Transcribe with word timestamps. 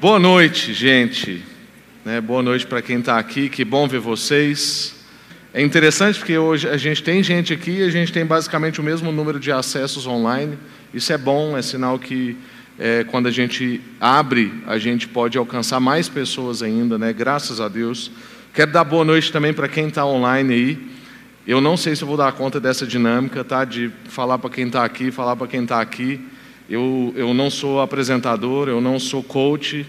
Boa 0.00 0.18
noite, 0.18 0.72
gente. 0.72 1.44
Né, 2.06 2.22
boa 2.22 2.42
noite 2.42 2.66
para 2.66 2.80
quem 2.80 3.00
está 3.00 3.18
aqui, 3.18 3.50
que 3.50 3.66
bom 3.66 3.86
ver 3.86 4.00
vocês. 4.00 4.96
É 5.52 5.60
interessante 5.60 6.18
porque 6.18 6.38
hoje 6.38 6.66
a 6.66 6.78
gente 6.78 7.02
tem 7.02 7.22
gente 7.22 7.52
aqui 7.52 7.72
e 7.72 7.82
a 7.82 7.90
gente 7.90 8.10
tem 8.10 8.24
basicamente 8.24 8.80
o 8.80 8.82
mesmo 8.82 9.12
número 9.12 9.38
de 9.38 9.52
acessos 9.52 10.06
online. 10.06 10.56
Isso 10.94 11.12
é 11.12 11.18
bom, 11.18 11.54
é 11.54 11.60
sinal 11.60 11.98
que 11.98 12.34
é, 12.78 13.04
quando 13.04 13.26
a 13.26 13.30
gente 13.30 13.78
abre, 14.00 14.50
a 14.66 14.78
gente 14.78 15.06
pode 15.06 15.36
alcançar 15.36 15.80
mais 15.80 16.08
pessoas 16.08 16.62
ainda, 16.62 16.96
né? 16.96 17.12
Graças 17.12 17.60
a 17.60 17.68
Deus. 17.68 18.10
Quero 18.54 18.72
dar 18.72 18.84
boa 18.84 19.04
noite 19.04 19.30
também 19.30 19.52
para 19.52 19.68
quem 19.68 19.88
está 19.88 20.06
online 20.06 20.54
aí. 20.54 20.90
Eu 21.46 21.60
não 21.60 21.76
sei 21.76 21.94
se 21.94 22.06
vou 22.06 22.16
dar 22.16 22.32
conta 22.32 22.58
dessa 22.58 22.86
dinâmica, 22.86 23.44
tá? 23.44 23.66
De 23.66 23.90
falar 24.08 24.38
para 24.38 24.48
quem 24.48 24.66
está 24.66 24.82
aqui, 24.82 25.10
falar 25.10 25.36
para 25.36 25.46
quem 25.46 25.64
está 25.64 25.78
aqui. 25.78 26.18
Eu, 26.70 27.12
eu 27.16 27.34
não 27.34 27.50
sou 27.50 27.80
apresentador, 27.80 28.68
eu 28.68 28.80
não 28.80 29.00
sou 29.00 29.24
coach, 29.24 29.84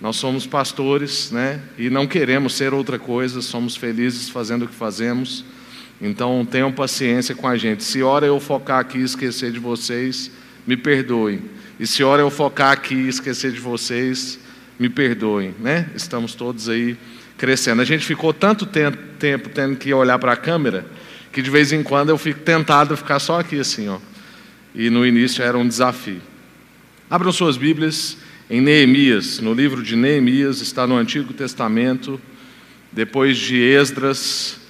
nós 0.00 0.14
somos 0.14 0.46
pastores, 0.46 1.32
né? 1.32 1.60
E 1.76 1.90
não 1.90 2.06
queremos 2.06 2.54
ser 2.54 2.72
outra 2.72 3.00
coisa, 3.00 3.42
somos 3.42 3.74
felizes 3.74 4.28
fazendo 4.28 4.64
o 4.64 4.68
que 4.68 4.74
fazemos. 4.74 5.44
Então 6.00 6.46
tenham 6.48 6.70
paciência 6.70 7.34
com 7.34 7.48
a 7.48 7.56
gente. 7.56 7.82
Se 7.82 8.00
hora 8.00 8.26
eu 8.26 8.38
focar 8.38 8.78
aqui 8.78 8.98
e 8.98 9.02
esquecer 9.02 9.50
de 9.50 9.58
vocês, 9.58 10.30
me 10.64 10.76
perdoem. 10.76 11.42
E 11.80 11.86
se 11.86 12.04
hora 12.04 12.22
eu 12.22 12.30
focar 12.30 12.70
aqui 12.70 12.94
e 12.94 13.08
esquecer 13.08 13.50
de 13.50 13.58
vocês, 13.58 14.38
me 14.78 14.88
perdoem, 14.88 15.52
né? 15.58 15.90
Estamos 15.96 16.36
todos 16.36 16.68
aí 16.68 16.96
crescendo. 17.36 17.82
A 17.82 17.84
gente 17.84 18.06
ficou 18.06 18.32
tanto 18.32 18.66
tempo 18.66 19.48
tendo 19.48 19.74
que 19.74 19.92
olhar 19.92 20.18
para 20.20 20.32
a 20.34 20.36
câmera 20.36 20.86
que 21.32 21.42
de 21.42 21.50
vez 21.50 21.72
em 21.72 21.82
quando 21.82 22.10
eu 22.10 22.18
fico 22.18 22.40
tentado 22.40 22.94
a 22.94 22.96
ficar 22.96 23.18
só 23.18 23.40
aqui 23.40 23.58
assim, 23.58 23.88
ó 23.88 23.98
e 24.74 24.90
no 24.90 25.06
início 25.06 25.42
era 25.42 25.56
um 25.56 25.66
desafio. 25.66 26.20
Abram 27.08 27.32
suas 27.32 27.56
Bíblias 27.56 28.16
em 28.48 28.60
Neemias, 28.60 29.40
no 29.40 29.52
livro 29.52 29.82
de 29.82 29.96
Neemias, 29.96 30.60
está 30.60 30.86
no 30.86 30.96
Antigo 30.96 31.32
Testamento, 31.32 32.20
depois 32.92 33.38
de 33.38 33.56
Esdras. 33.60 34.60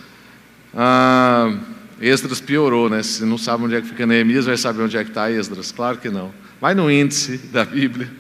Ah, 0.74 1.54
Esdras 2.00 2.40
piorou, 2.40 2.88
né? 2.88 3.02
Se 3.02 3.24
não 3.24 3.38
sabe 3.38 3.64
onde 3.64 3.74
é 3.74 3.80
que 3.80 3.88
fica 3.88 4.06
Neemias, 4.06 4.46
vai 4.46 4.56
saber 4.56 4.82
onde 4.82 4.96
é 4.96 5.04
que 5.04 5.10
está 5.10 5.30
Esdras? 5.30 5.72
Claro 5.72 5.98
que 5.98 6.08
não. 6.08 6.32
Vai 6.60 6.74
no 6.74 6.90
índice 6.90 7.38
da 7.52 7.64
Bíblia. 7.64 8.10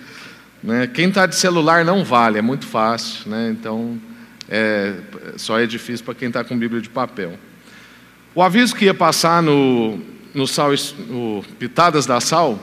Né? 0.62 0.86
Quem 0.86 1.08
está 1.08 1.26
de 1.26 1.36
celular 1.36 1.84
não 1.84 2.04
vale, 2.04 2.38
é 2.38 2.42
muito 2.42 2.66
fácil, 2.66 3.30
né? 3.30 3.50
então 3.50 3.98
é, 4.48 4.94
só 5.36 5.58
é 5.58 5.66
difícil 5.66 6.04
para 6.04 6.14
quem 6.14 6.28
está 6.28 6.44
com 6.44 6.58
Bíblia 6.58 6.80
de 6.80 6.90
papel. 6.90 7.38
O 8.34 8.42
aviso 8.42 8.76
que 8.76 8.84
ia 8.84 8.94
passar 8.94 9.42
no, 9.42 10.00
no, 10.34 10.46
sal, 10.46 10.70
no 11.08 11.44
Pitadas 11.58 12.06
da 12.06 12.20
Sal 12.20 12.58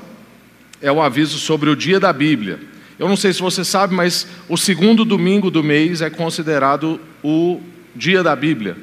é 0.81 0.91
o 0.91 1.01
aviso 1.01 1.37
sobre 1.37 1.69
o 1.69 1.75
dia 1.75 1.99
da 1.99 2.13
Bíblia. 2.13 2.59
Eu 2.99 3.07
não 3.07 3.15
sei 3.15 3.31
se 3.33 3.41
você 3.41 3.63
sabe, 3.63 3.93
mas 3.93 4.27
o 4.49 4.57
segundo 4.57 5.05
domingo 5.05 5.51
do 5.51 5.63
mês 5.63 6.01
é 6.01 6.09
considerado 6.09 6.99
o 7.23 7.61
dia 7.95 8.23
da 8.23 8.35
Bíblia. 8.35 8.77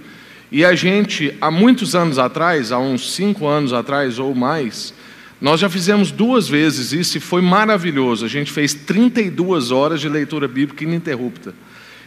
E 0.51 0.65
a 0.65 0.75
gente, 0.75 1.35
há 1.41 1.51
muitos 1.51 1.95
anos 1.95 2.19
atrás, 2.19 2.71
há 2.71 2.79
uns 2.79 3.13
cinco 3.13 3.47
anos 3.47 3.73
atrás 3.73 4.19
ou 4.19 4.35
mais, 4.35 4.95
nós 5.41 5.59
já 5.59 5.69
fizemos 5.69 6.13
duas 6.13 6.49
vezes 6.49 6.93
isso 6.93 7.19
e 7.19 7.21
foi 7.21 7.43
maravilhoso. 7.43 8.25
A 8.25 8.29
gente 8.29 8.53
fez 8.53 8.73
32 8.73 9.71
horas 9.73 10.01
de 10.01 10.09
leitura 10.09 10.47
bíblica 10.47 10.85
ininterrupta. 10.85 11.55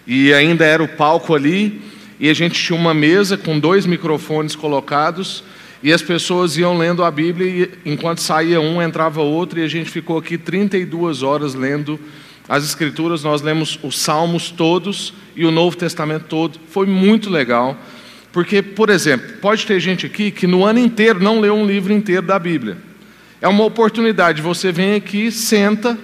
E 0.05 0.33
ainda 0.33 0.63
era 0.63 0.81
o 0.81 0.87
palco 0.87 1.35
ali, 1.35 1.81
e 2.19 2.29
a 2.29 2.33
gente 2.33 2.63
tinha 2.63 2.79
uma 2.79 2.93
mesa 2.93 3.37
com 3.37 3.59
dois 3.59 3.85
microfones 3.85 4.55
colocados 4.55 5.43
e 5.81 5.93
as 5.93 6.01
pessoas 6.01 6.57
iam 6.57 6.77
lendo 6.77 7.03
a 7.03 7.11
Bíblia 7.11 7.47
e 7.85 7.91
enquanto 7.91 8.19
saía 8.19 8.59
um, 8.59 8.81
entrava 8.81 9.21
outro, 9.21 9.59
e 9.59 9.63
a 9.63 9.67
gente 9.67 9.89
ficou 9.89 10.17
aqui 10.17 10.37
32 10.37 11.21
horas 11.21 11.53
lendo 11.53 11.99
as 12.49 12.63
Escrituras. 12.63 13.23
Nós 13.23 13.41
lemos 13.41 13.79
os 13.83 13.97
Salmos 13.99 14.49
todos 14.49 15.13
e 15.35 15.45
o 15.45 15.51
Novo 15.51 15.77
Testamento 15.77 16.25
todo. 16.27 16.59
Foi 16.69 16.87
muito 16.87 17.29
legal, 17.29 17.77
porque, 18.31 18.61
por 18.61 18.89
exemplo, 18.89 19.37
pode 19.39 19.65
ter 19.65 19.79
gente 19.79 20.05
aqui 20.05 20.31
que 20.31 20.47
no 20.47 20.65
ano 20.65 20.79
inteiro 20.79 21.21
não 21.21 21.39
leu 21.39 21.53
um 21.55 21.65
livro 21.65 21.93
inteiro 21.93 22.25
da 22.25 22.39
Bíblia. 22.39 22.77
É 23.39 23.47
uma 23.47 23.63
oportunidade, 23.63 24.41
você 24.41 24.71
vem 24.71 24.95
aqui, 24.95 25.31
senta, 25.31 25.97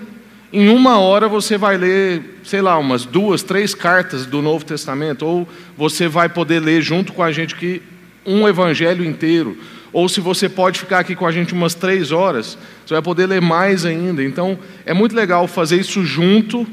em 0.52 0.69
uma 0.69 1.00
hora 1.00 1.28
você 1.28 1.58
vai 1.58 1.78
ler, 1.78 2.40
sei 2.44 2.62
lá, 2.62 2.78
umas 2.78 3.06
duas, 3.06 3.42
três 3.42 3.74
cartas 3.74 4.28
do 4.28 4.40
Novo 4.40 4.64
Testamento, 4.64 5.25
ou 5.25 5.48
você 5.75 6.08
vai 6.08 6.30
poder 6.30 6.59
ler 6.59 6.80
junto 6.80 7.12
com 7.12 7.24
a 7.24 7.31
gente 7.31 7.56
que 7.56 7.81
um 8.26 8.48
evangelho 8.48 9.04
inteiro. 9.06 9.58
Ou 9.92 10.10
se 10.10 10.20
você 10.20 10.50
pode 10.50 10.80
ficar 10.80 11.00
aqui 11.00 11.16
com 11.16 11.28
a 11.28 11.32
gente 11.32 11.54
umas 11.54 11.76
três 11.76 12.12
horas, 12.12 12.58
você 12.86 12.96
vai 12.96 13.02
poder 13.02 13.28
ler 13.28 13.42
mais 13.42 13.86
ainda. 13.86 14.24
Então, 14.24 14.58
é 14.86 14.94
muito 14.94 15.16
legal 15.16 15.48
fazer 15.48 15.80
isso 15.80 16.04
junto 16.04 16.68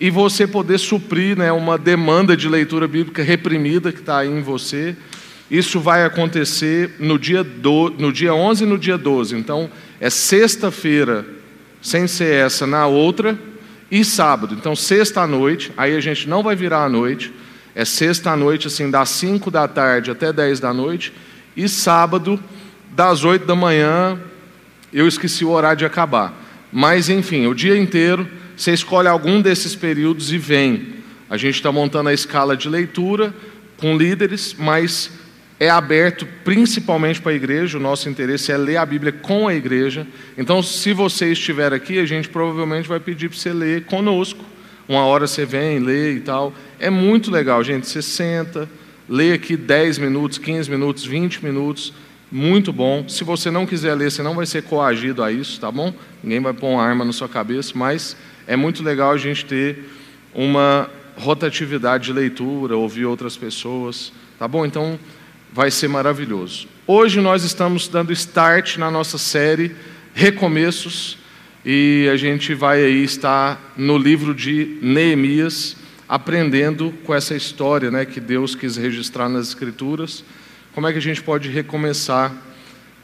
e 0.00 0.10
você 0.10 0.46
poder 0.46 0.78
suprir 0.78 1.36
né, 1.36 1.50
uma 1.50 1.78
demanda 1.78 2.36
de 2.36 2.48
leitura 2.48 2.86
bíblica 2.86 3.22
reprimida 3.22 3.90
que 3.90 4.00
está 4.00 4.18
aí 4.18 4.28
em 4.28 4.42
você. 4.42 4.94
Isso 5.50 5.80
vai 5.80 6.04
acontecer 6.04 6.96
no 6.98 7.18
dia, 7.18 7.42
do, 7.42 7.90
no 7.98 8.12
dia 8.12 8.34
11 8.34 8.64
e 8.64 8.66
no 8.66 8.78
dia 8.78 8.98
12. 8.98 9.34
Então, 9.34 9.70
é 9.98 10.10
sexta-feira, 10.10 11.24
sem 11.80 12.06
ser 12.06 12.34
essa, 12.34 12.66
na 12.66 12.86
outra, 12.86 13.38
e 13.90 14.04
sábado. 14.04 14.54
Então, 14.54 14.76
sexta 14.76 15.22
à 15.22 15.26
noite, 15.26 15.72
aí 15.76 15.96
a 15.96 16.00
gente 16.00 16.28
não 16.28 16.42
vai 16.42 16.54
virar 16.54 16.84
à 16.84 16.88
noite. 16.88 17.32
É 17.78 17.84
sexta 17.84 18.32
à 18.32 18.36
noite, 18.36 18.66
assim, 18.66 18.90
das 18.90 19.08
5 19.10 19.52
da 19.52 19.68
tarde 19.68 20.10
até 20.10 20.32
10 20.32 20.58
da 20.58 20.74
noite. 20.74 21.12
E 21.56 21.68
sábado, 21.68 22.42
das 22.90 23.22
8 23.22 23.46
da 23.46 23.54
manhã, 23.54 24.18
eu 24.92 25.06
esqueci 25.06 25.44
o 25.44 25.50
horário 25.50 25.78
de 25.78 25.84
acabar. 25.84 26.34
Mas, 26.72 27.08
enfim, 27.08 27.46
o 27.46 27.54
dia 27.54 27.78
inteiro, 27.78 28.26
você 28.56 28.72
escolhe 28.72 29.06
algum 29.06 29.40
desses 29.40 29.76
períodos 29.76 30.32
e 30.32 30.38
vem. 30.38 30.94
A 31.30 31.36
gente 31.36 31.54
está 31.54 31.70
montando 31.70 32.08
a 32.08 32.12
escala 32.12 32.56
de 32.56 32.68
leitura 32.68 33.32
com 33.76 33.96
líderes, 33.96 34.56
mas 34.58 35.12
é 35.60 35.70
aberto 35.70 36.26
principalmente 36.42 37.20
para 37.20 37.30
a 37.30 37.36
igreja. 37.36 37.78
O 37.78 37.80
nosso 37.80 38.08
interesse 38.08 38.50
é 38.50 38.56
ler 38.56 38.78
a 38.78 38.84
Bíblia 38.84 39.12
com 39.12 39.46
a 39.46 39.54
igreja. 39.54 40.04
Então, 40.36 40.64
se 40.64 40.92
você 40.92 41.30
estiver 41.30 41.72
aqui, 41.72 42.00
a 42.00 42.06
gente 42.06 42.28
provavelmente 42.28 42.88
vai 42.88 42.98
pedir 42.98 43.28
para 43.28 43.38
você 43.38 43.52
ler 43.52 43.84
conosco 43.84 44.44
uma 44.88 45.04
hora 45.04 45.26
você 45.26 45.44
vem, 45.44 45.78
lê 45.78 46.14
e 46.14 46.20
tal. 46.20 46.54
É 46.80 46.90
muito 46.90 47.30
legal, 47.30 47.62
gente. 47.64 47.88
Você 47.88 48.00
senta, 48.00 48.68
lê 49.08 49.32
aqui 49.32 49.56
10 49.56 49.98
minutos, 49.98 50.38
15 50.38 50.70
minutos, 50.70 51.04
20 51.04 51.44
minutos. 51.44 51.92
Muito 52.30 52.72
bom. 52.72 53.08
Se 53.08 53.24
você 53.24 53.50
não 53.50 53.66
quiser 53.66 53.94
ler, 53.94 54.12
você 54.12 54.22
não 54.22 54.34
vai 54.34 54.46
ser 54.46 54.62
coagido 54.62 55.22
a 55.22 55.32
isso, 55.32 55.58
tá 55.60 55.72
bom? 55.72 55.92
Ninguém 56.22 56.40
vai 56.40 56.52
pôr 56.52 56.68
uma 56.68 56.82
arma 56.82 57.04
na 57.04 57.12
sua 57.12 57.28
cabeça, 57.28 57.72
mas 57.74 58.16
é 58.46 58.54
muito 58.54 58.82
legal 58.82 59.12
a 59.12 59.16
gente 59.16 59.44
ter 59.44 59.90
uma 60.32 60.88
rotatividade 61.16 62.04
de 62.04 62.12
leitura, 62.12 62.76
ouvir 62.76 63.06
outras 63.06 63.36
pessoas, 63.36 64.12
tá 64.38 64.46
bom? 64.46 64.64
Então 64.64 64.98
vai 65.52 65.70
ser 65.70 65.88
maravilhoso. 65.88 66.68
Hoje 66.86 67.20
nós 67.20 67.42
estamos 67.42 67.88
dando 67.88 68.12
start 68.12 68.76
na 68.76 68.90
nossa 68.90 69.18
série 69.18 69.74
Recomeços 70.14 71.18
e 71.64 72.08
a 72.12 72.16
gente 72.16 72.54
vai 72.54 72.84
aí 72.84 73.02
estar 73.02 73.72
no 73.76 73.98
livro 73.98 74.34
de 74.34 74.78
Neemias, 74.80 75.76
aprendendo 76.08 76.92
com 77.04 77.14
essa 77.14 77.34
história 77.36 77.90
né, 77.90 78.04
que 78.04 78.18
Deus 78.18 78.54
quis 78.54 78.76
registrar 78.76 79.28
nas 79.28 79.48
Escrituras. 79.48 80.24
Como 80.74 80.86
é 80.86 80.92
que 80.92 80.98
a 80.98 81.02
gente 81.02 81.22
pode 81.22 81.48
recomeçar? 81.50 82.32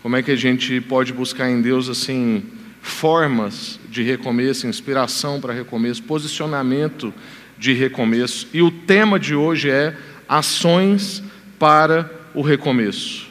Como 0.03 0.16
é 0.16 0.22
que 0.22 0.31
a 0.31 0.37
gente 0.37 0.81
pode 0.81 1.12
buscar 1.12 1.50
em 1.50 1.60
Deus 1.60 1.88
assim 1.88 2.44
formas 2.81 3.78
de 3.91 4.03
recomeço, 4.03 4.66
inspiração 4.66 5.41
para 5.41 5.53
recomeço, 5.53 6.03
posicionamento 6.03 7.12
de 7.59 7.72
recomeço? 7.72 8.48
E 8.54 8.62
o 8.62 8.70
tema 8.70 9.19
de 9.19 9.34
hoje 9.34 9.70
é 9.70 9.97
ações 10.28 11.22
para 11.59 12.10
o 12.34 12.41
recomeço. 12.41 13.28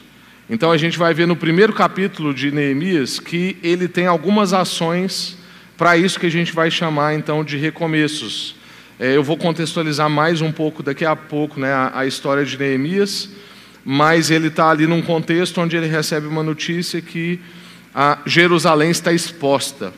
Então 0.48 0.70
a 0.70 0.76
gente 0.76 0.98
vai 0.98 1.14
ver 1.14 1.26
no 1.26 1.36
primeiro 1.36 1.72
capítulo 1.72 2.34
de 2.34 2.50
Neemias 2.50 3.18
que 3.18 3.56
ele 3.62 3.88
tem 3.88 4.06
algumas 4.06 4.52
ações 4.52 5.38
para 5.76 5.96
isso 5.96 6.20
que 6.20 6.26
a 6.26 6.30
gente 6.30 6.52
vai 6.52 6.70
chamar 6.70 7.14
então 7.14 7.42
de 7.42 7.56
recomeços. 7.56 8.54
É, 8.96 9.16
eu 9.16 9.24
vou 9.24 9.36
contextualizar 9.36 10.08
mais 10.08 10.40
um 10.40 10.52
pouco 10.52 10.80
daqui 10.80 11.04
a 11.04 11.16
pouco 11.16 11.58
né, 11.58 11.72
a, 11.72 11.90
a 11.98 12.06
história 12.06 12.44
de 12.44 12.56
Neemias, 12.56 13.28
mas 13.84 14.30
ele 14.30 14.46
está 14.46 14.70
ali 14.70 14.86
num 14.86 15.02
contexto 15.02 15.60
onde 15.60 15.76
ele 15.76 15.88
recebe 15.88 16.28
uma 16.28 16.44
notícia 16.44 17.02
que 17.02 17.40
a 17.92 18.20
Jerusalém 18.24 18.90
está 18.90 19.12
exposta. 19.12 19.92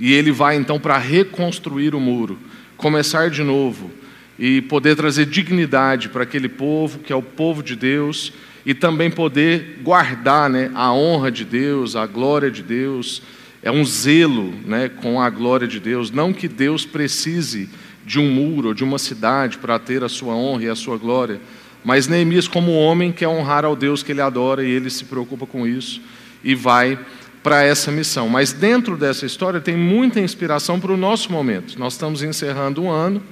E 0.00 0.14
ele 0.14 0.32
vai 0.32 0.56
então 0.56 0.80
para 0.80 0.96
reconstruir 0.96 1.94
o 1.94 2.00
muro, 2.00 2.38
começar 2.78 3.28
de 3.28 3.42
novo 3.42 3.90
e 4.38 4.62
poder 4.62 4.96
trazer 4.96 5.26
dignidade 5.26 6.08
para 6.08 6.22
aquele 6.22 6.48
povo 6.48 7.00
que 7.00 7.12
é 7.12 7.16
o 7.16 7.22
povo 7.22 7.62
de 7.62 7.76
Deus 7.76 8.32
e 8.64 8.72
também 8.72 9.10
poder 9.10 9.80
guardar 9.82 10.48
né, 10.48 10.70
a 10.74 10.90
honra 10.94 11.30
de 11.30 11.44
Deus, 11.44 11.94
a 11.94 12.06
glória 12.06 12.50
de 12.50 12.62
Deus. 12.62 13.22
É 13.62 13.70
um 13.70 13.84
zelo 13.84 14.54
né, 14.64 14.88
com 14.88 15.20
a 15.20 15.28
glória 15.28 15.68
de 15.68 15.78
Deus. 15.78 16.10
Não 16.10 16.32
que 16.32 16.48
Deus 16.48 16.86
precise 16.86 17.68
de 18.04 18.18
um 18.18 18.30
muro 18.30 18.68
ou 18.68 18.74
de 18.74 18.84
uma 18.84 18.98
cidade 18.98 19.58
para 19.58 19.78
ter 19.78 20.04
a 20.04 20.08
sua 20.08 20.34
honra 20.34 20.64
e 20.64 20.68
a 20.68 20.74
sua 20.74 20.96
glória, 20.96 21.40
mas 21.84 22.08
Neemias, 22.08 22.48
como 22.48 22.72
homem, 22.72 23.12
quer 23.12 23.28
honrar 23.28 23.64
ao 23.64 23.76
Deus 23.76 24.02
que 24.02 24.12
ele 24.12 24.22
adora 24.22 24.64
e 24.64 24.70
ele 24.70 24.88
se 24.88 25.04
preocupa 25.04 25.46
com 25.46 25.66
isso 25.66 26.00
e 26.42 26.54
vai 26.54 26.98
para 27.42 27.62
essa 27.62 27.92
missão. 27.92 28.26
Mas 28.26 28.54
dentro 28.54 28.96
dessa 28.96 29.26
história 29.26 29.60
tem 29.60 29.76
muita 29.76 30.18
inspiração 30.18 30.80
para 30.80 30.92
o 30.92 30.96
nosso 30.96 31.30
momento. 31.30 31.78
Nós 31.78 31.92
estamos 31.92 32.22
encerrando 32.22 32.82
um 32.82 32.90
ano 32.90 33.22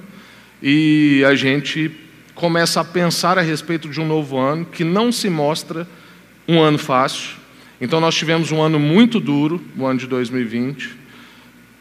e 0.61 1.23
a 1.27 1.33
gente 1.33 1.91
começa 2.35 2.79
a 2.79 2.85
pensar 2.85 3.39
a 3.39 3.41
respeito 3.41 3.89
de 3.89 3.99
um 3.99 4.07
novo 4.07 4.37
ano 4.37 4.65
que 4.65 4.83
não 4.83 5.11
se 5.11 5.29
mostra 5.29 5.87
um 6.47 6.61
ano 6.61 6.77
fácil. 6.77 7.37
Então, 7.81 7.99
nós 7.99 8.13
tivemos 8.15 8.51
um 8.51 8.61
ano 8.61 8.79
muito 8.79 9.19
duro, 9.19 9.61
o 9.75 9.85
ano 9.85 9.99
de 9.99 10.07
2020. 10.07 11.02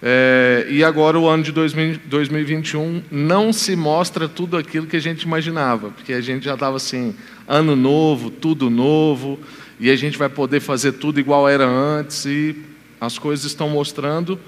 É, 0.05 0.67
e 0.69 0.83
agora, 0.83 1.17
o 1.17 1.29
ano 1.29 1.45
de 1.45 1.53
2021, 1.53 3.05
não 3.09 3.53
se 3.53 3.77
mostra 3.77 4.29
tudo 4.29 4.57
aquilo 4.57 4.89
que 4.89 4.97
a 4.97 5.01
gente 5.01 5.23
imaginava, 5.23 5.91
porque 5.91 6.13
a 6.13 6.21
gente 6.21 6.45
já 6.45 6.55
estava 6.55 6.77
assim: 6.77 7.15
ano 7.47 7.77
novo, 7.77 8.29
tudo 8.29 8.69
novo, 8.69 9.39
e 9.79 9.91
a 9.91 9.97
gente 9.97 10.19
vai 10.19 10.29
poder 10.29 10.59
fazer 10.59 10.93
tudo 10.93 11.21
igual 11.21 11.49
era 11.49 11.65
antes, 11.65 12.25
e 12.25 12.57
as 13.01 13.17
coisas 13.17 13.45
estão 13.45 13.69
mostrando 13.69 14.41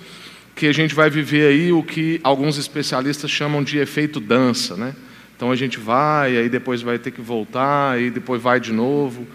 que 0.56 0.66
a 0.66 0.72
gente 0.72 0.92
vai 0.92 1.08
viver 1.08 1.48
aí 1.48 1.72
o 1.72 1.82
que 1.82 2.20
alguns 2.24 2.58
especialistas 2.58 3.30
chamam 3.30 3.62
de 3.62 3.78
efeito 3.78 4.18
dança, 4.18 4.76
né? 4.76 4.94
Então 5.36 5.52
a 5.52 5.56
gente 5.56 5.78
vai, 5.78 6.36
aí 6.36 6.48
depois 6.48 6.82
vai 6.82 6.98
ter 6.98 7.12
que 7.12 7.20
voltar, 7.20 7.92
aí 7.92 8.10
depois 8.10 8.42
vai 8.42 8.58
de 8.58 8.72
novo, 8.72 9.26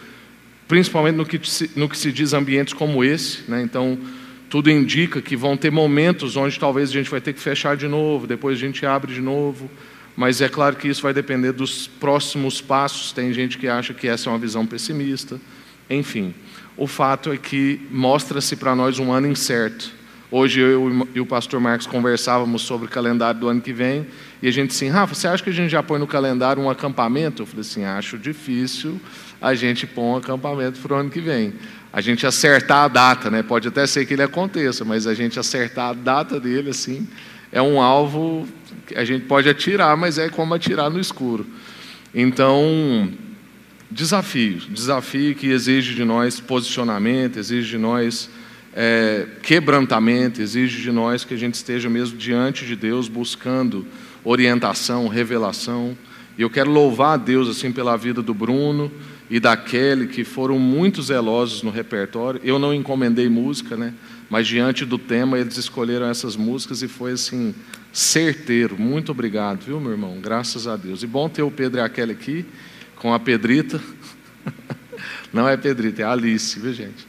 principalmente 0.68 1.16
no 1.16 1.25
que 1.25 1.39
se, 1.50 1.71
no 1.75 1.88
que 1.88 1.98
se 1.98 2.12
diz 2.12 2.33
ambientes 2.33 2.74
como 2.74 3.04
esse, 3.04 3.50
né? 3.50 3.62
Então 3.62 3.98
tudo 4.50 4.69
indica 4.69 5.22
que 5.22 5.36
vão 5.36 5.56
ter 5.56 5.72
momentos 5.72 6.36
onde 6.36 6.60
talvez 6.60 6.90
a 6.90 6.94
gente 6.94 7.10
vai 7.10 7.22
ter 7.22 7.34
que 7.34 7.40
fechar 7.40 7.78
de 7.78 7.88
novo, 7.88 8.25
depois 8.25 8.57
a 8.57 8.60
gente 8.60 8.86
abre 8.86 9.13
de 9.13 9.22
novo, 9.22 9.69
mas 10.18 10.42
é 10.42 10.50
claro 10.50 10.75
que 10.75 10.88
isso 10.88 11.04
vai 11.04 11.13
depender 11.13 11.51
dos 11.51 11.88
próximos 11.88 12.60
passos. 12.60 13.12
Tem 13.13 13.31
gente 13.31 13.57
que 13.57 13.68
acha 13.68 13.94
que 13.94 14.07
essa 14.07 14.30
é 14.30 14.34
uma 14.34 14.40
visão 14.40 14.66
pessimista, 14.66 15.40
enfim. 15.90 16.34
O 16.75 16.88
fato 16.88 17.31
é 17.31 17.38
que 17.38 17.80
mostra-se 17.92 18.56
para 18.56 18.75
nós 18.75 18.98
um 19.00 19.12
ano 19.12 19.28
incerto. 19.28 19.94
Hoje 20.31 20.60
eu 20.60 21.07
e 21.16 21.19
o 21.19 21.25
pastor 21.25 21.60
Marcos 21.60 21.88
conversávamos 21.88 22.62
sobre 22.62 22.88
o 22.88 22.90
calendário 22.90 23.40
do 23.40 23.48
ano 23.48 23.62
que 23.62 23.74
vem 23.74 24.06
e 24.42 24.48
a 24.48 24.52
gente 24.52 24.72
assim, 24.72 24.88
Rafa, 24.88 25.16
você 25.16 25.28
acha 25.28 25.44
que 25.44 25.50
a 25.50 25.54
gente 25.54 25.72
já 25.72 25.81
põe 25.81 26.00
no 26.00 26.06
calendário 26.06 26.62
um 26.62 26.69
acampamento? 26.69 27.42
Eu 27.42 27.45
falei 27.45 27.62
assim, 27.62 27.84
acho 27.84 28.18
difícil 28.18 29.02
a 29.42 29.56
gente 29.56 29.88
pôr 29.88 30.04
um 30.04 30.18
acampamento 30.18 30.80
para 30.80 30.94
o 30.94 30.98
ano 30.98 31.10
que 31.10 31.19
vem. 31.19 31.54
A 31.91 32.01
gente 32.01 32.25
acertar 32.25 32.86
a 32.86 32.88
data, 32.88 33.31
né? 33.31 33.41
Pode 33.41 33.68
até 33.68 33.88
ser 33.88 34.06
que 34.06 34.13
ele 34.13 34.24
aconteça, 34.24 34.86
mas 34.86 35.07
a 35.07 35.13
gente 35.13 35.39
acertar 35.39 35.89
a 35.89 35.94
data 35.94 36.39
dele 36.39 36.69
assim 36.69 37.07
é 37.51 37.62
um 37.62 37.81
alvo 37.81 38.47
que 38.86 38.95
a 38.95 39.03
gente 39.03 39.25
pode 39.25 39.50
atirar, 39.50 39.95
mas 39.97 40.18
é 40.18 40.30
como 40.30 40.53
atirar 40.53 40.89
no 40.89 41.00
escuro. 41.00 41.45
Então, 42.13 43.12
desafio, 43.89 44.59
desafio 44.69 45.36
que 45.36 45.47
exige 45.47 45.95
de 45.95 46.03
nós 46.03 46.39
posicionamento, 46.39 47.38
exige 47.38 47.69
de 47.71 47.77
nós 47.77 48.30
é, 48.75 49.25
quebrantamento, 49.42 50.42
exige 50.42 50.81
de 50.81 50.92
nós 50.92 51.24
que 51.24 51.33
a 51.33 51.38
gente 51.38 51.56
esteja 51.56 51.89
mesmo 51.89 52.18
diante 52.18 52.65
de 52.65 52.75
Deus, 52.75 53.07
buscando 53.07 53.85
orientação, 54.24 55.07
revelação. 55.07 55.97
E 56.38 56.42
eu 56.42 56.50
quero 56.50 56.69
louvar 56.69 57.15
a 57.15 57.18
Deus 57.18 57.50
assim 57.50 57.71
pela 57.71 57.97
vida 57.97 58.21
do 58.21 58.33
Bruno 58.33 58.92
e 59.30 59.40
da 59.40 59.56
Kelly, 59.56 60.08
que 60.08 60.24
foram 60.24 60.58
muito 60.58 61.02
zelosos 61.04 61.62
no 61.62 61.70
repertório. 61.70 62.42
Eu 62.44 62.58
não 62.58 62.74
encomendei 62.74 63.30
música, 63.30 63.78
né? 63.78 63.94
Mas 64.30 64.48
diante 64.48 64.86
do 64.86 64.98
tema 64.98 65.38
eles 65.38 65.58
escolheram 65.58 66.08
essas 66.08 66.36
músicas 66.36 66.81
e 66.81 66.88
foi 66.88 67.12
assim 67.12 67.54
certeiro. 67.94 68.78
Muito 68.80 69.12
obrigado, 69.12 69.64
viu, 69.66 69.80
meu 69.80 69.92
irmão? 69.92 70.20
Graças 70.20 70.68
a 70.68 70.76
Deus. 70.76 71.04
E 71.04 71.08
bom 71.08 71.30
ter 71.30 71.44
o 71.44 71.52
Pedro 71.52 71.80
e 71.80 71.84
a 71.84 71.90
Kelly 71.90 72.12
aqui 72.12 72.46
com 72.96 73.14
a 73.14 73.20
Pedrita. 73.20 73.80
Não 75.31 75.48
é 75.48 75.56
Pedrita, 75.56 76.02
é 76.02 76.06
Alice, 76.06 76.60
viu, 76.60 76.74
gente? 76.74 77.08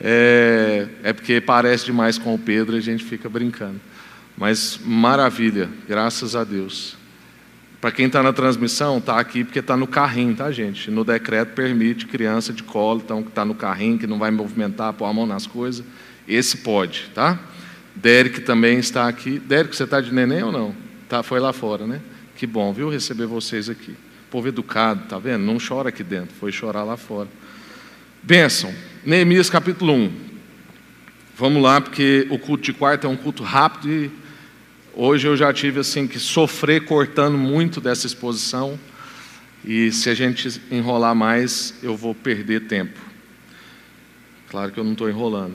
É, 0.00 0.88
é 1.02 1.12
porque 1.12 1.40
parece 1.42 1.84
demais 1.84 2.16
com 2.16 2.34
o 2.34 2.38
Pedro 2.38 2.74
e 2.74 2.78
a 2.78 2.82
gente 2.82 3.04
fica 3.04 3.28
brincando. 3.28 3.80
Mas 4.36 4.80
maravilha, 4.82 5.68
graças 5.86 6.34
a 6.34 6.42
Deus. 6.42 6.96
Para 7.80 7.90
quem 7.90 8.06
está 8.06 8.22
na 8.22 8.32
transmissão, 8.32 8.98
está 8.98 9.18
aqui 9.18 9.42
porque 9.42 9.58
está 9.58 9.74
no 9.74 9.86
carrinho, 9.86 10.36
tá, 10.36 10.50
gente? 10.52 10.90
No 10.90 11.02
decreto 11.02 11.54
permite 11.54 12.06
criança 12.06 12.52
de 12.52 12.62
colo, 12.62 13.00
então 13.02 13.22
que 13.22 13.30
está 13.30 13.42
no 13.44 13.54
carrinho, 13.54 13.98
que 13.98 14.06
não 14.06 14.18
vai 14.18 14.30
movimentar, 14.30 14.92
pôr 14.92 15.06
a 15.06 15.12
mão 15.12 15.26
nas 15.26 15.46
coisas. 15.46 15.84
Esse 16.28 16.58
pode, 16.58 17.10
tá? 17.14 17.38
Derek 17.96 18.42
também 18.42 18.78
está 18.78 19.08
aqui. 19.08 19.38
Derek, 19.38 19.74
você 19.74 19.84
está 19.84 20.00
de 20.00 20.12
neném 20.12 20.42
ou 20.42 20.52
não? 20.52 20.74
Tá, 21.08 21.22
foi 21.22 21.40
lá 21.40 21.54
fora, 21.54 21.86
né? 21.86 22.00
Que 22.36 22.46
bom, 22.46 22.72
viu, 22.72 22.90
receber 22.90 23.26
vocês 23.26 23.70
aqui. 23.70 23.96
Povo 24.30 24.46
educado, 24.48 25.08
tá 25.08 25.18
vendo? 25.18 25.42
Não 25.42 25.56
chora 25.58 25.88
aqui 25.88 26.04
dentro, 26.04 26.34
foi 26.38 26.52
chorar 26.52 26.84
lá 26.84 26.98
fora. 26.98 27.28
Bênção. 28.22 28.72
Neemias 29.04 29.48
capítulo 29.48 29.94
1. 29.94 30.12
Vamos 31.36 31.62
lá, 31.62 31.80
porque 31.80 32.26
o 32.28 32.38
culto 32.38 32.62
de 32.62 32.74
quarta 32.74 33.06
é 33.06 33.10
um 33.10 33.16
culto 33.16 33.42
rápido 33.42 33.90
e 33.90 34.10
hoje 34.94 35.26
eu 35.26 35.36
já 35.36 35.52
tive 35.52 35.80
assim 35.80 36.06
que 36.06 36.18
sofrer 36.18 36.84
cortando 36.84 37.36
muito 37.36 37.80
dessa 37.80 38.06
exposição. 38.06 38.78
E 39.64 39.92
se 39.92 40.08
a 40.08 40.14
gente 40.14 40.60
enrolar 40.70 41.14
mais, 41.14 41.74
eu 41.82 41.96
vou 41.96 42.14
perder 42.14 42.66
tempo. 42.66 42.98
Claro 44.48 44.72
que 44.72 44.80
eu 44.80 44.84
não 44.84 44.92
estou 44.92 45.08
enrolando. 45.08 45.54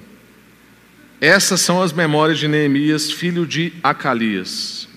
Essas 1.19 1.61
são 1.61 1.81
as 1.81 1.91
memórias 1.91 2.37
de 2.37 2.47
Neemias, 2.47 3.11
filho 3.11 3.45
de 3.45 3.73
Acalias. 3.81 4.87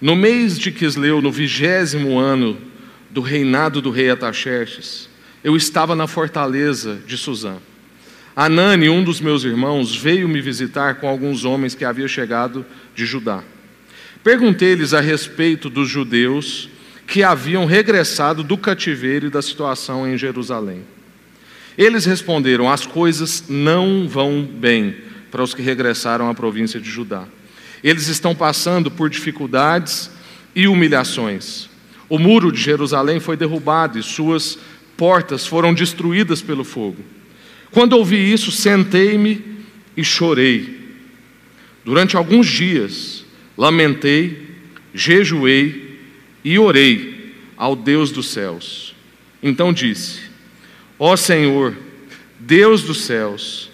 No 0.00 0.16
mês 0.16 0.58
de 0.58 0.72
Quisleu, 0.72 1.22
no 1.22 1.30
vigésimo 1.30 2.18
ano 2.18 2.58
do 3.08 3.20
reinado 3.20 3.80
do 3.80 3.90
rei 3.90 4.10
Ataxerxes, 4.10 5.08
eu 5.44 5.54
estava 5.56 5.94
na 5.94 6.06
fortaleza 6.06 7.00
de 7.06 7.16
Suzã. 7.16 7.58
Anani, 8.34 8.88
um 8.88 9.04
dos 9.04 9.20
meus 9.20 9.44
irmãos, 9.44 9.94
veio 9.94 10.26
me 10.26 10.40
visitar 10.40 10.94
com 10.96 11.06
alguns 11.06 11.44
homens 11.44 11.74
que 11.74 11.84
haviam 11.84 12.08
chegado 12.08 12.64
de 12.94 13.04
Judá. 13.04 13.42
Perguntei-lhes 14.24 14.94
a 14.94 15.00
respeito 15.00 15.68
dos 15.68 15.88
judeus 15.88 16.70
que 17.06 17.22
haviam 17.22 17.66
regressado 17.66 18.42
do 18.42 18.56
cativeiro 18.56 19.26
e 19.26 19.30
da 19.30 19.42
situação 19.42 20.08
em 20.08 20.16
Jerusalém. 20.16 20.82
Eles 21.76 22.06
responderam: 22.06 22.70
As 22.70 22.86
coisas 22.86 23.44
não 23.48 24.08
vão 24.08 24.42
bem 24.42 24.96
para 25.30 25.42
os 25.42 25.52
que 25.52 25.60
regressaram 25.60 26.30
à 26.30 26.34
província 26.34 26.80
de 26.80 26.90
Judá. 26.90 27.24
Eles 27.84 28.08
estão 28.08 28.34
passando 28.34 28.90
por 28.90 29.10
dificuldades 29.10 30.10
e 30.54 30.68
humilhações. 30.68 31.68
O 32.08 32.18
muro 32.18 32.52
de 32.52 32.60
Jerusalém 32.60 33.20
foi 33.20 33.36
derrubado 33.36 33.98
e 33.98 34.02
suas 34.02 34.58
portas 34.96 35.46
foram 35.46 35.74
destruídas 35.74 36.40
pelo 36.40 36.62
fogo. 36.64 37.02
Quando 37.72 37.94
ouvi 37.94 38.32
isso, 38.32 38.52
sentei-me 38.52 39.42
e 39.96 40.04
chorei. 40.04 40.80
Durante 41.84 42.16
alguns 42.16 42.46
dias, 42.46 43.24
lamentei, 43.56 44.50
jejuei 44.94 45.98
e 46.44 46.58
orei 46.58 47.34
ao 47.56 47.74
Deus 47.74 48.12
dos 48.12 48.28
céus. 48.28 48.94
Então 49.42 49.72
disse: 49.72 50.20
Ó 50.98 51.16
Senhor, 51.16 51.74
Deus 52.38 52.82
dos 52.82 53.02
céus, 53.04 53.70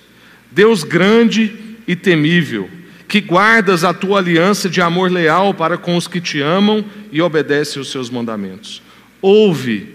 Deus 0.50 0.84
grande 0.84 1.52
e 1.86 1.96
temível, 1.96 2.70
que 3.08 3.20
guardas 3.20 3.82
a 3.82 3.92
tua 3.92 4.18
aliança 4.18 4.68
de 4.68 4.80
amor 4.80 5.10
leal 5.10 5.52
para 5.52 5.76
com 5.76 5.96
os 5.96 6.06
que 6.06 6.20
te 6.20 6.40
amam 6.40 6.84
e 7.10 7.20
obedecem 7.20 7.82
os 7.82 7.90
seus 7.90 8.08
mandamentos. 8.08 8.80
Ouve 9.20 9.88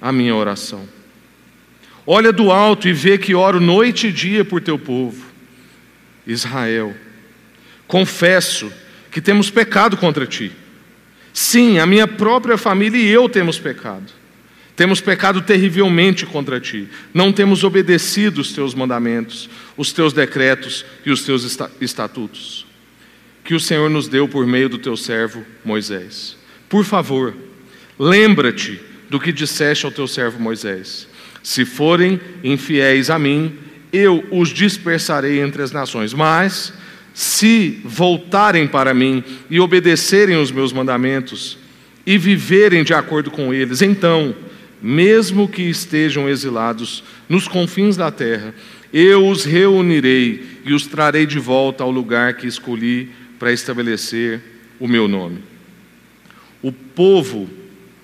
a 0.00 0.12
minha 0.12 0.34
oração. 0.34 0.97
Olha 2.10 2.32
do 2.32 2.50
alto 2.50 2.88
e 2.88 2.92
vê 2.94 3.18
que 3.18 3.34
oro 3.34 3.60
noite 3.60 4.06
e 4.06 4.12
dia 4.12 4.42
por 4.42 4.62
teu 4.62 4.78
povo, 4.78 5.26
Israel. 6.26 6.96
Confesso 7.86 8.72
que 9.10 9.20
temos 9.20 9.50
pecado 9.50 9.94
contra 9.94 10.26
ti. 10.26 10.50
Sim, 11.34 11.78
a 11.78 11.84
minha 11.84 12.08
própria 12.08 12.56
família 12.56 12.96
e 12.96 13.06
eu 13.08 13.28
temos 13.28 13.58
pecado. 13.58 14.10
Temos 14.74 15.02
pecado 15.02 15.42
terrivelmente 15.42 16.24
contra 16.24 16.58
ti. 16.58 16.88
Não 17.12 17.30
temos 17.30 17.62
obedecido 17.62 18.40
os 18.40 18.54
teus 18.54 18.74
mandamentos, 18.74 19.50
os 19.76 19.92
teus 19.92 20.14
decretos 20.14 20.86
e 21.04 21.10
os 21.10 21.24
teus 21.24 21.60
estatutos. 21.78 22.66
Que 23.44 23.54
o 23.54 23.60
Senhor 23.60 23.90
nos 23.90 24.08
deu 24.08 24.26
por 24.26 24.46
meio 24.46 24.70
do 24.70 24.78
teu 24.78 24.96
servo 24.96 25.44
Moisés. 25.62 26.38
Por 26.70 26.86
favor, 26.86 27.36
lembra-te 27.98 28.80
do 29.10 29.20
que 29.20 29.30
disseste 29.30 29.84
ao 29.84 29.92
teu 29.92 30.08
servo 30.08 30.40
Moisés: 30.40 31.06
Se 31.42 31.64
forem 31.64 32.20
infiéis 32.42 33.10
a 33.10 33.18
mim, 33.18 33.54
eu 33.92 34.24
os 34.30 34.50
dispersarei 34.50 35.40
entre 35.40 35.62
as 35.62 35.72
nações. 35.72 36.12
Mas, 36.12 36.72
se 37.14 37.80
voltarem 37.84 38.66
para 38.66 38.94
mim 38.94 39.24
e 39.50 39.58
obedecerem 39.60 40.36
os 40.36 40.50
meus 40.50 40.72
mandamentos 40.72 41.58
e 42.06 42.16
viverem 42.16 42.84
de 42.84 42.94
acordo 42.94 43.30
com 43.30 43.52
eles, 43.52 43.82
então, 43.82 44.34
mesmo 44.80 45.48
que 45.48 45.62
estejam 45.62 46.28
exilados 46.28 47.02
nos 47.28 47.48
confins 47.48 47.96
da 47.96 48.10
terra, 48.10 48.54
eu 48.92 49.26
os 49.28 49.44
reunirei 49.44 50.60
e 50.64 50.72
os 50.72 50.86
trarei 50.86 51.26
de 51.26 51.38
volta 51.38 51.82
ao 51.82 51.90
lugar 51.90 52.34
que 52.34 52.46
escolhi 52.46 53.10
para 53.38 53.52
estabelecer 53.52 54.40
o 54.80 54.88
meu 54.88 55.06
nome. 55.06 55.38
O 56.62 56.72
povo 56.72 57.48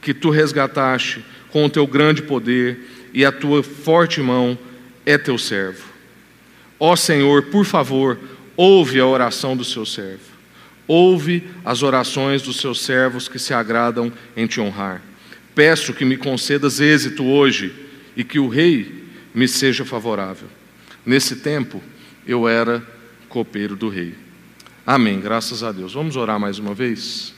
que 0.01 0.13
tu 0.13 0.31
resgataste 0.31 1.25
com 1.51 1.65
o 1.65 1.71
teu 1.71 1.87
grande 1.87 2.23
poder 2.23 2.79
e 3.15 3.25
a 3.25 3.31
tua 3.31 3.63
forte 3.63 4.21
mão 4.21 4.59
é 5.07 5.17
teu 5.17 5.39
servo. 5.39 5.85
Ó 6.81 6.97
Senhor, 6.97 7.45
por 7.45 7.65
favor, 7.65 8.19
ouve 8.57 8.99
a 8.99 9.07
oração 9.07 9.57
do 9.57 9.65
seu 9.65 9.87
servo. 9.87 10.35
Ouve 10.87 11.49
as 11.65 11.83
orações 11.83 12.43
dos 12.43 12.57
seus 12.57 12.81
servos 12.83 13.29
que 13.29 13.39
se 13.39 13.55
agradam 13.55 14.13
em 14.37 14.47
te 14.47 14.61
honrar. 14.61 15.01
Peço 15.55 15.95
que 15.95 16.05
me 16.05 16.17
concedas 16.17 16.81
êxito 16.81 17.25
hoje 17.25 17.73
e 18.17 18.25
que 18.25 18.41
o 18.41 18.49
rei 18.49 19.05
me 19.33 19.47
seja 19.47 19.85
favorável. 19.85 20.49
Nesse 21.07 21.37
tempo, 21.37 21.81
eu 22.27 22.49
era 22.49 22.85
copeiro 23.29 23.77
do 23.77 23.89
rei. 23.89 24.15
Amém, 24.85 25.21
graças 25.21 25.63
a 25.63 25.73
Deus. 25.73 25.95
Vamos 25.95 26.17
orar 26.17 26.39
mais 26.39 26.59
uma 26.59 26.75
vez? 26.75 27.33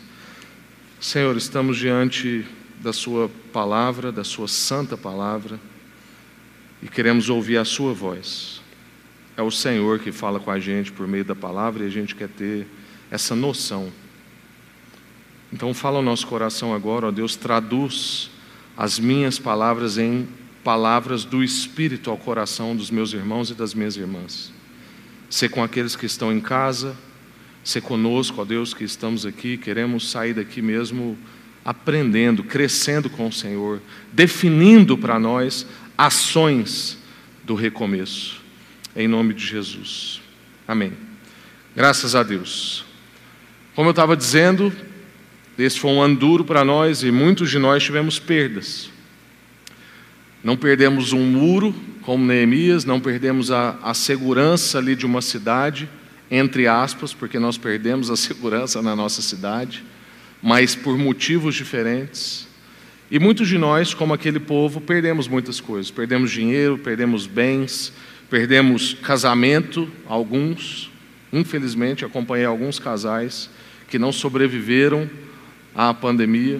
Senhor, 0.99 1.37
estamos 1.37 1.76
diante 1.76 2.45
da 2.80 2.92
Sua 2.92 3.30
palavra, 3.52 4.12
da 4.12 4.25
Sua 4.25 4.49
santa 4.49 4.97
palavra, 4.97 5.59
e 6.83 6.88
queremos 6.88 7.28
ouvir 7.28 7.56
a 7.56 7.64
Sua 7.64 7.92
voz. 7.92 8.61
É 9.37 9.42
o 9.42 9.50
Senhor 9.50 9.99
que 9.99 10.12
fala 10.12 10.40
com 10.40 10.50
a 10.50 10.59
gente 10.59 10.92
por 10.92 11.06
meio 11.06 11.25
da 11.25 11.35
palavra 11.35 11.85
e 11.85 11.87
a 11.87 11.90
gente 11.90 12.14
quer 12.14 12.28
ter 12.28 12.66
essa 13.11 13.35
noção. 13.35 13.92
Então, 15.52 15.73
fala 15.73 15.99
o 15.99 16.02
nosso 16.02 16.26
coração 16.26 16.75
agora, 16.75 17.06
ó 17.06 17.11
Deus, 17.11 17.37
traduz 17.37 18.30
as 18.76 18.99
minhas 18.99 19.38
palavras 19.38 19.97
em 19.97 20.28
palavras 20.64 21.25
do 21.25 21.45
Espírito 21.45 22.11
ao 22.11 22.18
coração 22.18 22.75
dos 22.75 22.90
meus 22.90 23.12
irmãos 23.12 23.50
e 23.50 23.54
das 23.54 23.73
minhas 23.73 23.97
irmãs. 23.97 24.52
Ser 25.30 25.49
com 25.49 25.62
aqueles 25.62 25.95
que 25.95 26.06
estão 26.06 26.33
em 26.33 26.40
casa, 26.40 26.97
ser 27.62 27.80
conosco, 27.80 28.40
ó 28.40 28.45
Deus, 28.45 28.75
que 28.75 28.85
estamos 28.85 29.25
aqui, 29.25 29.56
queremos 29.56 30.11
sair 30.11 30.35
daqui 30.35 30.61
mesmo 30.61 31.16
aprendendo, 31.66 32.44
crescendo 32.44 33.11
com 33.11 33.26
o 33.26 33.32
Senhor, 33.32 33.82
definindo 34.12 34.96
para 34.96 35.18
nós 35.18 35.66
ações 35.99 36.96
do 37.42 37.56
recomeço. 37.56 38.40
Em 38.94 39.08
nome 39.08 39.35
de 39.35 39.44
Jesus. 39.44 40.23
Amém. 40.68 40.92
Graças 41.75 42.14
a 42.14 42.23
Deus. 42.23 42.85
Como 43.75 43.88
eu 43.88 43.90
estava 43.90 44.16
dizendo, 44.16 44.73
esse 45.58 45.80
foi 45.80 45.90
um 45.90 46.00
ano 46.00 46.14
duro 46.14 46.44
para 46.44 46.64
nós 46.64 47.02
e 47.02 47.11
muitos 47.11 47.50
de 47.50 47.58
nós 47.58 47.82
tivemos 47.82 48.20
perdas. 48.20 48.88
Não 50.44 50.56
perdemos 50.56 51.12
um 51.12 51.25
muro, 51.25 51.75
como 52.02 52.25
Neemias, 52.25 52.85
não 52.85 53.00
perdemos 53.00 53.50
a, 53.50 53.76
a 53.82 53.92
segurança 53.92 54.78
ali 54.78 54.94
de 54.94 55.04
uma 55.04 55.20
cidade, 55.20 55.88
entre 56.30 56.68
aspas, 56.68 57.12
porque 57.12 57.40
nós 57.40 57.58
perdemos 57.58 58.08
a 58.08 58.14
segurança 58.16 58.80
na 58.80 58.94
nossa 58.94 59.20
cidade 59.20 59.82
mas 60.43 60.75
por 60.75 60.97
motivos 60.99 61.55
diferentes. 61.55 62.47
E 63.11 63.19
muitos 63.19 63.49
de 63.49 63.57
nós, 63.57 63.95
como 63.95 64.14
aquele 64.14 64.40
povo, 64.40 64.81
perdemos 64.81 65.28
muitas 65.28 65.61
coisas. 65.61 65.90
Perdemos 65.90 66.31
dinheiro, 66.31 66.76
perdemos 66.78 67.26
bens, 67.26 67.93
perdemos 68.28 68.95
casamento, 68.95 69.88
alguns. 70.07 70.90
Infelizmente, 71.33 72.05
acompanhei 72.05 72.47
alguns 72.47 72.78
casais 72.78 73.49
que 73.88 73.99
não 73.99 74.11
sobreviveram 74.11 75.09
à 75.75 75.95
pandemia, 75.95 76.59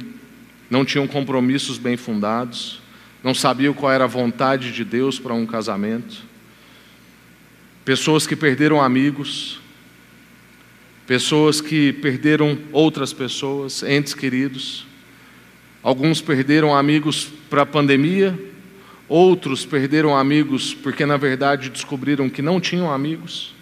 não 0.71 0.85
tinham 0.85 1.07
compromissos 1.09 1.79
bem 1.79 1.97
fundados, 1.97 2.81
não 3.25 3.35
sabiam 3.35 3.75
qual 3.75 3.91
era 3.91 4.05
a 4.05 4.09
vontade 4.09 4.71
de 4.71 4.85
Deus 4.85 5.19
para 5.19 5.35
um 5.35 5.47
casamento. 5.47 6.23
Pessoas 7.85 8.27
que 8.27 8.37
perderam 8.37 8.81
amigos, 8.81 9.61
pessoas 11.07 11.61
que 11.61 11.93
perderam 11.93 12.59
outras 12.73 13.13
pessoas, 13.13 13.83
entes 13.83 14.13
queridos. 14.13 14.87
Alguns 15.83 16.21
perderam 16.21 16.75
amigos 16.75 17.31
para 17.49 17.63
a 17.63 17.67
pandemia, 17.67 18.39
outros 19.09 19.65
perderam 19.65 20.17
amigos 20.17 20.75
porque, 20.75 21.07
na 21.07 21.17
verdade, 21.17 21.71
descobriram 21.71 22.29
que 22.29 22.43
não 22.43 22.61
tinham 22.61 22.93
amigos, 22.93 23.55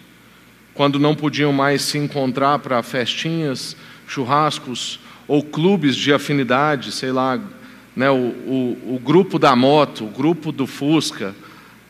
quando 0.73 0.99
não 0.99 1.13
podiam 1.13 1.53
mais 1.53 1.83
se 1.83 1.97
encontrar 1.99 2.59
para 2.59 2.81
festinhas, 2.81 3.77
churrascos 4.07 4.99
ou 5.27 5.43
clubes 5.43 5.95
de 5.95 6.11
afinidade, 6.11 6.91
sei 6.91 7.11
lá, 7.11 7.39
né, 7.95 8.09
o, 8.09 8.15
o, 8.15 8.95
o 8.95 8.99
grupo 8.99 9.39
da 9.39 9.55
moto, 9.55 10.05
o 10.05 10.09
grupo 10.09 10.51
do 10.51 10.67
Fusca 10.67 11.35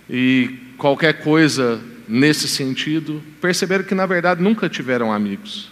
e 0.09 0.53
qualquer 0.77 1.23
coisa 1.23 1.81
nesse 2.07 2.47
sentido, 2.47 3.21
perceberam 3.41 3.83
que 3.83 3.95
na 3.95 4.05
verdade 4.05 4.41
nunca 4.41 4.69
tiveram 4.69 5.11
amigos. 5.11 5.69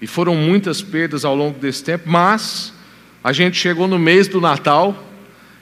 E 0.00 0.06
foram 0.06 0.34
muitas 0.34 0.80
perdas 0.80 1.24
ao 1.24 1.34
longo 1.34 1.58
desse 1.58 1.82
tempo, 1.82 2.08
mas 2.08 2.72
a 3.22 3.32
gente 3.32 3.58
chegou 3.58 3.88
no 3.88 3.98
mês 3.98 4.28
do 4.28 4.40
Natal, 4.40 5.06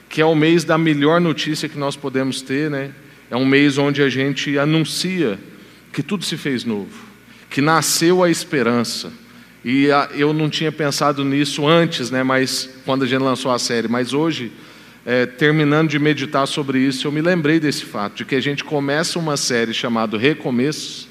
que 0.09 0.21
é 0.21 0.25
o 0.25 0.35
mês 0.35 0.63
da 0.63 0.77
melhor 0.77 1.19
notícia 1.19 1.67
que 1.67 1.77
nós 1.77 1.95
podemos 1.95 2.41
ter, 2.41 2.69
né? 2.69 2.91
É 3.29 3.35
um 3.35 3.45
mês 3.45 3.77
onde 3.77 4.01
a 4.01 4.09
gente 4.09 4.57
anuncia 4.57 5.39
que 5.91 6.03
tudo 6.03 6.23
se 6.23 6.37
fez 6.37 6.63
novo, 6.63 7.05
que 7.49 7.61
nasceu 7.61 8.23
a 8.23 8.29
esperança. 8.29 9.11
E 9.65 9.87
eu 10.13 10.31
não 10.33 10.49
tinha 10.49 10.71
pensado 10.71 11.25
nisso 11.25 11.67
antes, 11.67 12.09
né? 12.09 12.23
Mas 12.23 12.69
quando 12.85 13.03
a 13.03 13.07
gente 13.07 13.21
lançou 13.21 13.51
a 13.51 13.59
série, 13.59 13.87
mas 13.87 14.13
hoje 14.13 14.51
é, 15.09 15.25
terminando 15.25 15.89
de 15.89 15.97
meditar 15.97 16.45
sobre 16.45 16.79
isso, 16.79 17.07
eu 17.07 17.13
me 17.13 17.21
lembrei 17.21 17.61
desse 17.61 17.85
fato, 17.85 18.17
de 18.17 18.25
que 18.25 18.35
a 18.35 18.41
gente 18.41 18.61
começa 18.61 19.17
uma 19.17 19.37
série 19.37 19.73
chamada 19.73 20.17
Recomeços, 20.17 21.07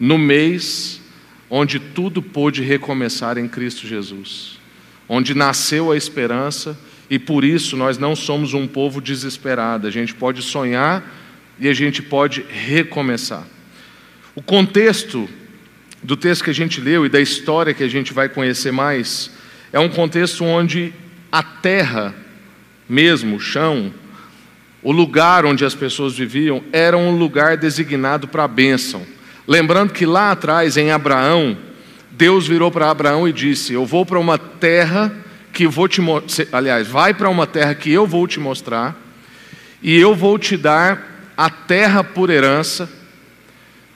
no 0.00 0.18
mês 0.18 1.00
onde 1.48 1.78
tudo 1.78 2.20
pôde 2.20 2.60
recomeçar 2.60 3.38
em 3.38 3.46
Cristo 3.46 3.86
Jesus, 3.86 4.58
onde 5.08 5.32
nasceu 5.32 5.92
a 5.92 5.96
esperança 5.96 6.76
e 7.08 7.20
por 7.20 7.44
isso 7.44 7.76
nós 7.76 7.98
não 7.98 8.16
somos 8.16 8.52
um 8.52 8.66
povo 8.66 9.00
desesperado, 9.00 9.86
a 9.86 9.92
gente 9.92 10.12
pode 10.12 10.42
sonhar 10.42 11.04
e 11.56 11.68
a 11.68 11.72
gente 11.72 12.02
pode 12.02 12.44
recomeçar. 12.50 13.46
O 14.34 14.42
contexto 14.42 15.28
do 16.02 16.16
texto 16.16 16.42
que 16.42 16.50
a 16.50 16.52
gente 16.54 16.80
leu 16.80 17.06
e 17.06 17.08
da 17.08 17.20
história 17.20 17.72
que 17.72 17.84
a 17.84 17.88
gente 17.88 18.12
vai 18.12 18.28
conhecer 18.28 18.72
mais 18.72 19.30
é 19.72 19.78
um 19.78 19.88
contexto 19.88 20.44
onde 20.44 20.92
a 21.30 21.44
terra 21.44 22.25
mesmo, 22.88 23.36
o 23.36 23.40
chão, 23.40 23.92
o 24.82 24.92
lugar 24.92 25.44
onde 25.44 25.64
as 25.64 25.74
pessoas 25.74 26.16
viviam, 26.16 26.62
era 26.72 26.96
um 26.96 27.16
lugar 27.16 27.56
designado 27.56 28.28
para 28.28 28.44
a 28.44 28.48
bênção. 28.48 29.06
Lembrando 29.46 29.92
que 29.92 30.06
lá 30.06 30.32
atrás, 30.32 30.76
em 30.76 30.90
Abraão, 30.90 31.56
Deus 32.10 32.46
virou 32.46 32.70
para 32.70 32.90
Abraão 32.90 33.28
e 33.28 33.32
disse: 33.32 33.72
Eu 33.72 33.84
vou 33.84 34.06
para 34.06 34.18
uma 34.18 34.38
terra 34.38 35.12
que 35.52 35.66
vou 35.66 35.88
te 35.88 36.00
mostrar. 36.00 36.46
Aliás, 36.52 36.86
vai 36.88 37.14
para 37.14 37.28
uma 37.28 37.46
terra 37.46 37.74
que 37.74 37.90
eu 37.90 38.06
vou 38.06 38.26
te 38.26 38.40
mostrar, 38.40 38.96
e 39.82 39.96
eu 39.96 40.14
vou 40.14 40.38
te 40.38 40.56
dar 40.56 41.32
a 41.36 41.50
terra 41.50 42.02
por 42.02 42.30
herança. 42.30 42.88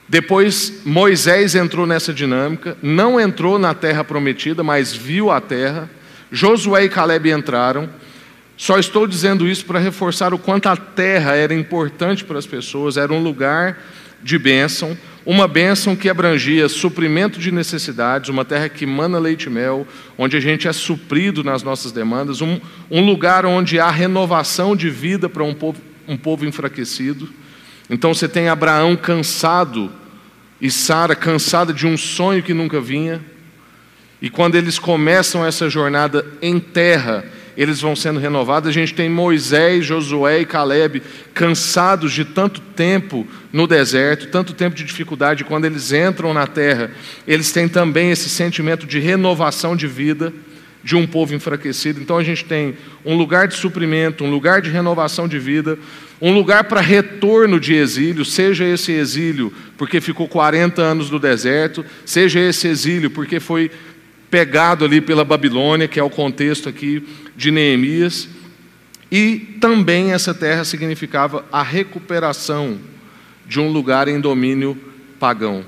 Depois 0.09 0.83
Moisés 0.85 1.55
entrou 1.55 1.87
nessa 1.87 2.13
dinâmica, 2.13 2.77
não 2.83 3.21
entrou 3.21 3.59
na 3.59 3.75
terra 3.75 4.03
prometida, 4.03 4.65
mas 4.65 4.93
viu 4.93 5.31
a 5.31 5.41
terra. 5.41 5.89
Josué 6.33 6.85
e 6.85 6.89
Caleb 6.89 7.31
entraram. 7.31 7.89
Só 8.61 8.79
estou 8.79 9.07
dizendo 9.07 9.49
isso 9.49 9.65
para 9.65 9.79
reforçar 9.79 10.35
o 10.35 10.39
quanto 10.39 10.67
a 10.67 10.77
terra 10.77 11.35
era 11.35 11.55
importante 11.55 12.27
para 12.27 12.39
as 12.39 12.45
pessoas, 12.45 12.99
era 12.99 13.11
um 13.11 13.23
lugar 13.23 13.79
de 14.23 14.39
bênção, 14.39 14.95
uma 15.25 15.49
bênção 15.49 15.97
que 15.97 16.11
abrangia 16.11 16.69
suprimento 16.69 17.41
de 17.41 17.51
necessidades, 17.51 18.29
uma 18.29 18.45
terra 18.45 18.69
que 18.69 18.85
mana 18.85 19.19
leite 19.19 19.45
e 19.45 19.49
mel, 19.49 19.89
onde 20.19 20.37
a 20.37 20.41
gente 20.41 20.69
é 20.69 20.75
suprido 20.75 21.43
nas 21.43 21.63
nossas 21.63 21.91
demandas, 21.91 22.43
um, 22.43 22.61
um 22.91 23.03
lugar 23.03 23.47
onde 23.47 23.81
há 23.81 23.91
renovação 23.91 24.77
de 24.77 24.91
vida 24.91 25.27
para 25.27 25.43
um 25.43 25.55
povo, 25.55 25.81
um 26.07 26.19
povo 26.19 26.45
enfraquecido. 26.45 27.31
Então 27.89 28.13
você 28.13 28.29
tem 28.29 28.51
Abraão 28.51 28.95
cansado 28.95 29.91
e 30.61 30.71
Sara 30.71 31.17
cansada 31.17 31.73
de 31.73 31.87
um 31.87 31.97
sonho 31.97 32.43
que 32.43 32.53
nunca 32.53 32.79
vinha, 32.79 33.23
e 34.21 34.29
quando 34.29 34.55
eles 34.55 34.79
começam 34.79 35.47
essa 35.47 35.71
jornada 35.71 36.27
em 36.43 36.61
terra, 36.61 37.25
eles 37.57 37.81
vão 37.81 37.95
sendo 37.97 38.21
renovados. 38.21 38.69
A 38.69 38.73
gente 38.73 38.95
tem 38.95 39.09
Moisés, 39.09 39.85
Josué 39.85 40.41
e 40.41 40.47
Caleb 40.47 41.03
cansados 41.35 42.13
de 42.13 42.25
tanto 42.25 42.61
tempo 42.61 43.27
no 43.53 43.67
deserto, 43.67 44.29
tanto 44.29 44.53
tempo 44.53 44.77
de 44.77 44.85
dificuldade. 44.85 45.45
Quando 45.45 45.65
eles 45.65 45.93
entram 45.93 46.33
na 46.33 46.47
terra, 46.47 46.91
eles 47.27 47.53
têm 47.53 47.69
também 47.69 48.11
esse 48.11 48.29
sentimento 48.29 48.87
de 48.87 48.99
renovação 48.99 49.77
de 49.77 49.87
vida 49.87 50.33
de 50.83 50.97
um 50.97 51.07
povo 51.07 51.35
enfraquecido. 51.35 52.01
Então 52.01 52.17
a 52.17 52.25
gente 52.25 52.45
tem 52.45 52.75
um 53.05 53.17
lugar 53.17 53.47
de 53.47 53.55
suprimento, 53.55 54.25
um 54.25 54.31
lugar 54.31 54.63
de 54.63 54.71
renovação 54.71 55.29
de 55.29 55.39
vida, 55.39 55.79
um 56.21 56.33
lugar 56.33 56.65
para 56.65 56.81
retorno 56.81 57.59
de 57.59 57.75
exílio, 57.75 58.25
seja 58.25 58.65
esse 58.65 58.93
exílio 58.93 59.53
porque 59.77 60.01
ficou 60.01 60.29
40 60.29 60.81
anos 60.83 61.11
no 61.11 61.19
deserto, 61.19 61.85
seja 62.05 62.41
esse 62.41 62.69
exílio 62.69 63.11
porque 63.11 63.41
foi 63.41 63.71
pegado 64.31 64.85
ali 64.85 65.01
pela 65.01 65.25
Babilônia, 65.25 65.89
que 65.89 65.99
é 65.99 66.03
o 66.03 66.11
contexto 66.11 66.69
aqui 66.69 67.07
de 67.37 67.51
Neemias. 67.51 68.29
E 69.11 69.57
também 69.61 70.13
essa 70.13 70.33
terra 70.33 70.65
significava 70.65 71.45
a 71.51 71.63
recuperação 71.63 72.79
de 73.47 73.59
um 73.59 73.69
lugar 73.69 74.07
em 74.07 74.21
domínio 74.21 74.79
pagão. 75.19 75.65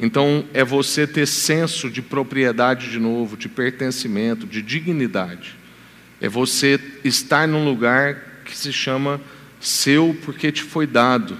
Então, 0.00 0.44
é 0.52 0.64
você 0.64 1.06
ter 1.06 1.26
senso 1.26 1.90
de 1.90 2.02
propriedade 2.02 2.90
de 2.90 2.98
novo, 2.98 3.36
de 3.36 3.48
pertencimento, 3.48 4.46
de 4.46 4.62
dignidade. 4.62 5.56
É 6.20 6.28
você 6.28 6.80
estar 7.04 7.46
num 7.46 7.64
lugar 7.64 8.42
que 8.44 8.56
se 8.56 8.72
chama 8.72 9.20
seu 9.60 10.16
porque 10.24 10.50
te 10.50 10.62
foi 10.62 10.86
dado. 10.86 11.36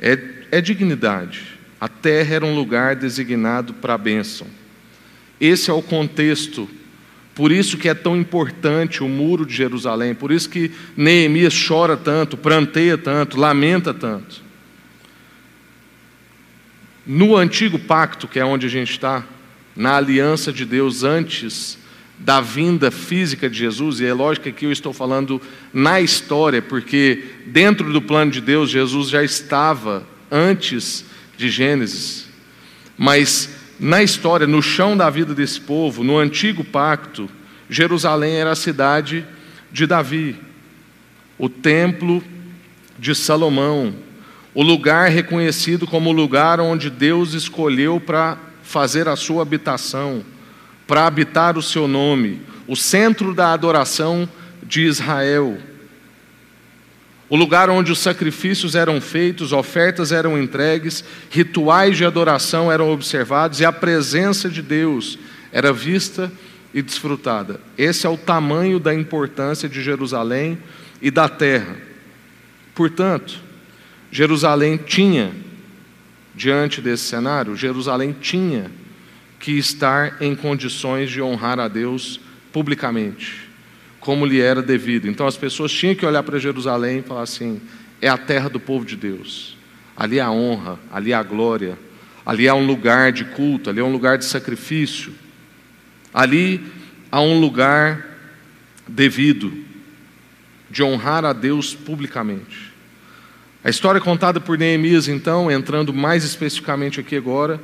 é, 0.00 0.18
é 0.50 0.60
dignidade. 0.60 1.58
A 1.80 1.88
terra 1.88 2.36
era 2.36 2.46
um 2.46 2.54
lugar 2.54 2.96
designado 2.96 3.74
para 3.74 3.94
a 3.94 3.98
bênção. 3.98 4.46
Esse 5.40 5.70
é 5.70 5.72
o 5.72 5.82
contexto. 5.82 6.68
Por 7.34 7.50
isso 7.50 7.76
que 7.76 7.88
é 7.88 7.94
tão 7.94 8.16
importante 8.16 9.02
o 9.02 9.08
muro 9.08 9.44
de 9.44 9.54
Jerusalém, 9.54 10.14
por 10.14 10.30
isso 10.30 10.48
que 10.48 10.70
Neemias 10.96 11.54
chora 11.66 11.96
tanto, 11.96 12.36
pranteia 12.36 12.96
tanto, 12.96 13.38
lamenta 13.38 13.92
tanto. 13.92 14.42
No 17.04 17.36
antigo 17.36 17.78
pacto, 17.78 18.28
que 18.28 18.38
é 18.38 18.44
onde 18.44 18.66
a 18.66 18.70
gente 18.70 18.92
está, 18.92 19.26
na 19.74 19.96
aliança 19.96 20.52
de 20.52 20.64
Deus 20.64 21.02
antes 21.02 21.76
da 22.16 22.40
vinda 22.40 22.92
física 22.92 23.50
de 23.50 23.58
Jesus, 23.58 23.98
e 23.98 24.06
é 24.06 24.14
lógico 24.14 24.44
que 24.44 24.50
aqui 24.50 24.64
eu 24.64 24.72
estou 24.72 24.92
falando 24.92 25.42
na 25.72 26.00
história, 26.00 26.62
porque 26.62 27.24
dentro 27.46 27.92
do 27.92 28.00
plano 28.00 28.30
de 28.30 28.40
Deus, 28.40 28.70
Jesus 28.70 29.10
já 29.10 29.24
estava 29.24 30.06
antes 30.30 31.04
de 31.36 31.50
Gênesis, 31.50 32.26
mas 32.96 33.50
na 33.78 34.02
história, 34.02 34.46
no 34.46 34.62
chão 34.62 34.96
da 34.96 35.10
vida 35.10 35.34
desse 35.34 35.60
povo, 35.60 36.04
no 36.04 36.18
antigo 36.18 36.62
pacto, 36.62 37.28
Jerusalém 37.68 38.36
era 38.36 38.52
a 38.52 38.56
cidade 38.56 39.26
de 39.72 39.86
Davi, 39.86 40.36
o 41.38 41.48
templo 41.48 42.22
de 42.98 43.14
Salomão, 43.14 43.94
o 44.54 44.62
lugar 44.62 45.10
reconhecido 45.10 45.86
como 45.86 46.10
o 46.10 46.12
lugar 46.12 46.60
onde 46.60 46.88
Deus 46.88 47.34
escolheu 47.34 47.98
para 47.98 48.38
fazer 48.62 49.08
a 49.08 49.16
sua 49.16 49.42
habitação, 49.42 50.24
para 50.86 51.06
habitar 51.06 51.58
o 51.58 51.62
seu 51.62 51.88
nome, 51.88 52.40
o 52.68 52.76
centro 52.76 53.34
da 53.34 53.52
adoração 53.52 54.28
de 54.62 54.82
Israel. 54.82 55.58
O 57.28 57.36
lugar 57.36 57.70
onde 57.70 57.90
os 57.90 57.98
sacrifícios 57.98 58.74
eram 58.74 59.00
feitos, 59.00 59.52
ofertas 59.52 60.12
eram 60.12 60.38
entregues, 60.38 61.02
rituais 61.30 61.96
de 61.96 62.04
adoração 62.04 62.70
eram 62.70 62.90
observados 62.90 63.60
e 63.60 63.64
a 63.64 63.72
presença 63.72 64.48
de 64.48 64.60
Deus 64.60 65.18
era 65.50 65.72
vista 65.72 66.30
e 66.72 66.82
desfrutada. 66.82 67.60
Esse 67.78 68.06
é 68.06 68.10
o 68.10 68.16
tamanho 68.18 68.78
da 68.78 68.92
importância 68.92 69.68
de 69.68 69.82
Jerusalém 69.82 70.58
e 71.00 71.10
da 71.10 71.28
terra. 71.28 71.76
Portanto, 72.74 73.40
Jerusalém 74.10 74.76
tinha 74.76 75.32
diante 76.34 76.80
desse 76.80 77.04
cenário, 77.04 77.56
Jerusalém 77.56 78.14
tinha 78.20 78.70
que 79.38 79.52
estar 79.52 80.20
em 80.20 80.34
condições 80.34 81.10
de 81.10 81.22
honrar 81.22 81.60
a 81.60 81.68
Deus 81.68 82.20
publicamente, 82.52 83.43
como 84.04 84.26
lhe 84.26 84.38
era 84.38 84.62
devido. 84.62 85.08
Então 85.08 85.26
as 85.26 85.36
pessoas 85.36 85.72
tinham 85.72 85.94
que 85.94 86.04
olhar 86.04 86.22
para 86.22 86.38
Jerusalém 86.38 86.98
e 86.98 87.02
falar 87.02 87.22
assim: 87.22 87.60
é 88.00 88.08
a 88.08 88.18
terra 88.18 88.48
do 88.48 88.60
povo 88.60 88.84
de 88.84 88.94
Deus, 88.94 89.56
ali 89.96 90.20
há 90.20 90.30
honra, 90.30 90.78
ali 90.92 91.12
há 91.12 91.22
glória, 91.22 91.76
ali 92.24 92.46
há 92.46 92.54
um 92.54 92.66
lugar 92.66 93.10
de 93.10 93.24
culto, 93.24 93.70
ali 93.70 93.80
há 93.80 93.84
um 93.84 93.90
lugar 93.90 94.18
de 94.18 94.26
sacrifício, 94.26 95.12
ali 96.12 96.64
há 97.10 97.20
um 97.20 97.40
lugar 97.40 98.06
devido 98.86 99.52
de 100.70 100.82
honrar 100.82 101.24
a 101.24 101.32
Deus 101.32 101.74
publicamente. 101.74 102.72
A 103.64 103.70
história 103.70 104.00
contada 104.00 104.38
por 104.38 104.58
Neemias, 104.58 105.08
então, 105.08 105.50
entrando 105.50 105.94
mais 105.94 106.22
especificamente 106.24 107.00
aqui 107.00 107.16
agora, 107.16 107.58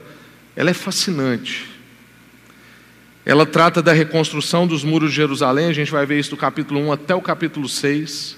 ela 0.57 0.71
é 0.71 0.75
fascinante. 0.75 1.70
Ela 3.25 3.45
trata 3.45 3.83
da 3.83 3.93
reconstrução 3.93 4.67
dos 4.67 4.83
muros 4.83 5.11
de 5.11 5.17
Jerusalém, 5.17 5.67
a 5.67 5.73
gente 5.73 5.91
vai 5.91 6.07
ver 6.07 6.19
isso 6.19 6.31
do 6.31 6.37
capítulo 6.37 6.81
1 6.81 6.93
até 6.93 7.15
o 7.15 7.21
capítulo 7.21 7.69
6. 7.69 8.37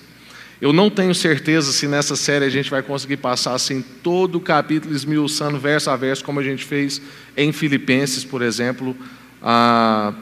Eu 0.60 0.72
não 0.72 0.88
tenho 0.88 1.12
certeza 1.12 1.72
se 1.72 1.88
nessa 1.88 2.14
série 2.14 2.44
a 2.44 2.48
gente 2.48 2.70
vai 2.70 2.82
conseguir 2.82 3.16
passar 3.16 3.52
assim 3.52 3.82
todo 4.00 4.36
o 4.36 4.40
capítulo 4.40 4.94
esmiuçando 4.94 5.58
verso 5.58 5.90
a 5.90 5.96
verso, 5.96 6.24
como 6.24 6.38
a 6.38 6.42
gente 6.42 6.64
fez 6.64 7.02
em 7.36 7.50
Filipenses, 7.50 8.24
por 8.24 8.42
exemplo, 8.42 8.96
há, 9.42 10.14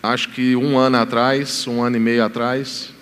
acho 0.00 0.28
que 0.28 0.54
um 0.54 0.78
ano 0.78 0.96
atrás, 0.96 1.66
um 1.66 1.82
ano 1.82 1.96
e 1.96 2.00
meio 2.00 2.24
atrás. 2.24 2.93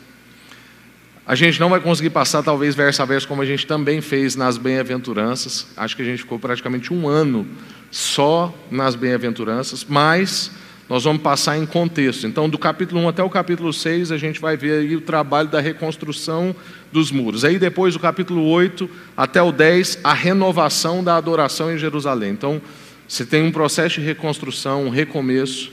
A 1.33 1.35
gente 1.35 1.59
não 1.59 1.71
vai 1.71 1.81
conseguir 1.81 2.11
passar, 2.11 2.42
talvez, 2.42 2.75
verso 2.75 3.01
a 3.01 3.07
verso, 3.07 3.27
como 3.27 3.40
a 3.40 3.47
gente 3.47 3.66
também 3.66 4.03
fez 4.03 4.37
nas 4.37 4.59
bem-aventuranças. 4.59 5.66
Acho 5.79 5.97
que 5.97 6.03
a 6.03 6.05
gente 6.05 6.18
ficou 6.18 6.38
praticamente 6.38 6.92
um 6.92 7.09
ano 7.09 7.47
só 7.90 8.55
nas 8.71 8.95
bem-aventuranças, 8.95 9.83
mas 9.88 10.51
nós 10.90 11.05
vamos 11.05 11.23
passar 11.23 11.57
em 11.57 11.64
contexto. 11.64 12.27
Então, 12.27 12.51
do 12.51 12.59
capítulo 12.59 13.01
1 13.01 13.09
até 13.09 13.23
o 13.23 13.31
capítulo 13.31 13.73
6, 13.73 14.12
a 14.12 14.18
gente 14.18 14.42
vai 14.42 14.59
ver 14.59 14.81
aí 14.81 14.95
o 14.95 15.01
trabalho 15.01 15.49
da 15.49 15.59
reconstrução 15.59 16.55
dos 16.92 17.11
muros. 17.11 17.47
Aí, 17.47 17.59
depois, 17.59 17.95
do 17.95 18.01
capítulo 18.01 18.45
8 18.45 18.90
até 19.16 19.40
o 19.40 19.51
10, 19.51 20.01
a 20.05 20.12
renovação 20.12 21.03
da 21.03 21.16
adoração 21.16 21.73
em 21.73 21.79
Jerusalém. 21.79 22.33
Então, 22.33 22.61
você 23.09 23.25
tem 23.25 23.42
um 23.42 23.51
processo 23.51 23.99
de 23.99 24.07
reconstrução, 24.07 24.85
um 24.85 24.90
recomeço. 24.90 25.73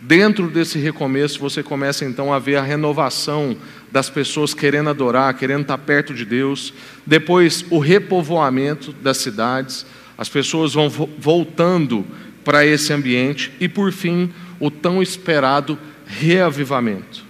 Dentro 0.00 0.48
desse 0.48 0.78
recomeço, 0.78 1.40
você 1.40 1.62
começa 1.62 2.04
então 2.04 2.32
a 2.32 2.38
ver 2.38 2.56
a 2.56 2.62
renovação 2.62 3.56
das 3.90 4.08
pessoas 4.08 4.54
querendo 4.54 4.90
adorar, 4.90 5.34
querendo 5.34 5.62
estar 5.62 5.78
perto 5.78 6.14
de 6.14 6.24
Deus. 6.24 6.72
Depois, 7.06 7.64
o 7.70 7.78
repovoamento 7.78 8.92
das 8.92 9.18
cidades, 9.18 9.84
as 10.16 10.28
pessoas 10.28 10.74
vão 10.74 10.88
voltando 10.88 12.06
para 12.44 12.64
esse 12.64 12.92
ambiente. 12.92 13.52
E, 13.58 13.68
por 13.68 13.92
fim, 13.92 14.30
o 14.60 14.70
tão 14.70 15.02
esperado 15.02 15.78
reavivamento 16.06 17.28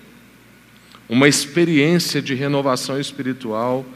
uma 1.08 1.26
experiência 1.26 2.20
de 2.20 2.34
renovação 2.34 3.00
espiritual 3.00 3.86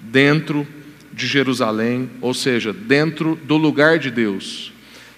dentro 0.00 0.66
de 1.12 1.26
Jerusalém, 1.26 2.08
ou 2.20 2.32
seja, 2.32 2.72
dentro 2.72 3.34
do 3.44 3.56
lugar 3.56 3.98
de 3.98 4.10
Deus. 4.10 4.69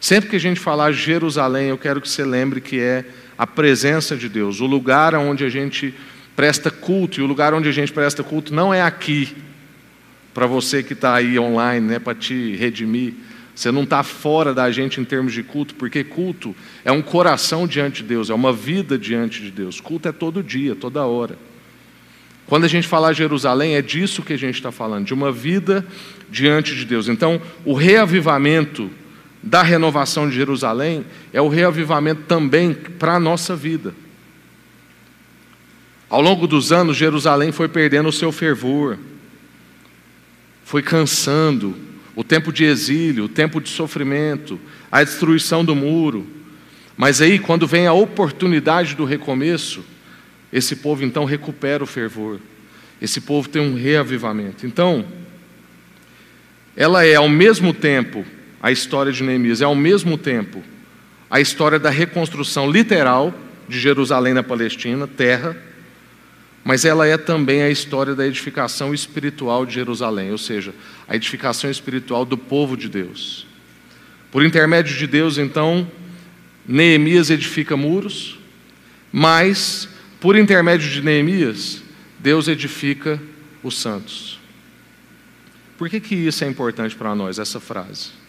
Sempre 0.03 0.31
que 0.31 0.35
a 0.35 0.41
gente 0.41 0.59
falar 0.59 0.91
Jerusalém, 0.91 1.69
eu 1.69 1.79
quero 1.79 2.01
que 2.01 2.09
você 2.09 2.25
lembre 2.25 2.61
que 2.61 2.81
é 2.81 3.05
a 3.39 3.47
presença 3.47 4.17
de 4.17 4.29
Deus, 4.29 4.61
o 4.61 4.67
lugar 4.67 5.15
onde 5.15 5.45
a 5.45 5.49
gente 5.49 5.95
presta 6.35 6.73
culto, 6.73 7.21
e 7.21 7.23
o 7.23 7.27
lugar 7.27 7.55
onde 7.55 7.69
a 7.69 7.73
gente 7.73 7.93
presta 7.93 8.25
culto 8.25 8.53
não 8.53 8.75
é 8.75 8.83
aqui, 8.83 9.33
para 10.35 10.45
você 10.45 10.83
que 10.83 10.93
está 10.93 11.15
aí 11.15 11.39
online, 11.39 11.87
né, 11.87 11.99
para 12.01 12.17
te 12.17 12.57
redimir. 12.57 13.15
Você 13.55 13.71
não 13.71 13.85
está 13.85 14.03
fora 14.03 14.53
da 14.53 14.73
gente 14.73 15.01
em 15.01 15.05
termos 15.05 15.33
de 15.33 15.45
culto, 15.45 15.77
porque 15.77 16.03
culto 16.03 16.53
é 16.85 16.91
um 16.91 17.01
coração 17.01 17.65
diante 17.65 18.03
de 18.03 18.09
Deus, 18.09 18.29
é 18.29 18.35
uma 18.35 18.53
vida 18.53 18.99
diante 18.99 19.41
de 19.41 19.53
Deus. 19.53 19.81
Culto 19.81 20.09
é 20.09 20.13
todo 20.13 20.43
dia, 20.43 20.75
toda 20.75 21.07
hora. 21.07 21.39
Quando 22.49 22.65
a 22.65 22.69
gente 22.69 22.89
falar 22.89 23.13
Jerusalém, 23.13 23.77
é 23.77 23.83
disso 23.83 24.21
que 24.21 24.33
a 24.33 24.37
gente 24.39 24.57
está 24.57 24.73
falando, 24.73 25.07
de 25.07 25.15
uma 25.15 25.31
vida 25.31 25.87
diante 26.29 26.75
de 26.75 26.85
Deus. 26.85 27.07
Então, 27.07 27.41
o 27.65 27.73
reavivamento 27.73 28.91
da 29.43 29.63
renovação 29.63 30.29
de 30.29 30.37
Jerusalém 30.37 31.05
é 31.33 31.41
o 31.41 31.49
reavivamento 31.49 32.23
também 32.23 32.73
para 32.73 33.15
a 33.15 33.21
nossa 33.21 33.57
vida. 33.57 33.95
Ao 36.09 36.21
longo 36.21 36.47
dos 36.47 36.71
anos, 36.71 36.97
Jerusalém 36.97 37.51
foi 37.51 37.69
perdendo 37.69 38.09
o 38.09 38.13
seu 38.13 38.31
fervor, 38.31 38.99
foi 40.65 40.83
cansando, 40.83 41.75
o 42.15 42.23
tempo 42.23 42.53
de 42.53 42.65
exílio, 42.65 43.25
o 43.25 43.29
tempo 43.29 43.61
de 43.61 43.71
sofrimento, 43.71 44.61
a 44.91 45.03
destruição 45.03 45.65
do 45.65 45.75
muro. 45.75 46.27
Mas 46.97 47.23
aí, 47.23 47.39
quando 47.39 47.67
vem 47.67 47.87
a 47.87 47.93
oportunidade 47.93 48.95
do 48.95 49.05
recomeço, 49.05 49.83
esse 50.53 50.77
povo 50.77 51.03
então 51.03 51.25
recupera 51.25 51.83
o 51.83 51.87
fervor, 51.87 52.39
esse 53.01 53.23
povo 53.23 53.49
tem 53.49 53.63
um 53.63 53.75
reavivamento. 53.75 54.67
Então, 54.67 55.05
ela 56.77 57.05
é 57.05 57.15
ao 57.15 57.29
mesmo 57.29 57.73
tempo 57.73 58.25
a 58.63 58.71
história 58.71 59.13
de 59.13 59.25
Neemias 59.25 59.61
é 59.61 59.65
ao 59.65 59.75
mesmo 59.75 60.17
tempo 60.17 60.63
a 61.29 61.41
história 61.41 61.79
da 61.79 61.91
reconstrução 61.91 62.71
literal 62.71 63.35
de 63.69 63.81
Jerusalém 63.81 64.35
na 64.35 64.43
Palestina, 64.43 65.07
terra, 65.07 65.57
mas 66.63 66.85
ela 66.85 67.07
é 67.07 67.17
também 67.17 67.63
a 67.63 67.71
história 67.71 68.15
da 68.15 68.27
edificação 68.27 68.95
espiritual 68.95 69.67
de 69.67 69.75
Jerusalém, 69.75 70.31
ou 70.31 70.39
seja, 70.39 70.75
a 71.09 71.17
edificação 71.17 71.71
espiritual 71.71 72.25
do 72.25 72.37
povo 72.37 72.77
de 72.77 72.89
Deus. 72.89 73.47
Por 74.31 74.45
intermédio 74.45 74.97
de 74.97 75.07
Deus, 75.07 75.39
então, 75.39 75.91
Neemias 76.69 77.31
edifica 77.31 77.77
muros, 77.77 78.39
mas, 79.11 79.89
por 80.21 80.37
intermédio 80.37 80.89
de 80.89 81.03
Neemias, 81.03 81.83
Deus 82.19 82.47
edifica 82.47 83.21
os 83.63 83.79
santos. 83.79 84.39
Por 85.79 85.89
que, 85.89 85.99
que 85.99 86.15
isso 86.15 86.45
é 86.45 86.47
importante 86.47 86.95
para 86.95 87.15
nós, 87.15 87.39
essa 87.39 87.59
frase? 87.59 88.22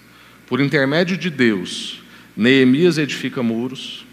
Por 0.48 0.60
intermédio 0.60 1.18
de 1.18 1.30
Deus, 1.30 2.02
Neemias 2.36 2.98
edifica 2.98 3.42
muros, 3.42 4.06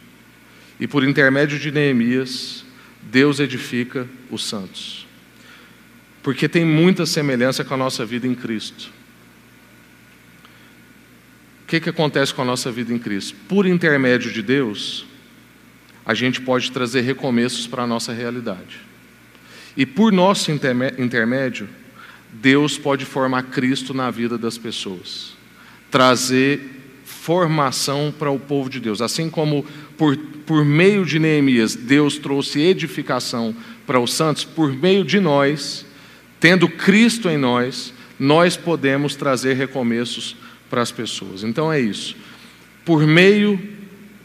e 0.79 0.87
por 0.87 1.05
intermédio 1.05 1.59
de 1.59 1.71
Neemias, 1.71 2.65
Deus 3.03 3.41
edifica 3.41 4.09
os 4.31 4.45
santos. 4.45 5.07
Porque 6.23 6.49
tem 6.49 6.65
muita 6.65 7.07
semelhança 7.07 7.65
com 7.65 7.75
a 7.75 7.77
nossa 7.77 8.05
vida 8.05 8.27
em 8.27 8.35
Cristo. 8.35 8.91
O 11.63 11.67
que, 11.67 11.81
que 11.81 11.91
acontece 11.91 12.35
com 12.35 12.43
a 12.43 12.45
nossa 12.45 12.71
vida 12.71 12.93
em 12.93 12.99
Cristo? 12.99 13.37
Por 13.49 13.67
intermédio 13.67 14.33
de 14.33 14.43
Deus, 14.43 15.07
a 16.05 16.15
gente 16.15 16.41
pode 16.41 16.73
trazer 16.73 17.03
recomeços 17.03 17.67
para 17.67 17.85
a 17.85 17.87
nossa 17.87 18.13
realidade. 18.13 18.81
E 19.77 19.87
por 19.87 20.13
nosso 20.13 20.51
intermédio, 20.51 21.69
Deus 22.33 22.77
pode 22.77 23.05
formar 23.05 23.45
Cristo 23.45 23.95
na 23.95 24.11
vida 24.11 24.37
das 24.37 24.59
pessoas, 24.59 25.35
trazer 25.91 26.61
formação 27.05 28.13
para 28.17 28.31
o 28.31 28.39
povo 28.39 28.71
de 28.71 28.81
Deus. 28.81 29.03
Assim 29.03 29.29
como 29.29 29.65
por, 29.97 30.17
por 30.17 30.65
meio 30.65 31.05
de 31.05 31.19
Neemias 31.19 31.75
Deus 31.75 32.17
trouxe 32.17 32.61
edificação 32.61 33.55
para 33.87 34.01
os 34.01 34.15
santos, 34.15 34.45
por 34.45 34.73
meio 34.73 35.05
de 35.05 35.21
nós, 35.21 35.85
tendo 36.39 36.69
Cristo 36.69 37.29
em 37.29 37.37
nós, 37.37 37.93
nós 38.19 38.57
podemos 38.57 39.15
trazer 39.15 39.55
recomeços 39.55 40.37
para 40.69 40.81
as 40.81 40.93
pessoas. 40.93 41.43
Então 41.43 41.73
é 41.73 41.81
isso. 41.81 42.17
Por 42.85 43.07
meio 43.07 43.61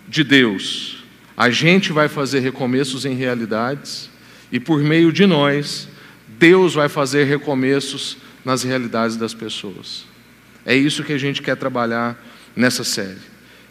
de 0.08 0.24
Deus, 0.24 1.04
a 1.36 1.50
gente 1.50 1.92
vai 1.92 2.08
fazer 2.08 2.40
recomeços 2.40 3.06
em 3.06 3.16
realidades, 3.16 4.10
e 4.52 4.60
por 4.60 4.82
meio 4.82 5.12
de 5.12 5.26
nós, 5.26 5.90
Deus 6.40 6.74
vai 6.74 6.88
fazer 6.88 7.26
recomeços 7.26 8.18
nas 8.44 8.64
realidades 8.64 9.18
das 9.18 9.34
pessoas. 9.34 10.06
É 10.66 10.76
isso 10.76 11.04
que 11.04 11.14
a 11.14 11.18
gente 11.18 11.42
quer 11.42 11.56
trabalhar 11.56 12.18
nessa 12.56 12.84
série. 12.84 13.20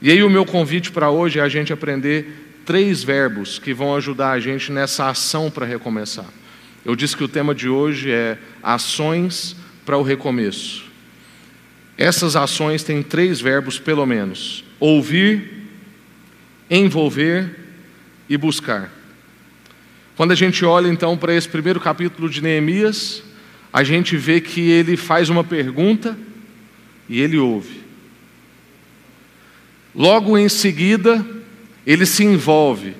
E 0.00 0.11
aí, 0.11 0.22
o 0.22 0.30
meu 0.30 0.44
convite 0.44 0.92
para 0.92 1.11
hoje 1.11 1.38
é 1.38 1.42
a 1.42 1.48
gente 1.48 1.72
aprender 1.72 2.61
três 2.64 3.02
verbos 3.02 3.59
que 3.59 3.74
vão 3.74 3.96
ajudar 3.96 4.33
a 4.33 4.40
gente 4.40 4.70
nessa 4.70 5.09
ação 5.09 5.50
para 5.50 5.66
recomeçar. 5.66 6.26
Eu 6.85 6.94
disse 6.94 7.16
que 7.16 7.24
o 7.24 7.28
tema 7.28 7.54
de 7.54 7.68
hoje 7.68 8.11
é 8.11 8.38
ações 8.62 9.57
para 9.85 9.96
o 9.96 10.02
recomeço. 10.02 10.85
Essas 11.96 12.37
ações 12.37 12.83
têm 12.83 13.02
três 13.02 13.40
verbos, 13.40 13.78
pelo 13.78 14.04
menos: 14.04 14.64
ouvir, 14.78 15.68
envolver 16.70 17.50
e 18.28 18.37
buscar. 18.37 18.90
Quando 20.16 20.33
a 20.33 20.37
gente 20.37 20.64
olha 20.64 20.88
então 20.88 21.16
para 21.16 21.35
esse 21.35 21.48
primeiro 21.48 21.80
capítulo 21.80 22.28
de 22.28 22.40
Neemias, 22.40 23.22
a 23.72 23.83
gente 23.83 24.16
vê 24.16 24.40
que 24.40 24.70
ele 24.70 24.96
faz 24.96 25.28
uma 25.28 25.42
pergunta 25.42 26.16
e 27.08 27.20
ele 27.20 27.38
ouve. 27.38 27.82
Logo 29.94 30.36
em 30.36 30.48
seguida, 30.48 31.24
ele 31.86 32.04
se 32.06 32.24
envolve. 32.24 32.94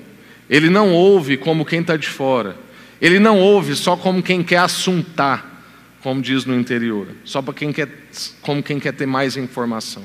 Ele 0.49 0.69
não 0.69 0.93
ouve 0.93 1.37
como 1.37 1.65
quem 1.65 1.81
está 1.81 1.97
de 1.97 2.07
fora. 2.07 2.57
Ele 3.01 3.19
não 3.19 3.39
ouve 3.39 3.75
só 3.75 3.97
como 3.97 4.23
quem 4.23 4.43
quer 4.43 4.59
assuntar, 4.59 5.63
como 6.01 6.21
diz 6.21 6.45
no 6.45 6.55
interior, 6.55 7.07
só 7.25 7.41
para 7.41 7.53
quem 7.53 7.73
quer, 7.73 7.89
como 8.41 8.63
quem 8.63 8.79
quer 8.79 8.93
ter 8.93 9.05
mais 9.05 9.35
informação. 9.35 10.03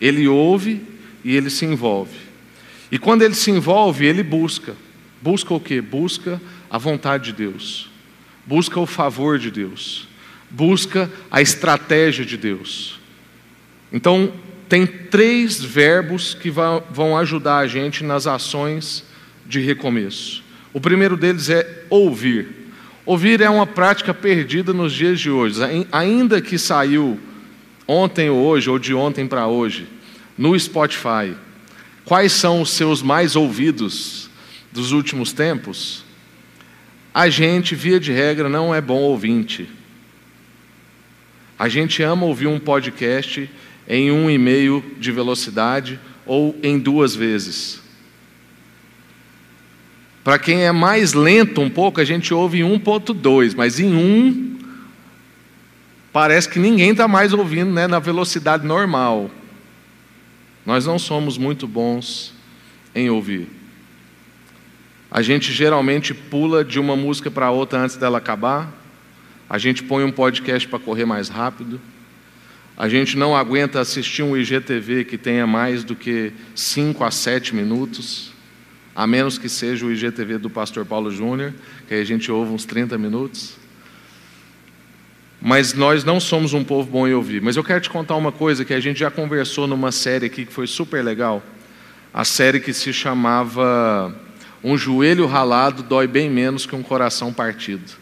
Ele 0.00 0.26
ouve 0.26 0.80
e 1.24 1.36
ele 1.36 1.50
se 1.50 1.66
envolve. 1.66 2.16
E 2.90 2.98
quando 2.98 3.22
ele 3.22 3.34
se 3.34 3.50
envolve, 3.50 4.06
ele 4.06 4.22
busca. 4.22 4.74
Busca 5.20 5.54
o 5.54 5.60
que? 5.60 5.80
Busca 5.80 6.40
a 6.70 6.78
vontade 6.78 7.26
de 7.26 7.32
Deus. 7.32 7.90
Busca 8.46 8.80
o 8.80 8.86
favor 8.86 9.38
de 9.38 9.50
Deus. 9.50 10.08
Busca 10.52 11.10
a 11.30 11.42
estratégia 11.42 12.24
de 12.24 12.36
Deus. 12.36 13.00
Então, 13.92 14.32
tem 14.68 14.86
três 14.86 15.62
verbos 15.62 16.34
que 16.34 16.50
vão 16.50 17.16
ajudar 17.18 17.58
a 17.58 17.66
gente 17.66 18.04
nas 18.04 18.26
ações 18.26 19.04
de 19.46 19.60
recomeço. 19.60 20.42
O 20.72 20.80
primeiro 20.80 21.16
deles 21.16 21.50
é 21.50 21.84
ouvir. 21.90 22.48
Ouvir 23.04 23.40
é 23.40 23.50
uma 23.50 23.66
prática 23.66 24.14
perdida 24.14 24.72
nos 24.72 24.92
dias 24.92 25.20
de 25.20 25.30
hoje. 25.30 25.60
Ainda 25.90 26.40
que 26.40 26.56
saiu 26.56 27.18
ontem 27.86 28.30
ou 28.30 28.42
hoje, 28.42 28.70
ou 28.70 28.78
de 28.78 28.94
ontem 28.94 29.26
para 29.26 29.46
hoje, 29.46 29.86
no 30.38 30.58
Spotify, 30.58 31.34
quais 32.04 32.32
são 32.32 32.62
os 32.62 32.70
seus 32.70 33.02
mais 33.02 33.36
ouvidos 33.36 34.30
dos 34.70 34.92
últimos 34.92 35.32
tempos? 35.32 36.04
A 37.12 37.28
gente, 37.28 37.74
via 37.74 38.00
de 38.00 38.12
regra, 38.12 38.48
não 38.48 38.74
é 38.74 38.80
bom 38.80 39.00
ouvinte. 39.00 39.68
A 41.62 41.68
gente 41.68 42.02
ama 42.02 42.26
ouvir 42.26 42.48
um 42.48 42.58
podcast 42.58 43.48
em 43.86 44.10
um 44.10 44.28
e 44.28 44.36
meio 44.36 44.84
de 44.98 45.12
velocidade 45.12 46.00
ou 46.26 46.58
em 46.60 46.76
duas 46.76 47.14
vezes. 47.14 47.80
Para 50.24 50.40
quem 50.40 50.64
é 50.64 50.72
mais 50.72 51.12
lento 51.12 51.60
um 51.60 51.70
pouco, 51.70 52.00
a 52.00 52.04
gente 52.04 52.34
ouve 52.34 52.62
em 52.62 52.64
1.2, 52.64 53.54
mas 53.56 53.78
em 53.78 53.94
1 53.94 54.58
parece 56.12 56.48
que 56.48 56.58
ninguém 56.58 56.90
está 56.90 57.06
mais 57.06 57.32
ouvindo 57.32 57.70
né, 57.70 57.86
na 57.86 58.00
velocidade 58.00 58.66
normal. 58.66 59.30
Nós 60.66 60.84
não 60.84 60.98
somos 60.98 61.38
muito 61.38 61.68
bons 61.68 62.34
em 62.92 63.08
ouvir. 63.08 63.48
A 65.08 65.22
gente 65.22 65.52
geralmente 65.52 66.12
pula 66.12 66.64
de 66.64 66.80
uma 66.80 66.96
música 66.96 67.30
para 67.30 67.52
outra 67.52 67.78
antes 67.78 67.94
dela 67.94 68.18
acabar. 68.18 68.81
A 69.52 69.58
gente 69.58 69.82
põe 69.82 70.02
um 70.02 70.10
podcast 70.10 70.66
para 70.66 70.78
correr 70.78 71.04
mais 71.04 71.28
rápido. 71.28 71.78
A 72.74 72.88
gente 72.88 73.18
não 73.18 73.36
aguenta 73.36 73.80
assistir 73.80 74.22
um 74.22 74.34
IGTV 74.34 75.04
que 75.04 75.18
tenha 75.18 75.46
mais 75.46 75.84
do 75.84 75.94
que 75.94 76.32
5 76.54 77.04
a 77.04 77.10
7 77.10 77.54
minutos, 77.54 78.32
a 78.96 79.06
menos 79.06 79.36
que 79.36 79.50
seja 79.50 79.84
o 79.84 79.92
IGTV 79.92 80.38
do 80.38 80.48
pastor 80.48 80.86
Paulo 80.86 81.10
Júnior, 81.10 81.52
que 81.86 81.92
aí 81.92 82.00
a 82.00 82.06
gente 82.06 82.32
ouve 82.32 82.50
uns 82.50 82.64
30 82.64 82.96
minutos. 82.96 83.58
Mas 85.38 85.74
nós 85.74 86.02
não 86.02 86.18
somos 86.18 86.54
um 86.54 86.64
povo 86.64 86.90
bom 86.90 87.06
em 87.06 87.12
ouvir. 87.12 87.42
Mas 87.42 87.54
eu 87.54 87.62
quero 87.62 87.82
te 87.82 87.90
contar 87.90 88.16
uma 88.16 88.32
coisa 88.32 88.64
que 88.64 88.72
a 88.72 88.80
gente 88.80 89.00
já 89.00 89.10
conversou 89.10 89.66
numa 89.66 89.92
série 89.92 90.24
aqui 90.24 90.46
que 90.46 90.52
foi 90.52 90.66
super 90.66 91.04
legal. 91.04 91.42
A 92.14 92.24
série 92.24 92.58
que 92.58 92.72
se 92.72 92.90
chamava 92.90 94.18
Um 94.64 94.78
joelho 94.78 95.26
ralado 95.26 95.82
dói 95.82 96.06
bem 96.06 96.30
menos 96.30 96.64
que 96.64 96.74
um 96.74 96.82
coração 96.82 97.34
partido. 97.34 98.00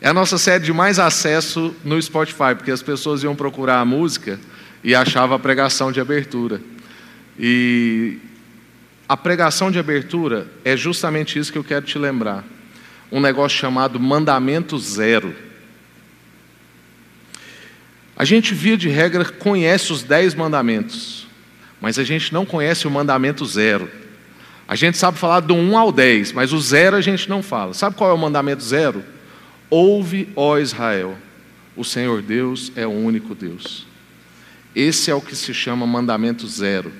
É 0.00 0.08
a 0.08 0.12
nossa 0.12 0.36
série 0.36 0.64
de 0.64 0.72
mais 0.72 0.98
acesso 0.98 1.74
no 1.84 2.00
Spotify, 2.00 2.54
porque 2.56 2.70
as 2.70 2.82
pessoas 2.82 3.22
iam 3.22 3.34
procurar 3.34 3.80
a 3.80 3.84
música 3.84 4.38
e 4.82 4.94
achavam 4.94 5.36
a 5.36 5.38
pregação 5.38 5.90
de 5.90 6.00
abertura. 6.00 6.60
E 7.38 8.18
a 9.08 9.16
pregação 9.16 9.70
de 9.70 9.78
abertura 9.78 10.46
é 10.64 10.76
justamente 10.76 11.38
isso 11.38 11.52
que 11.52 11.58
eu 11.58 11.64
quero 11.64 11.86
te 11.86 11.98
lembrar. 11.98 12.44
Um 13.10 13.20
negócio 13.20 13.58
chamado 13.58 13.98
mandamento 13.98 14.78
zero. 14.78 15.34
A 18.16 18.24
gente, 18.24 18.54
via 18.54 18.76
de 18.76 18.88
regra, 18.88 19.24
conhece 19.24 19.92
os 19.92 20.02
dez 20.02 20.34
mandamentos, 20.34 21.26
mas 21.80 21.98
a 21.98 22.04
gente 22.04 22.32
não 22.32 22.46
conhece 22.46 22.86
o 22.86 22.90
mandamento 22.90 23.44
zero. 23.44 23.90
A 24.66 24.76
gente 24.76 24.96
sabe 24.96 25.18
falar 25.18 25.40
do 25.40 25.54
1 25.54 25.76
ao 25.76 25.92
10, 25.92 26.32
mas 26.32 26.52
o 26.52 26.60
zero 26.60 26.96
a 26.96 27.00
gente 27.00 27.28
não 27.28 27.42
fala. 27.42 27.74
Sabe 27.74 27.96
qual 27.96 28.10
é 28.10 28.14
o 28.14 28.18
mandamento 28.18 28.62
zero? 28.62 29.04
Ouve, 29.70 30.28
ó 30.36 30.58
Israel, 30.58 31.16
o 31.76 31.84
Senhor 31.84 32.22
Deus 32.22 32.70
é 32.76 32.86
o 32.86 32.90
único 32.90 33.34
Deus. 33.34 33.86
Esse 34.74 35.10
é 35.10 35.14
o 35.14 35.20
que 35.20 35.34
se 35.34 35.54
chama 35.54 35.86
mandamento 35.86 36.46
zero. 36.46 36.92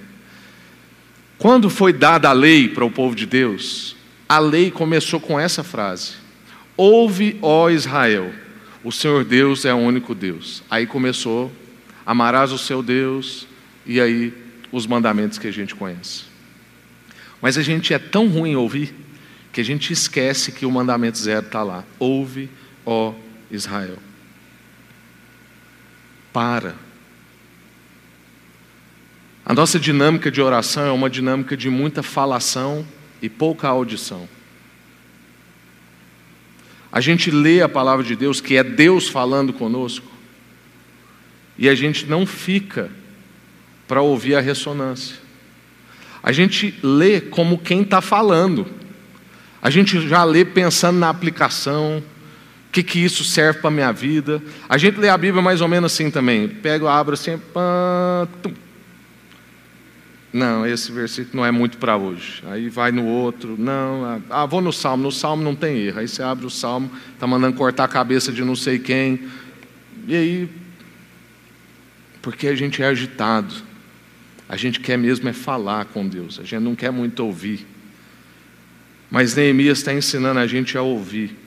Quando 1.38 1.68
foi 1.68 1.92
dada 1.92 2.29
a 2.29 2.33
lei 2.33 2.68
para 2.68 2.85
o 2.85 2.90
povo 2.90 3.14
de 3.14 3.27
Deus, 3.27 3.96
a 4.29 4.38
lei 4.38 4.70
começou 4.70 5.20
com 5.20 5.38
essa 5.38 5.62
frase: 5.62 6.12
Ouve, 6.77 7.38
ó 7.42 7.68
Israel, 7.70 8.33
o 8.83 8.92
Senhor 8.92 9.24
Deus 9.24 9.64
é 9.64 9.74
o 9.74 9.79
único 9.79 10.14
Deus. 10.14 10.62
Aí 10.70 10.87
começou: 10.87 11.53
Amarás 12.07 12.53
o 12.53 12.59
seu 12.59 12.83
Deus, 12.83 13.46
e 13.85 14.00
aí 14.00 14.33
os 14.70 14.87
mandamentos 14.87 15.38
que 15.38 15.48
a 15.48 15.53
gente 15.53 15.74
conhece. 15.74 16.24
Mas 17.40 17.59
a 17.59 17.62
gente 17.62 17.92
é 17.92 17.98
tão 17.98 18.29
ruim 18.29 18.53
em 18.53 18.57
ouvir 18.57 18.94
que 19.55 19.61
a 19.61 19.64
gente 19.64 19.93
esquece 19.93 20.51
que 20.51 20.67
o 20.67 20.71
mandamento 20.71 21.17
zero 21.17 21.47
está 21.47 21.62
lá. 21.62 21.85
Ouve, 22.01 22.51
ó 22.85 23.14
Israel. 23.49 23.99
Para. 26.33 26.75
A 29.47 29.55
nossa 29.55 29.79
dinâmica 29.79 30.29
de 30.29 30.43
oração 30.43 30.85
é 30.85 30.90
uma 30.90 31.09
dinâmica 31.09 31.57
de 31.57 31.71
muita 31.71 32.03
falação 32.03 32.85
e 33.23 33.29
pouca 33.29 33.69
audição. 33.69 34.29
A 36.90 37.01
gente 37.01 37.31
lê 37.31 37.62
a 37.62 37.69
palavra 37.69 38.05
de 38.05 38.17
Deus, 38.17 38.40
que 38.40 38.57
é 38.57 38.64
Deus 38.64 39.09
falando 39.09 39.53
conosco, 39.53 40.11
e 41.57 41.69
a 41.69 41.77
gente 41.77 42.07
não 42.07 42.27
fica 42.27 42.90
para 43.87 44.03
ouvir 44.03 44.35
a 44.35 44.40
ressonância. 44.40 45.17
A 46.21 46.33
gente 46.33 46.77
lê 46.83 47.21
como 47.21 47.59
quem 47.59 47.83
está 47.83 48.01
falando. 48.01 48.83
A 49.64 49.70
gente 49.70 50.07
já 50.07 50.22
lê 50.22 50.44
pensando 50.44 50.98
na 50.98 51.09
aplicação, 51.09 52.03
que, 52.70 52.83
que 52.83 52.98
isso 53.03 53.24
serve 53.24 53.61
para 53.61 53.68
a 53.68 53.72
minha 53.72 53.90
vida. 53.92 54.42
A 54.68 54.77
gente 54.77 55.00
lê 55.00 55.09
a 55.09 55.16
Bíblia 55.16 55.42
mais 55.42 55.62
ou 55.62 55.68
menos 55.68 55.90
assim 55.90 56.11
também. 56.11 56.46
Pega, 56.46 56.90
abre 56.90 57.14
assim. 57.14 57.38
Pá, 57.38 58.29
não, 60.31 60.66
esse 60.66 60.92
versículo 60.92 61.37
não 61.37 61.46
é 61.46 61.50
muito 61.50 61.79
para 61.79 61.96
hoje. 61.96 62.42
Aí 62.46 62.68
vai 62.68 62.92
no 62.92 63.07
outro. 63.07 63.57
Não, 63.59 64.20
ah, 64.29 64.44
vou 64.44 64.61
no 64.61 64.70
Salmo. 64.70 65.05
No 65.05 65.12
Salmo 65.12 65.42
não 65.42 65.55
tem 65.55 65.79
erro. 65.79 66.00
Aí 66.00 66.09
você 66.09 66.22
abre 66.22 66.44
o 66.44 66.50
Salmo, 66.50 66.90
está 67.14 67.27
mandando 67.27 67.57
cortar 67.57 67.85
a 67.85 67.88
cabeça 67.88 68.31
de 68.31 68.44
não 68.44 68.57
sei 68.57 68.79
quem. 68.79 69.29
E 70.07 70.14
aí, 70.14 70.48
porque 72.20 72.48
a 72.48 72.55
gente 72.55 72.83
é 72.83 72.87
agitado. 72.87 73.55
A 74.46 74.57
gente 74.57 74.79
quer 74.79 74.98
mesmo 74.98 75.27
é 75.27 75.33
falar 75.33 75.87
com 75.87 76.07
Deus. 76.07 76.38
A 76.38 76.42
gente 76.42 76.62
não 76.62 76.74
quer 76.74 76.90
muito 76.90 77.24
ouvir. 77.24 77.66
Mas 79.11 79.35
Neemias 79.35 79.79
está 79.79 79.93
ensinando 79.93 80.40
a 80.40 80.47
gente 80.47 80.77
a 80.77 80.83
ouvir 80.83 81.45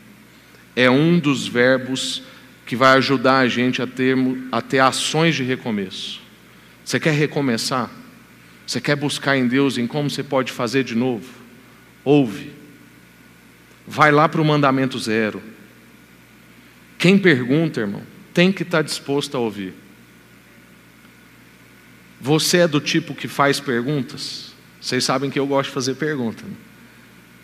é 0.78 0.92
um 0.92 1.18
dos 1.18 1.48
verbos 1.48 2.22
que 2.64 2.76
vai 2.76 2.96
ajudar 2.98 3.40
a 3.40 3.48
gente 3.48 3.82
a 3.82 3.88
ter, 3.88 4.16
a 4.52 4.62
ter 4.62 4.78
ações 4.78 5.34
de 5.34 5.42
recomeço. 5.42 6.22
Você 6.86 7.00
quer 7.00 7.14
recomeçar? 7.16 7.90
Você 8.66 8.80
quer 8.80 8.96
buscar 8.96 9.36
em 9.36 9.48
Deus 9.48 9.80
em 9.80 9.88
como 9.88 10.08
você 10.08 10.22
pode 10.22 10.52
fazer 10.52 10.84
de 10.84 10.94
novo? 10.94 11.28
Ouve. 12.04 12.52
Vai 13.88 14.12
lá 14.12 14.30
para 14.30 14.40
o 14.40 14.46
mandamento 14.46 15.00
zero. 15.00 15.42
Quem 17.00 17.18
pergunta, 17.18 17.80
irmão, 17.80 18.04
tem 18.32 18.52
que 18.52 18.62
estar 18.62 18.84
disposto 18.84 19.36
a 19.36 19.40
ouvir. 19.40 19.74
Você 22.22 22.58
é 22.58 22.68
do 22.68 22.80
tipo 22.80 23.16
que 23.16 23.28
faz 23.28 23.60
perguntas? 23.60 24.54
Vocês 24.80 25.04
sabem 25.04 25.32
que 25.32 25.40
eu 25.40 25.48
gosto 25.48 25.70
de 25.70 25.74
fazer 25.74 25.96
pergunta. 25.96 26.44
Né? 26.46 26.67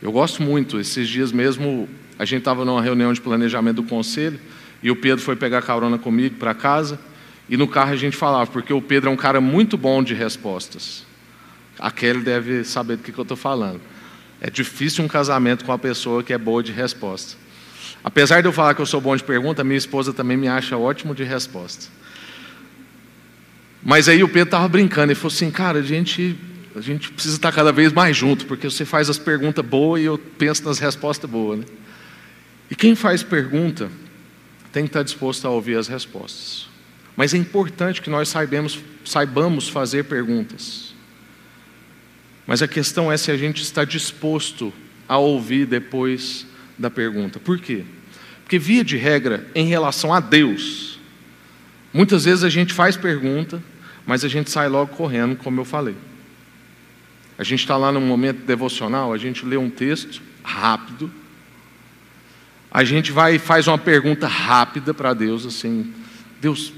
Eu 0.03 0.11
gosto 0.11 0.43
muito. 0.43 0.81
Esses 0.81 1.07
dias 1.07 1.31
mesmo, 1.31 1.87
a 2.19 2.25
gente 2.25 2.39
estava 2.39 2.65
numa 2.65 2.81
reunião 2.81 3.13
de 3.13 3.21
planejamento 3.21 3.77
do 3.77 3.83
conselho 3.83 4.37
e 4.83 4.91
o 4.91 4.97
Pedro 4.97 5.23
foi 5.23 5.33
pegar 5.37 5.61
carona 5.61 5.97
comigo 5.97 6.35
para 6.35 6.53
casa. 6.53 6.99
E 7.49 7.55
no 7.55 7.69
carro 7.69 7.93
a 7.93 7.95
gente 7.95 8.17
falava, 8.17 8.51
porque 8.51 8.73
o 8.73 8.81
Pedro 8.81 9.09
é 9.09 9.13
um 9.13 9.15
cara 9.15 9.39
muito 9.39 9.77
bom 9.77 10.03
de 10.03 10.13
respostas. 10.13 11.05
A 11.79 11.89
Kelly 11.89 12.19
deve 12.19 12.65
saber 12.65 12.97
do 12.97 13.03
que, 13.03 13.13
que 13.13 13.17
eu 13.17 13.21
estou 13.21 13.37
falando. 13.37 13.79
É 14.41 14.49
difícil 14.49 15.05
um 15.05 15.07
casamento 15.07 15.63
com 15.63 15.71
uma 15.71 15.79
pessoa 15.79 16.21
que 16.21 16.33
é 16.33 16.37
boa 16.37 16.61
de 16.61 16.73
resposta. 16.73 17.37
Apesar 18.03 18.41
de 18.41 18.47
eu 18.49 18.51
falar 18.51 18.75
que 18.75 18.81
eu 18.81 18.85
sou 18.85 18.99
bom 18.99 19.15
de 19.15 19.23
pergunta, 19.23 19.63
minha 19.63 19.77
esposa 19.77 20.11
também 20.11 20.35
me 20.35 20.49
acha 20.49 20.77
ótimo 20.77 21.15
de 21.15 21.23
resposta. 21.23 21.85
Mas 23.81 24.09
aí 24.09 24.21
o 24.21 24.27
Pedro 24.27 24.49
estava 24.49 24.67
brincando, 24.67 25.13
ele 25.13 25.15
falou 25.15 25.33
assim, 25.33 25.49
cara, 25.49 25.79
a 25.79 25.81
gente, 25.81 26.35
a 26.75 26.81
gente 26.81 27.12
precisa 27.12 27.36
estar 27.36 27.51
cada 27.51 27.71
vez 27.71 27.93
mais 27.93 28.17
junto, 28.17 28.45
porque 28.45 28.69
você 28.69 28.83
faz 28.83 29.09
as 29.09 29.17
perguntas 29.17 29.63
boas 29.63 30.01
e 30.01 30.05
eu 30.05 30.17
penso 30.17 30.63
nas 30.65 30.79
respostas 30.79 31.29
boas. 31.29 31.59
Né? 31.59 31.65
E 32.69 32.75
quem 32.75 32.95
faz 32.95 33.21
pergunta 33.21 33.91
tem 34.71 34.83
que 34.83 34.89
estar 34.89 35.03
disposto 35.03 35.45
a 35.45 35.51
ouvir 35.51 35.77
as 35.77 35.88
respostas. 35.88 36.67
Mas 37.15 37.33
é 37.33 37.38
importante 37.38 38.01
que 38.01 38.09
nós 38.09 38.29
saibamos, 38.29 38.79
saibamos 39.05 39.69
fazer 39.69 40.05
perguntas. 40.05 40.95
Mas 42.47 42.62
a 42.63 42.67
questão 42.67 43.12
é 43.12 43.17
se 43.17 43.29
a 43.31 43.38
gente 43.38 43.62
está 43.62 43.86
disposto 43.86 44.73
a 45.07 45.17
ouvir 45.17 45.67
depois 45.67 46.47
da 46.77 46.89
pergunta. 46.89 47.39
Por 47.39 47.59
quê? 47.59 47.83
Porque, 48.41 48.57
via 48.57 48.83
de 48.83 48.97
regra, 48.97 49.47
em 49.53 49.67
relação 49.67 50.13
a 50.13 50.19
Deus, 50.19 50.99
muitas 51.93 52.25
vezes 52.25 52.43
a 52.43 52.49
gente 52.49 52.73
faz 52.73 52.97
pergunta, 52.97 53.63
mas 54.05 54.25
a 54.25 54.27
gente 54.27 54.49
sai 54.49 54.67
logo 54.67 54.95
correndo, 54.95 55.36
como 55.36 55.62
eu 55.62 55.65
falei. 55.65 55.95
A 57.37 57.43
gente 57.43 57.61
está 57.61 57.75
lá 57.77 57.91
num 57.91 58.01
momento 58.01 58.45
devocional, 58.45 59.11
a 59.11 59.17
gente 59.17 59.45
lê 59.45 59.57
um 59.57 59.69
texto 59.69 60.21
rápido, 60.43 61.11
a 62.71 62.83
gente 62.83 63.11
vai 63.11 63.35
e 63.35 63.39
faz 63.39 63.67
uma 63.67 63.77
pergunta 63.77 64.27
rápida 64.27 64.93
para 64.93 65.13
Deus, 65.13 65.45
assim, 65.45 65.93
Deus, 66.41 66.73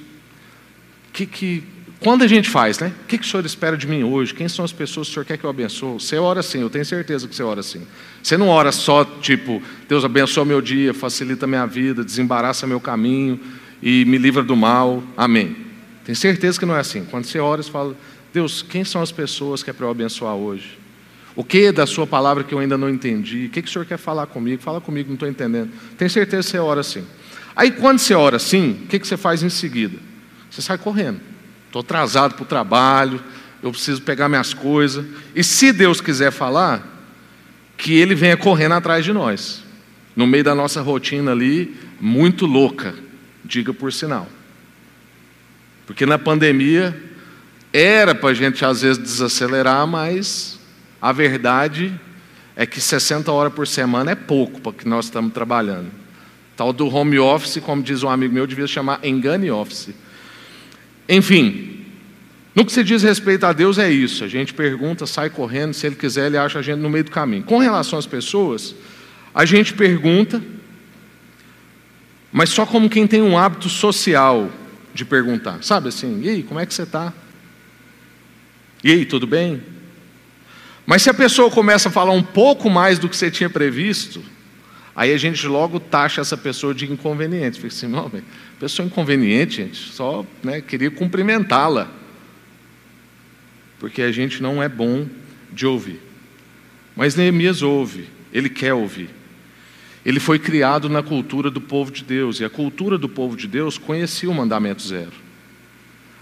que, 1.11 1.25
que, 1.25 1.63
quando 1.99 2.23
a 2.23 2.27
gente 2.27 2.49
faz, 2.49 2.77
né? 2.79 2.91
O 3.03 3.07
que, 3.07 3.17
que 3.17 3.25
o 3.25 3.27
Senhor 3.27 3.45
espera 3.45 3.77
de 3.77 3.87
mim 3.87 4.03
hoje? 4.03 4.33
Quem 4.33 4.47
são 4.47 4.63
as 4.65 4.71
pessoas 4.71 5.07
que 5.07 5.11
o 5.11 5.13
Senhor 5.13 5.25
quer 5.25 5.37
que 5.37 5.43
eu 5.45 5.49
abençoe? 5.49 5.93
Você 5.93 6.17
ora 6.17 6.41
assim, 6.41 6.61
eu 6.61 6.69
tenho 6.69 6.85
certeza 6.85 7.27
que 7.27 7.35
você 7.35 7.41
ora 7.41 7.61
assim. 7.61 7.87
Você 8.21 8.37
não 8.37 8.49
ora 8.49 8.71
só 8.71 9.05
tipo, 9.05 9.63
Deus 9.87 10.03
abençoa 10.03 10.43
meu 10.45 10.61
dia, 10.61 10.93
facilita 10.93 11.47
minha 11.47 11.65
vida, 11.65 12.03
desembaraça 12.03 12.67
meu 12.67 12.79
caminho 12.79 13.39
e 13.81 14.03
me 14.05 14.17
livra 14.17 14.43
do 14.43 14.55
mal. 14.55 15.01
Amém. 15.15 15.55
Tenho 16.03 16.15
certeza 16.15 16.59
que 16.59 16.65
não 16.65 16.75
é 16.75 16.79
assim. 16.81 17.05
Quando 17.05 17.25
você 17.25 17.39
ora, 17.39 17.63
você 17.63 17.71
fala, 17.71 17.95
Deus, 18.35 18.61
quem 18.61 18.83
são 18.83 19.01
as 19.01 19.13
pessoas 19.13 19.63
que 19.63 19.69
é 19.69 19.73
para 19.73 19.85
eu 19.85 19.89
abençoar 19.89 20.35
hoje? 20.35 20.77
O 21.37 21.41
que 21.41 21.71
da 21.71 21.87
sua 21.87 22.05
palavra 22.05 22.43
que 22.43 22.53
eu 22.53 22.59
ainda 22.59 22.77
não 22.77 22.89
entendi? 22.89 23.45
O 23.45 23.49
que, 23.49 23.61
que 23.61 23.69
o 23.69 23.71
Senhor 23.71 23.85
quer 23.85 23.97
falar 23.97 24.27
comigo? 24.27 24.61
Fala 24.61 24.81
comigo, 24.81 25.07
não 25.07 25.13
estou 25.13 25.29
entendendo. 25.29 25.71
Tenho 25.97 26.11
certeza 26.11 26.43
que 26.43 26.51
você 26.51 26.59
ora 26.59 26.81
assim. 26.81 27.05
Aí 27.55 27.71
quando 27.71 27.99
você 27.99 28.13
ora 28.13 28.35
assim, 28.35 28.81
o 28.83 28.87
que, 28.87 28.99
que 28.99 29.07
você 29.07 29.15
faz 29.15 29.41
em 29.41 29.47
seguida? 29.47 29.97
Você 30.51 30.61
sai 30.61 30.77
correndo. 30.77 31.21
Estou 31.67 31.79
atrasado 31.79 32.35
para 32.35 32.43
o 32.43 32.45
trabalho, 32.45 33.23
eu 33.63 33.71
preciso 33.71 34.01
pegar 34.01 34.27
minhas 34.27 34.53
coisas. 34.53 35.05
E 35.33 35.41
se 35.41 35.71
Deus 35.71 36.01
quiser 36.01 36.29
falar, 36.29 36.85
que 37.77 37.93
Ele 37.93 38.15
venha 38.15 38.35
correndo 38.35 38.73
atrás 38.73 39.05
de 39.05 39.13
nós. 39.13 39.63
No 40.13 40.27
meio 40.27 40.43
da 40.43 40.53
nossa 40.53 40.81
rotina 40.81 41.31
ali, 41.31 41.73
muito 42.01 42.45
louca, 42.45 42.95
diga 43.45 43.73
por 43.73 43.93
sinal. 43.93 44.27
Porque 45.85 46.05
na 46.05 46.19
pandemia, 46.19 47.14
era 47.75 48.15
para 48.15 48.29
a 48.29 48.33
gente 48.33 48.63
às 48.63 48.81
vezes 48.81 48.97
desacelerar, 48.97 49.85
mas 49.85 50.57
a 51.01 51.11
verdade 51.11 51.93
é 52.55 52.65
que 52.65 52.79
60 52.79 53.29
horas 53.31 53.53
por 53.53 53.67
semana 53.67 54.11
é 54.11 54.15
pouco 54.15 54.61
para 54.61 54.71
que 54.71 54.87
nós 54.87 55.05
estamos 55.05 55.33
trabalhando. 55.33 55.91
Tal 56.55 56.71
do 56.71 56.87
home 56.87 57.19
office, 57.19 57.57
como 57.61 57.83
diz 57.83 58.01
um 58.01 58.09
amigo 58.09 58.33
meu, 58.33 58.47
devia 58.47 58.65
chamar 58.65 58.99
engane 59.03 59.51
office. 59.51 59.89
Enfim, 61.09 61.85
no 62.55 62.65
que 62.65 62.71
se 62.71 62.81
diz 62.81 63.03
respeito 63.03 63.45
a 63.45 63.51
Deus 63.51 63.77
é 63.77 63.91
isso. 63.91 64.23
A 64.23 64.27
gente 64.29 64.53
pergunta, 64.53 65.05
sai 65.05 65.29
correndo, 65.29 65.73
se 65.73 65.85
Ele 65.85 65.95
quiser, 65.95 66.27
Ele 66.27 66.37
acha 66.37 66.59
a 66.59 66.61
gente 66.61 66.79
no 66.79 66.89
meio 66.89 67.03
do 67.03 67.11
caminho. 67.11 67.43
Com 67.43 67.57
relação 67.57 67.99
às 67.99 68.07
pessoas, 68.07 68.73
a 69.33 69.43
gente 69.43 69.73
pergunta, 69.73 70.41
mas 72.31 72.49
só 72.49 72.65
como 72.65 72.89
quem 72.89 73.05
tem 73.05 73.21
um 73.21 73.37
hábito 73.37 73.67
social 73.67 74.49
de 74.93 75.03
perguntar. 75.03 75.61
Sabe 75.61 75.89
assim, 75.89 76.21
e 76.23 76.29
aí, 76.29 76.43
como 76.43 76.57
é 76.57 76.65
que 76.65 76.73
você 76.73 76.83
está? 76.83 77.11
E 78.85 78.91
aí, 78.93 79.05
tudo 79.05 79.27
bem? 79.27 79.61
Mas 80.85 81.01
se 81.01 81.09
a 81.09 81.13
pessoa 81.13 81.51
começa 81.51 81.89
a 81.89 81.91
falar 81.91 82.13
um 82.13 82.23
pouco 82.23 82.69
mais 82.69 82.97
do 82.97 83.09
que 83.09 83.17
você 83.17 83.29
tinha 83.29 83.49
previsto, 83.49 84.23
Aí 84.95 85.11
a 85.11 85.17
gente 85.17 85.45
logo 85.45 85.77
taxa 85.77 86.21
essa 86.21 86.37
pessoa 86.37 86.73
de 86.73 86.89
inconveniente. 86.89 87.57
Fica 87.57 87.67
assim, 87.67 87.87
não, 87.87 88.09
pessoa 88.57 88.85
inconveniente, 88.85 89.57
gente, 89.57 89.75
só 89.75 90.25
né, 90.41 90.61
queria 90.61 90.89
cumprimentá-la. 90.89 91.91
Porque 93.77 94.01
a 94.01 94.11
gente 94.11 94.41
não 94.41 94.63
é 94.63 94.69
bom 94.69 95.05
de 95.51 95.65
ouvir. 95.65 96.01
Mas 96.95 97.13
Neemias 97.13 97.61
ouve, 97.61 98.07
ele 98.31 98.49
quer 98.49 98.73
ouvir. 98.73 99.09
Ele 100.05 100.19
foi 100.19 100.39
criado 100.39 100.87
na 100.87 101.03
cultura 101.03 101.51
do 101.51 101.59
povo 101.59 101.91
de 101.91 102.03
Deus, 102.03 102.39
e 102.39 102.45
a 102.45 102.49
cultura 102.49 102.97
do 102.97 103.09
povo 103.09 103.35
de 103.35 103.47
Deus 103.49 103.77
conhecia 103.77 104.29
o 104.29 104.33
mandamento 104.33 104.81
zero. 104.81 105.24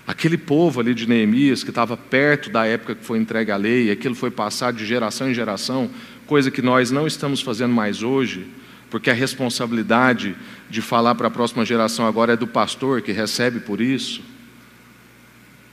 Aquele 0.05 0.37
povo 0.37 0.81
ali 0.81 0.93
de 0.93 1.07
Neemias, 1.07 1.63
que 1.63 1.69
estava 1.69 1.95
perto 1.95 2.49
da 2.49 2.65
época 2.65 2.95
que 2.95 3.05
foi 3.05 3.17
entregue 3.17 3.51
a 3.51 3.55
lei, 3.55 3.89
aquilo 3.89 4.15
foi 4.15 4.29
passado 4.29 4.75
de 4.75 4.85
geração 4.85 5.29
em 5.29 5.33
geração, 5.33 5.89
coisa 6.27 6.51
que 6.51 6.61
nós 6.61 6.91
não 6.91 7.07
estamos 7.07 7.41
fazendo 7.41 7.73
mais 7.73 8.03
hoje, 8.03 8.45
porque 8.89 9.09
a 9.09 9.13
responsabilidade 9.13 10.35
de 10.69 10.81
falar 10.81 11.15
para 11.15 11.27
a 11.27 11.31
próxima 11.31 11.65
geração 11.65 12.05
agora 12.05 12.33
é 12.33 12.37
do 12.37 12.45
pastor 12.45 13.01
que 13.01 13.11
recebe 13.13 13.61
por 13.61 13.79
isso. 13.79 14.21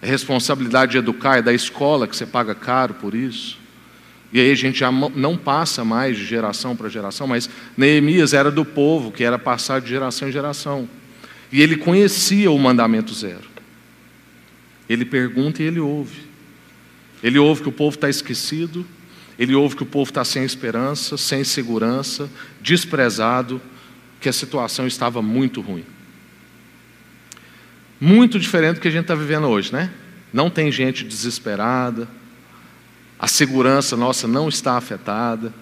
A 0.00 0.06
responsabilidade 0.06 0.92
de 0.92 0.98
educar 0.98 1.38
é 1.38 1.42
da 1.42 1.52
escola 1.52 2.06
que 2.06 2.16
você 2.16 2.24
paga 2.24 2.54
caro 2.54 2.94
por 2.94 3.14
isso. 3.14 3.58
E 4.32 4.40
aí 4.40 4.50
a 4.52 4.54
gente 4.54 4.78
já 4.78 4.92
não 4.92 5.36
passa 5.36 5.84
mais 5.84 6.16
de 6.16 6.24
geração 6.24 6.76
para 6.76 6.88
geração, 6.88 7.26
mas 7.26 7.50
Neemias 7.76 8.32
era 8.32 8.50
do 8.50 8.64
povo 8.64 9.10
que 9.10 9.24
era 9.24 9.38
passado 9.38 9.82
de 9.82 9.90
geração 9.90 10.28
em 10.28 10.32
geração. 10.32 10.88
E 11.50 11.60
ele 11.60 11.76
conhecia 11.76 12.50
o 12.50 12.58
mandamento 12.58 13.12
zero. 13.12 13.49
Ele 14.90 15.05
pergunta 15.05 15.62
e 15.62 15.66
ele 15.66 15.79
ouve. 15.79 16.22
Ele 17.22 17.38
ouve 17.38 17.62
que 17.62 17.68
o 17.68 17.72
povo 17.72 17.94
está 17.94 18.11
esquecido, 18.11 18.85
ele 19.38 19.55
ouve 19.55 19.76
que 19.76 19.85
o 19.85 19.87
povo 19.87 20.11
está 20.11 20.24
sem 20.24 20.42
esperança, 20.42 21.16
sem 21.16 21.44
segurança, 21.44 22.29
desprezado, 22.61 23.62
que 24.20 24.29
a 24.29 24.33
situação 24.33 24.88
estava 24.88 25.22
muito 25.22 25.61
ruim. 25.61 25.85
Muito 28.00 28.37
diferente 28.37 28.74
do 28.74 28.81
que 28.81 28.88
a 28.88 28.90
gente 28.90 29.03
está 29.03 29.14
vivendo 29.14 29.46
hoje, 29.46 29.72
né? 29.72 29.92
Não 30.33 30.50
tem 30.50 30.72
gente 30.72 31.05
desesperada, 31.05 32.09
a 33.16 33.29
segurança 33.29 33.96
nossa 33.96 34.26
não 34.26 34.48
está 34.48 34.76
afetada, 34.76 35.55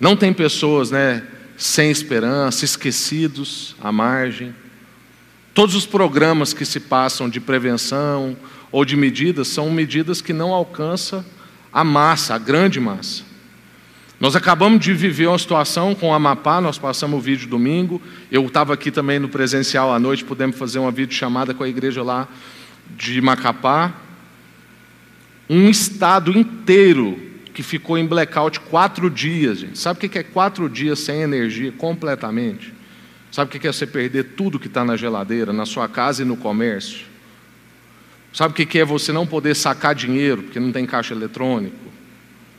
não 0.00 0.14
tem 0.14 0.32
pessoas, 0.32 0.90
né, 0.90 1.26
sem 1.56 1.90
esperança, 1.90 2.64
esquecidos 2.64 3.74
à 3.80 3.90
margem. 3.90 4.54
Todos 5.54 5.76
os 5.76 5.86
programas 5.86 6.52
que 6.52 6.64
se 6.64 6.80
passam 6.80 7.30
de 7.30 7.40
prevenção 7.40 8.36
ou 8.72 8.84
de 8.84 8.96
medidas 8.96 9.46
são 9.46 9.70
medidas 9.70 10.20
que 10.20 10.32
não 10.32 10.52
alcançam 10.52 11.24
a 11.72 11.84
massa, 11.84 12.34
a 12.34 12.38
grande 12.38 12.80
massa. 12.80 13.22
Nós 14.18 14.34
acabamos 14.34 14.80
de 14.80 14.92
viver 14.92 15.28
uma 15.28 15.38
situação 15.38 15.94
com 15.94 16.08
o 16.08 16.12
Amapá, 16.12 16.60
nós 16.60 16.76
passamos 16.76 17.18
o 17.18 17.22
vídeo 17.22 17.48
domingo. 17.48 18.02
Eu 18.32 18.44
estava 18.46 18.74
aqui 18.74 18.90
também 18.90 19.20
no 19.20 19.28
presencial 19.28 19.92
à 19.92 19.98
noite, 19.98 20.24
pudemos 20.24 20.58
fazer 20.58 20.80
uma 20.80 20.90
videochamada 20.90 21.54
com 21.54 21.62
a 21.62 21.68
igreja 21.68 22.02
lá 22.02 22.26
de 22.96 23.20
Macapá. 23.20 23.94
Um 25.48 25.68
estado 25.68 26.36
inteiro 26.36 27.16
que 27.52 27.62
ficou 27.62 27.96
em 27.96 28.06
blackout 28.06 28.58
quatro 28.58 29.08
dias, 29.08 29.60
gente. 29.60 29.78
Sabe 29.78 30.04
o 30.04 30.10
que 30.10 30.18
é 30.18 30.24
quatro 30.24 30.68
dias 30.68 30.98
sem 30.98 31.20
energia 31.20 31.70
completamente? 31.70 32.73
Sabe 33.34 33.48
o 33.48 33.60
que 33.60 33.66
é 33.66 33.72
você 33.72 33.84
perder 33.84 34.22
tudo 34.36 34.60
que 34.60 34.68
está 34.68 34.84
na 34.84 34.96
geladeira, 34.96 35.52
na 35.52 35.66
sua 35.66 35.88
casa 35.88 36.22
e 36.22 36.24
no 36.24 36.36
comércio? 36.36 37.04
Sabe 38.32 38.52
o 38.52 38.66
que 38.66 38.78
é 38.78 38.84
você 38.84 39.10
não 39.10 39.26
poder 39.26 39.56
sacar 39.56 39.92
dinheiro 39.92 40.44
porque 40.44 40.60
não 40.60 40.70
tem 40.70 40.86
caixa 40.86 41.12
eletrônico? 41.12 41.76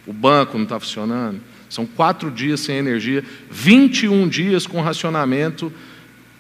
O 0.05 0.11
banco 0.11 0.57
não 0.57 0.65
está 0.65 0.77
funcionando. 0.77 1.39
São 1.69 1.85
quatro 1.85 2.29
dias 2.29 2.59
sem 2.59 2.75
energia, 2.75 3.23
21 3.49 4.27
dias 4.27 4.67
com 4.67 4.81
racionamento 4.81 5.71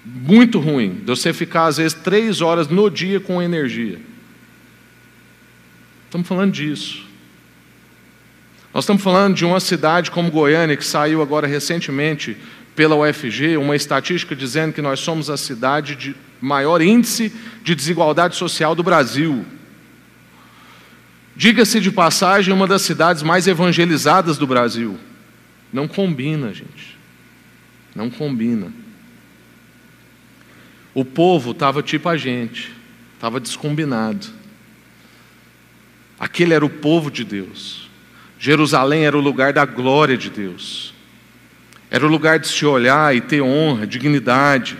muito 0.05 0.59
ruim, 0.59 0.95
de 0.95 1.05
você 1.05 1.31
ficar 1.31 1.67
às 1.67 1.77
vezes 1.77 1.93
três 1.93 2.41
horas 2.41 2.67
no 2.67 2.89
dia 2.89 3.21
com 3.21 3.41
energia. 3.41 4.01
Estamos 6.07 6.27
falando 6.27 6.51
disso. 6.51 7.05
Nós 8.73 8.83
estamos 8.83 9.01
falando 9.01 9.33
de 9.33 9.45
uma 9.45 9.61
cidade 9.61 10.11
como 10.11 10.29
Goiânia, 10.29 10.75
que 10.75 10.83
saiu 10.83 11.21
agora 11.21 11.47
recentemente 11.47 12.35
pela 12.75 12.95
UFG, 12.95 13.57
uma 13.57 13.75
estatística 13.75 14.35
dizendo 14.35 14.73
que 14.73 14.81
nós 14.81 14.99
somos 14.99 15.29
a 15.29 15.37
cidade 15.37 15.95
de 15.95 16.15
maior 16.41 16.81
índice 16.81 17.33
de 17.63 17.73
desigualdade 17.73 18.35
social 18.35 18.75
do 18.75 18.83
Brasil. 18.83 19.45
Diga-se 21.35 21.79
de 21.79 21.91
passagem, 21.91 22.53
uma 22.53 22.67
das 22.67 22.81
cidades 22.81 23.23
mais 23.23 23.47
evangelizadas 23.47 24.37
do 24.37 24.47
Brasil. 24.47 24.97
Não 25.71 25.87
combina, 25.87 26.53
gente. 26.53 26.97
Não 27.93 28.09
combina. 28.09 28.71
O 30.93 31.03
povo 31.03 31.51
estava 31.51 31.83
tipo 31.83 32.07
a 32.07 32.15
gente, 32.15 32.71
estava 33.15 33.39
descombinado. 33.39 34.27
Aquele 36.17 36.53
era 36.53 36.65
o 36.65 36.69
povo 36.69 37.11
de 37.11 37.25
Deus. 37.25 37.89
Jerusalém 38.39 39.05
era 39.05 39.17
o 39.17 39.21
lugar 39.21 39.51
da 39.51 39.65
glória 39.65 40.17
de 40.17 40.29
Deus. 40.29 40.94
Era 41.95 42.05
o 42.05 42.09
lugar 42.09 42.39
de 42.39 42.49
se 42.49 42.65
olhar 42.65 43.15
e 43.15 43.21
ter 43.21 43.41
honra, 43.41 43.87
dignidade. 43.87 44.77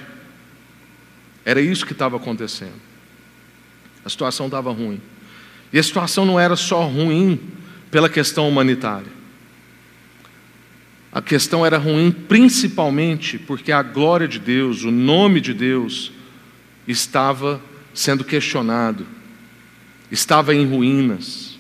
Era 1.46 1.62
isso 1.62 1.86
que 1.86 1.94
estava 1.94 2.18
acontecendo. 2.18 2.76
A 4.04 4.10
situação 4.10 4.48
estava 4.48 4.70
ruim. 4.70 5.00
E 5.72 5.80
a 5.80 5.84
situação 5.84 6.26
não 6.26 6.38
era 6.38 6.58
só 6.58 6.86
ruim 6.86 7.40
pela 7.90 8.10
questão 8.10 8.50
humanitária. 8.50 9.08
A 11.10 11.22
questão 11.22 11.66
era 11.66 11.78
ruim 11.78 12.12
principalmente 12.12 13.38
porque 13.40 13.72
a 13.72 13.82
glória 13.82 14.28
de 14.28 14.38
Deus, 14.38 14.84
o 14.84 14.92
nome 14.92 15.40
de 15.40 15.54
Deus, 15.54 16.12
estava 16.86 17.62
sendo 17.94 18.26
questionado, 18.26 19.08
estava 20.12 20.54
em 20.54 20.66
ruínas. 20.66 21.58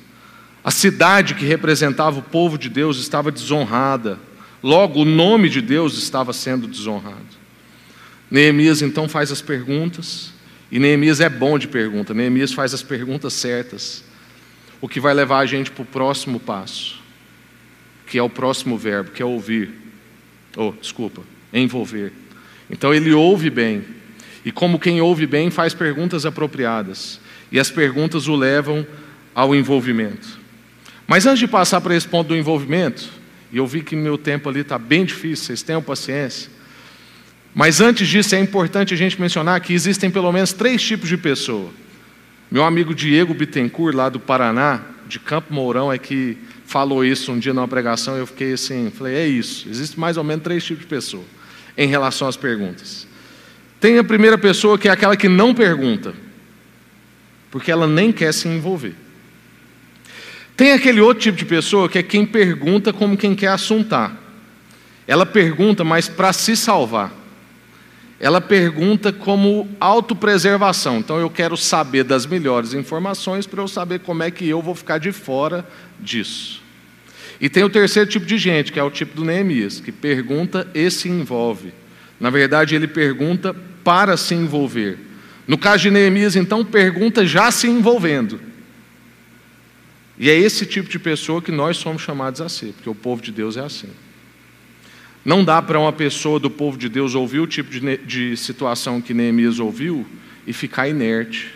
A 0.61 0.69
cidade 0.69 1.33
que 1.33 1.45
representava 1.45 2.19
o 2.19 2.23
povo 2.23 2.57
de 2.57 2.67
Deus 2.67 2.99
estava 2.99 3.31
desonrada, 3.31 4.19
logo 4.65 5.03
o 5.03 5.05
nome 5.05 5.47
de 5.47 5.61
Deus 5.61 5.95
estava 5.95 6.33
sendo 6.33 6.65
desonrado. 6.65 7.21
Neemias 8.31 8.81
então 8.81 9.07
faz 9.07 9.31
as 9.31 9.39
perguntas, 9.39 10.33
e 10.71 10.79
Neemias 10.79 11.21
é 11.21 11.29
bom 11.29 11.59
de 11.59 11.67
pergunta, 11.67 12.15
Neemias 12.15 12.51
faz 12.51 12.73
as 12.73 12.81
perguntas 12.81 13.33
certas, 13.33 14.03
o 14.81 14.89
que 14.89 14.99
vai 14.99 15.13
levar 15.13 15.37
a 15.37 15.45
gente 15.45 15.69
para 15.69 15.83
o 15.83 15.85
próximo 15.85 16.39
passo, 16.39 16.99
que 18.07 18.17
é 18.17 18.23
o 18.23 18.29
próximo 18.29 18.75
verbo, 18.75 19.11
que 19.11 19.21
é 19.21 19.25
ouvir. 19.25 19.71
Oh, 20.57 20.73
desculpa, 20.81 21.21
envolver. 21.53 22.11
Então 22.67 22.91
ele 22.91 23.13
ouve 23.13 23.51
bem, 23.51 23.83
e 24.43 24.51
como 24.51 24.79
quem 24.79 24.99
ouve 24.99 25.27
bem, 25.27 25.51
faz 25.51 25.75
perguntas 25.75 26.25
apropriadas, 26.25 27.21
e 27.51 27.59
as 27.59 27.69
perguntas 27.69 28.27
o 28.27 28.35
levam 28.35 28.83
ao 29.35 29.53
envolvimento. 29.53 30.39
Mas 31.07 31.27
antes 31.27 31.39
de 31.39 31.47
passar 31.47 31.81
para 31.81 31.95
esse 31.95 32.07
ponto 32.07 32.29
do 32.29 32.35
envolvimento, 32.35 33.14
e 33.55 33.57
eu 33.57 33.65
vi 33.65 33.81
que 33.81 33.95
meu 33.95 34.17
tempo 34.17 34.49
ali 34.49 34.59
está 34.59 34.77
bem 34.77 35.05
difícil, 35.05 35.45
vocês 35.45 35.61
tenham 35.61 35.81
paciência. 35.81 36.51
Mas 37.53 37.79
antes 37.79 38.05
disso, 38.05 38.35
é 38.35 38.39
importante 38.41 38.93
a 38.93 38.97
gente 38.97 39.19
mencionar 39.21 39.61
que 39.61 39.73
existem 39.73 40.11
pelo 40.11 40.29
menos 40.29 40.51
três 40.51 40.83
tipos 40.83 41.07
de 41.07 41.15
pessoa. 41.15 41.69
Meu 42.51 42.65
amigo 42.65 42.93
Diego 42.93 43.33
Bittencourt, 43.33 43.95
lá 43.95 44.09
do 44.09 44.19
Paraná, 44.19 44.81
de 45.07 45.19
Campo 45.19 45.53
Mourão, 45.53 45.89
é 45.89 45.97
que 45.97 46.37
falou 46.65 47.05
isso 47.05 47.31
um 47.31 47.39
dia 47.39 47.53
numa 47.53 47.65
pregação. 47.65 48.17
Eu 48.17 48.27
fiquei 48.27 48.51
assim, 48.51 48.91
falei, 48.93 49.15
é 49.15 49.25
isso. 49.25 49.69
Existem 49.69 50.01
mais 50.01 50.17
ou 50.17 50.23
menos 50.25 50.43
três 50.43 50.61
tipos 50.61 50.83
de 50.83 50.89
pessoa 50.89 51.23
em 51.77 51.87
relação 51.87 52.27
às 52.27 52.35
perguntas. 52.35 53.07
Tem 53.79 53.97
a 53.97 54.03
primeira 54.03 54.37
pessoa 54.37 54.77
que 54.77 54.89
é 54.89 54.91
aquela 54.91 55.15
que 55.15 55.29
não 55.29 55.55
pergunta, 55.55 56.13
porque 57.49 57.71
ela 57.71 57.87
nem 57.87 58.11
quer 58.11 58.33
se 58.33 58.49
envolver. 58.49 59.04
Tem 60.55 60.71
aquele 60.71 61.01
outro 61.01 61.23
tipo 61.23 61.37
de 61.37 61.45
pessoa 61.45 61.89
que 61.89 61.97
é 61.97 62.03
quem 62.03 62.25
pergunta 62.25 62.93
como 62.93 63.17
quem 63.17 63.35
quer 63.35 63.49
assuntar. 63.49 64.15
Ela 65.07 65.25
pergunta, 65.25 65.83
mas 65.83 66.07
para 66.07 66.31
se 66.33 66.55
salvar 66.55 67.25
ela 68.19 68.39
pergunta 68.39 69.11
como 69.11 69.69
autopreservação. 69.79 70.97
Então 70.97 71.19
eu 71.19 71.29
quero 71.29 71.57
saber 71.57 72.03
das 72.03 72.25
melhores 72.25 72.73
informações 72.73 73.45
para 73.45 73.61
eu 73.61 73.67
saber 73.67 73.99
como 73.99 74.23
é 74.23 74.31
que 74.31 74.47
eu 74.47 74.61
vou 74.61 74.73
ficar 74.73 74.97
de 74.97 75.11
fora 75.11 75.67
disso. 75.99 76.61
E 77.39 77.49
tem 77.49 77.63
o 77.63 77.69
terceiro 77.69 78.09
tipo 78.09 78.25
de 78.25 78.37
gente, 78.37 78.71
que 78.71 78.79
é 78.79 78.83
o 78.83 78.89
tipo 78.89 79.15
do 79.15 79.25
Neemias, 79.25 79.81
que 79.81 79.91
pergunta 79.91 80.67
e 80.73 80.89
se 80.89 81.09
envolve. 81.09 81.73
Na 82.17 82.29
verdade, 82.29 82.75
ele 82.75 82.87
pergunta 82.87 83.53
para 83.83 84.15
se 84.15 84.33
envolver. 84.33 84.97
No 85.45 85.57
caso 85.57 85.83
de 85.83 85.91
Neemias, 85.91 86.37
então, 86.37 86.63
pergunta 86.63 87.25
já 87.25 87.51
se 87.51 87.67
envolvendo. 87.67 88.39
E 90.17 90.29
é 90.29 90.37
esse 90.37 90.65
tipo 90.65 90.89
de 90.89 90.97
pessoa 90.97 91.41
que 91.41 91.51
nós 91.51 91.77
somos 91.77 92.01
chamados 92.01 92.39
a 92.41 92.47
ser, 92.47 92.73
porque 92.73 92.89
o 92.89 92.95
povo 92.95 93.21
de 93.21 93.31
Deus 93.31 93.57
é 93.57 93.61
assim. 93.61 93.89
Não 95.23 95.43
dá 95.43 95.61
para 95.61 95.79
uma 95.79 95.91
pessoa 95.91 96.39
do 96.39 96.49
povo 96.49 96.77
de 96.77 96.87
Deus 96.87 97.15
ouvir 97.15 97.39
o 97.39 97.47
tipo 97.47 97.69
de, 97.69 97.97
de 97.97 98.37
situação 98.37 99.01
que 99.01 99.13
Neemias 99.13 99.59
ouviu 99.59 100.05
e 100.45 100.53
ficar 100.53 100.87
inerte, 100.87 101.51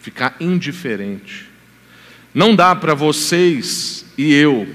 ficar 0.00 0.36
indiferente. 0.40 1.48
Não 2.32 2.54
dá 2.54 2.74
para 2.74 2.94
vocês 2.94 4.06
e 4.16 4.32
eu 4.32 4.66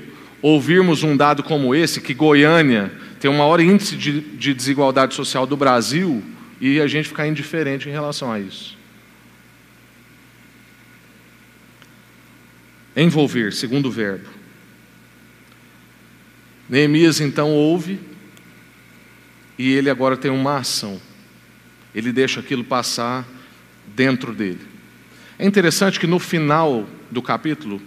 ouvirmos 0.42 1.04
um 1.04 1.18
dado 1.18 1.42
como 1.42 1.74
esse, 1.74 2.02
que 2.02 2.14
Goiânia 2.14 2.92
tem 3.20 3.32
o 3.32 3.34
maior 3.34 3.60
índice 3.60 3.96
de, 3.96 4.22
de 4.22 4.54
desigualdade 4.54 5.16
social 5.16 5.48
do 5.48 5.58
Brasil, 5.58 6.24
e 6.60 6.80
a 6.80 6.88
gente 6.88 7.08
ficar 7.08 7.28
indiferente 7.28 7.88
em 7.88 7.92
relação 7.92 8.32
a 8.32 8.40
isso. 8.40 8.77
Envolver, 12.98 13.54
segundo 13.54 13.92
verbo. 13.92 14.28
Neemias 16.68 17.22
então 17.22 17.52
ouve, 17.52 18.00
e 19.58 19.72
ele 19.72 19.90
agora 19.90 20.18
tem 20.18 20.32
uma 20.32 20.58
ação. 20.58 21.00
Ele 21.94 22.12
deixa 22.12 22.40
aquilo 22.40 22.64
passar 22.64 23.24
dentro 23.96 24.34
dele. 24.34 24.62
É 25.38 25.46
interessante 25.46 26.00
que 26.00 26.08
no 26.08 26.18
final 26.18 26.88
do 27.12 27.22
capítulo 27.22 27.80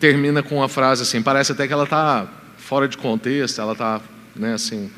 termina 0.00 0.42
com 0.42 0.56
uma 0.56 0.68
frase 0.68 1.02
assim, 1.02 1.22
parece 1.22 1.52
até 1.52 1.66
que 1.66 1.72
ela 1.72 1.84
está 1.84 2.26
fora 2.56 2.88
de 2.88 2.96
contexto, 2.96 3.60
ela 3.60 3.72
está, 3.72 4.00
né, 4.34 4.54
assim, 4.54 4.90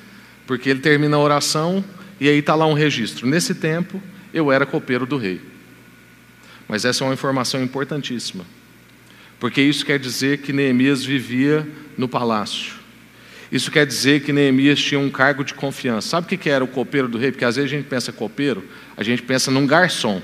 porque 0.46 0.70
ele 0.70 0.80
termina 0.80 1.16
a 1.16 1.20
oração 1.20 1.84
e 2.20 2.28
aí 2.28 2.38
está 2.38 2.54
lá 2.54 2.66
um 2.66 2.74
registro. 2.74 3.26
Nesse 3.26 3.54
tempo 3.54 4.00
eu 4.32 4.50
era 4.52 4.64
copeiro 4.64 5.04
do 5.04 5.16
rei. 5.16 5.40
Mas 6.68 6.84
essa 6.84 7.02
é 7.02 7.06
uma 7.06 7.14
informação 7.14 7.62
importantíssima, 7.62 8.44
porque 9.38 9.62
isso 9.62 9.84
quer 9.84 9.98
dizer 9.98 10.38
que 10.38 10.52
Neemias 10.52 11.04
vivia 11.04 11.66
no 11.96 12.08
palácio. 12.08 12.74
Isso 13.50 13.70
quer 13.70 13.86
dizer 13.86 14.22
que 14.22 14.32
Neemias 14.32 14.78
tinha 14.78 15.00
um 15.00 15.08
cargo 15.08 15.42
de 15.42 15.54
confiança. 15.54 16.08
Sabe 16.08 16.26
o 16.26 16.38
que 16.38 16.50
era 16.50 16.62
o 16.62 16.68
copeiro 16.68 17.08
do 17.08 17.16
rei? 17.16 17.30
Porque 17.30 17.44
às 17.44 17.56
vezes 17.56 17.72
a 17.72 17.76
gente 17.76 17.86
pensa 17.86 18.12
copeiro, 18.12 18.64
a 18.96 19.02
gente 19.02 19.22
pensa 19.22 19.50
num 19.50 19.66
garçom, 19.66 20.20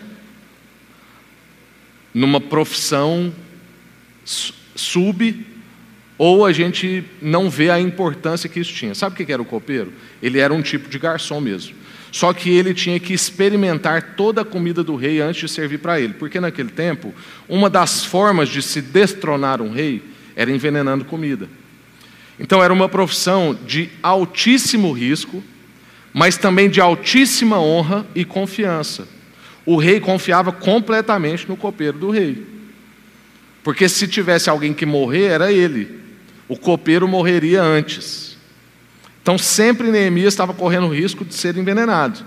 numa 2.12 2.40
profissão 2.40 3.32
sub, 4.24 5.46
ou 6.18 6.44
a 6.44 6.52
gente 6.52 7.04
não 7.20 7.48
vê 7.48 7.70
a 7.70 7.80
importância 7.80 8.48
que 8.48 8.60
isso 8.60 8.72
tinha. 8.72 8.94
Sabe 8.94 9.14
o 9.14 9.26
que 9.26 9.32
era 9.32 9.40
o 9.40 9.44
copeiro? 9.44 9.92
Ele 10.22 10.38
era 10.38 10.52
um 10.52 10.62
tipo 10.62 10.88
de 10.88 10.98
garçom 10.98 11.40
mesmo. 11.40 11.74
Só 12.14 12.32
que 12.32 12.48
ele 12.48 12.72
tinha 12.72 13.00
que 13.00 13.12
experimentar 13.12 14.14
toda 14.14 14.42
a 14.42 14.44
comida 14.44 14.84
do 14.84 14.94
rei 14.94 15.20
antes 15.20 15.40
de 15.40 15.48
servir 15.48 15.78
para 15.78 16.00
ele. 16.00 16.14
Porque 16.14 16.38
naquele 16.38 16.68
tempo, 16.68 17.12
uma 17.48 17.68
das 17.68 18.04
formas 18.04 18.48
de 18.48 18.62
se 18.62 18.80
destronar 18.80 19.60
um 19.60 19.72
rei 19.72 20.00
era 20.36 20.48
envenenando 20.48 21.04
comida. 21.04 21.48
Então 22.38 22.62
era 22.62 22.72
uma 22.72 22.88
profissão 22.88 23.58
de 23.66 23.90
altíssimo 24.00 24.92
risco, 24.92 25.42
mas 26.12 26.36
também 26.36 26.70
de 26.70 26.80
altíssima 26.80 27.58
honra 27.58 28.06
e 28.14 28.24
confiança. 28.24 29.08
O 29.66 29.76
rei 29.76 29.98
confiava 29.98 30.52
completamente 30.52 31.48
no 31.48 31.56
copeiro 31.56 31.98
do 31.98 32.10
rei. 32.10 32.46
Porque 33.64 33.88
se 33.88 34.06
tivesse 34.06 34.48
alguém 34.48 34.72
que 34.72 34.86
morrer, 34.86 35.24
era 35.24 35.50
ele. 35.50 35.98
O 36.46 36.56
copeiro 36.56 37.08
morreria 37.08 37.60
antes. 37.60 38.23
Então 39.24 39.38
sempre 39.38 39.90
Neemias 39.90 40.34
estava 40.34 40.52
correndo 40.52 40.86
o 40.86 40.94
risco 40.94 41.24
de 41.24 41.32
ser 41.32 41.56
envenenado. 41.56 42.22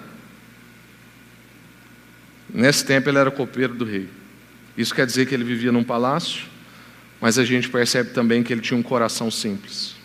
Nesse 2.51 2.83
tempo 2.83 3.07
ele 3.07 3.19
era 3.19 3.29
copeiro 3.29 3.75
do 3.75 3.85
rei. 3.85 4.09
Isso 4.75 4.95
quer 4.95 5.05
dizer 5.05 5.27
que 5.27 5.35
ele 5.35 5.43
vivia 5.43 5.71
num 5.71 5.83
palácio, 5.83 6.45
mas 7.21 7.37
a 7.37 7.45
gente 7.45 7.69
percebe 7.69 8.09
também 8.09 8.41
que 8.41 8.51
ele 8.51 8.61
tinha 8.61 8.75
um 8.75 8.81
coração 8.81 9.29
simples. 9.29 9.95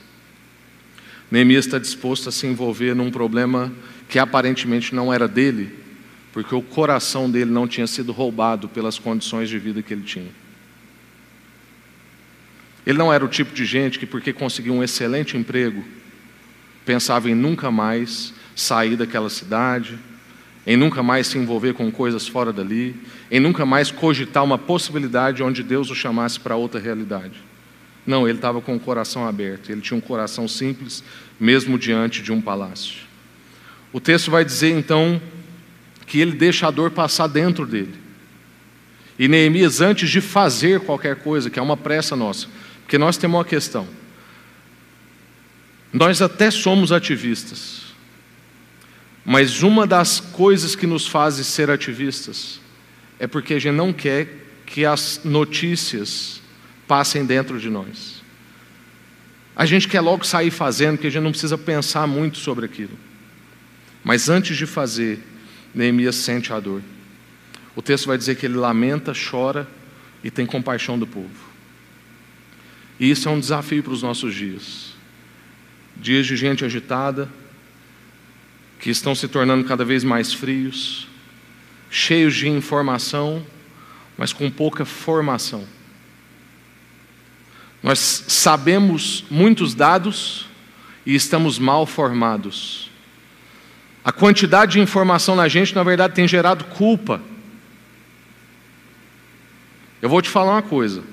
Neemias 1.31 1.65
está 1.65 1.79
disposto 1.79 2.29
a 2.29 2.33
se 2.33 2.47
envolver 2.47 2.95
num 2.95 3.11
problema 3.11 3.73
que 4.07 4.19
aparentemente 4.19 4.95
não 4.95 5.11
era 5.11 5.27
dele, 5.27 5.75
porque 6.31 6.55
o 6.55 6.61
coração 6.61 7.31
dele 7.31 7.51
não 7.51 7.67
tinha 7.67 7.87
sido 7.87 8.13
roubado 8.13 8.69
pelas 8.69 8.99
condições 8.99 9.49
de 9.49 9.59
vida 9.59 9.81
que 9.81 9.95
ele 9.95 10.03
tinha. 10.03 10.31
Ele 12.85 12.99
não 12.99 13.11
era 13.11 13.25
o 13.25 13.29
tipo 13.29 13.55
de 13.55 13.65
gente 13.65 13.99
que, 13.99 14.05
porque 14.05 14.31
conseguiu 14.31 14.75
um 14.75 14.85
excelente 14.85 15.39
emprego, 15.39 15.83
pensava 16.85 17.31
em 17.31 17.35
nunca 17.35 17.71
mais 17.71 18.33
sair 18.55 18.97
daquela 18.97 19.31
cidade, 19.31 19.99
em 20.67 20.77
nunca 20.77 21.03
mais 21.03 21.27
se 21.27 21.39
envolver 21.39 21.75
com 21.75 21.91
coisas 21.91 22.29
fora 22.29 22.53
dali, 22.53 22.95
em 23.31 23.41
nunca 23.41 23.67
mais 23.67 23.91
cogitar 23.91 24.45
uma 24.45 24.59
possibilidade 24.59 25.43
onde 25.43 25.63
Deus 25.63 25.91
o 25.91 25.95
chamasse 25.95 26.39
para 26.39 26.57
outra 26.57 26.81
realidade. 26.81 27.41
Não, 28.07 28.29
ele 28.29 28.39
estava 28.39 28.61
com 28.61 28.75
o 28.75 28.81
coração 28.81 29.27
aberto, 29.27 29.71
ele 29.71 29.81
tinha 29.81 29.97
um 29.97 30.01
coração 30.01 30.47
simples, 30.49 31.03
mesmo 31.39 31.79
diante 31.79 32.23
de 32.23 32.33
um 32.33 32.41
palácio. 32.41 33.03
O 33.93 34.01
texto 34.01 34.31
vai 34.31 34.45
dizer 34.45 34.71
então 34.71 35.21
que 36.07 36.21
ele 36.21 36.33
deixa 36.33 36.67
a 36.67 36.71
dor 36.71 36.91
passar 36.91 37.27
dentro 37.27 37.67
dele. 37.67 37.95
E 39.19 39.29
Neemias, 39.29 39.81
antes 39.81 40.11
de 40.11 40.21
fazer 40.21 40.81
qualquer 40.81 41.17
coisa, 41.17 41.51
que 41.51 41.59
é 41.59 41.63
uma 41.63 41.77
pressa 41.77 42.17
nossa, 42.17 42.49
porque 42.83 42.99
nós 42.99 43.17
temos 43.17 43.39
uma 43.39 43.45
questão. 43.45 43.87
Nós 45.93 46.23
até 46.23 46.51
somos 46.51 46.91
ativistas, 46.91 47.83
mas 49.25 49.63
uma 49.63 49.87
das 49.87 50.21
coisas 50.21 50.75
que 50.75 50.87
nos 50.87 51.07
faz 51.07 51.35
ser 51.35 51.71
ativistas 51.71 52.61
é 53.19 53.27
porque 53.27 53.55
a 53.55 53.59
gente 53.59 53.75
não 53.75 53.93
quer 53.93 54.43
que 54.67 54.85
as 54.87 55.21
notícias 55.23 56.41
passem 56.89 57.25
dentro 57.25 57.61
de 57.61 57.69
nós. 57.69 58.23
A 59.55 59.67
gente 59.67 59.87
quer 59.87 60.01
logo 60.01 60.25
sair 60.25 60.51
fazendo, 60.51 60.97
porque 60.97 61.09
a 61.09 61.11
gente 61.11 61.23
não 61.23 61.31
precisa 61.31 61.59
pensar 61.59 62.07
muito 62.07 62.39
sobre 62.39 62.65
aquilo. 62.65 62.99
Mas 64.03 64.29
antes 64.29 64.57
de 64.57 64.67
fazer, 64.67 65.23
Neemias 65.75 66.17
sente 66.17 66.53
a 66.53 66.59
dor. 66.59 66.83
O 67.77 67.83
texto 67.83 68.07
vai 68.07 68.19
dizer 68.19 68.37
que 68.37 68.47
ele 68.47 68.57
lamenta, 68.57 69.13
chora 69.13 69.69
e 70.25 70.31
tem 70.31 70.47
compaixão 70.47 70.99
do 70.99 71.07
povo. 71.07 71.53
E 72.99 73.11
isso 73.11 73.29
é 73.29 73.33
um 73.33 73.41
desafio 73.41 73.83
para 73.83 73.93
os 73.93 74.03
nossos 74.03 74.35
dias. 74.35 74.92
Dias 76.03 76.27
de 76.27 76.37
gente 76.37 76.65
agitada, 76.65 77.31
que 78.81 78.91
estão 78.91 79.15
se 79.15 79.29
tornando 79.29 79.63
cada 79.65 79.85
vez 79.85 80.03
mais 80.03 80.35
frios, 80.35 81.07
cheios 81.89 82.35
de 82.35 82.49
informação, 82.49 83.47
mas 84.19 84.33
com 84.33 84.51
pouca 84.51 84.85
formação. 84.85 85.65
Nós 87.81 88.25
sabemos 88.27 89.25
muitos 89.31 89.75
dados 89.75 90.47
e 91.07 91.15
estamos 91.15 91.61
mal 91.61 91.87
formados. 91.87 92.91
A 94.05 94.11
quantidade 94.11 94.73
de 94.73 94.81
informação 94.81 95.37
na 95.37 95.47
gente, 95.47 95.73
na 95.73 95.85
verdade, 95.85 96.15
tem 96.15 96.27
gerado 96.27 96.65
culpa. 96.65 97.23
Eu 100.01 100.09
vou 100.09 100.21
te 100.21 100.29
falar 100.29 100.55
uma 100.55 100.63
coisa. 100.63 101.05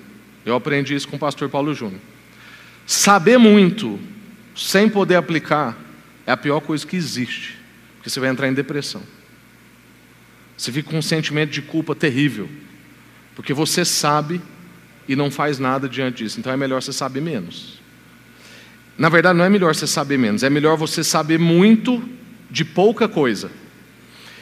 Eu 0.44 0.56
aprendi 0.56 0.96
isso 0.96 1.08
com 1.08 1.16
o 1.16 1.20
pastor 1.20 1.48
Paulo 1.50 1.76
Júnior. 1.76 2.02
Saber 2.88 3.38
muito 3.38 4.00
sem 4.60 4.90
poder 4.90 5.16
aplicar 5.16 5.78
é 6.26 6.32
a 6.32 6.38
pior 6.38 6.60
coisa 6.60 6.86
que 6.86 6.98
existe, 6.98 7.58
porque 7.96 8.10
você 8.10 8.20
vai 8.20 8.30
entrar 8.30 8.48
em 8.48 8.54
depressão. 8.54 9.02
Você 10.58 10.70
fica 10.72 10.90
com 10.90 10.98
um 10.98 11.02
sentimento 11.02 11.52
de 11.52 11.62
culpa 11.62 11.96
terrível, 11.96 12.50
porque 13.36 13.54
você 13.54 13.86
sabe 13.86 14.42
e 15.08 15.16
não 15.16 15.32
faz 15.32 15.60
nada 15.60 15.88
diante 15.88 16.24
disso. 16.24 16.40
Então 16.40 16.52
é 16.52 16.58
melhor 16.58 16.84
você 16.84 16.92
saber 16.92 17.22
menos. 17.22 17.80
Na 18.98 19.08
verdade, 19.08 19.38
não 19.38 19.46
é 19.46 19.50
melhor 19.50 19.74
você 19.74 19.88
saber 19.88 20.18
menos, 20.18 20.44
é 20.44 20.50
melhor 20.50 20.76
você 20.76 21.06
saber 21.06 21.40
muito 21.40 22.04
de 22.52 22.66
pouca 22.66 23.08
coisa. 23.08 23.50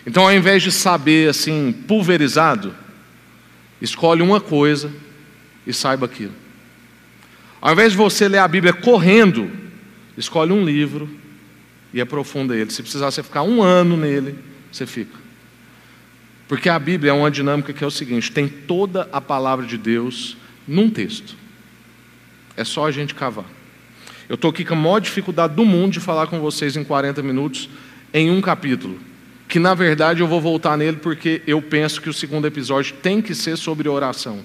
Então, 0.06 0.24
ao 0.24 0.34
invés 0.34 0.64
de 0.64 0.72
saber 0.72 1.30
assim, 1.30 1.72
pulverizado, 1.88 2.74
escolhe 3.80 4.24
uma 4.24 4.42
coisa 4.42 4.92
e 5.66 5.72
saiba 5.72 6.08
aquilo. 6.08 6.34
Ao 7.62 7.74
invés 7.74 7.92
de 7.92 7.98
você 7.98 8.28
ler 8.28 8.40
a 8.40 8.48
Bíblia 8.48 8.74
correndo, 8.74 9.67
escolhe 10.18 10.52
um 10.52 10.66
livro 10.66 11.10
e 11.94 12.02
aprofunda 12.02 12.56
ele. 12.56 12.72
Se 12.72 12.82
precisar 12.82 13.12
você 13.12 13.24
ficar 13.24 13.44
um 13.44 13.62
ano 13.62 13.96
nele, 13.96 14.36
você 14.72 14.86
fica. 14.86 15.18
Porque 16.48 16.70
a 16.70 16.80
Bíblia 16.80 17.12
é 17.12 17.14
uma 17.14 17.30
dinâmica 17.30 17.74
que 17.74 17.84
é 17.84 17.88
o 17.88 17.92
seguinte: 17.92 18.32
tem 18.32 18.48
toda 18.48 19.08
a 19.12 19.22
palavra 19.22 19.66
de 19.66 19.78
Deus 19.78 20.38
num 20.68 20.90
texto. 20.90 21.36
É 22.56 22.64
só 22.64 22.88
a 22.88 22.92
gente 22.92 23.14
cavar. 23.14 23.46
Eu 24.28 24.36
estou 24.36 24.50
aqui 24.50 24.66
com 24.66 24.74
a 24.74 24.78
maior 24.78 25.00
dificuldade 25.00 25.56
do 25.56 25.64
mundo 25.64 25.94
de 25.94 26.00
falar 26.00 26.28
com 26.28 26.40
vocês 26.40 26.76
em 26.76 26.84
40 26.84 27.22
minutos 27.22 27.70
em 28.14 28.30
um 28.30 28.42
capítulo. 28.42 29.00
Que 29.48 29.60
na 29.60 29.74
verdade 29.74 30.22
eu 30.22 30.28
vou 30.28 30.42
voltar 30.42 30.78
nele 30.78 30.98
porque 30.98 31.42
eu 31.48 31.62
penso 31.62 32.02
que 32.02 32.10
o 32.10 32.14
segundo 32.14 32.46
episódio 32.46 32.96
tem 33.02 33.22
que 33.22 33.34
ser 33.34 33.58
sobre 33.58 33.88
oração. 33.88 34.44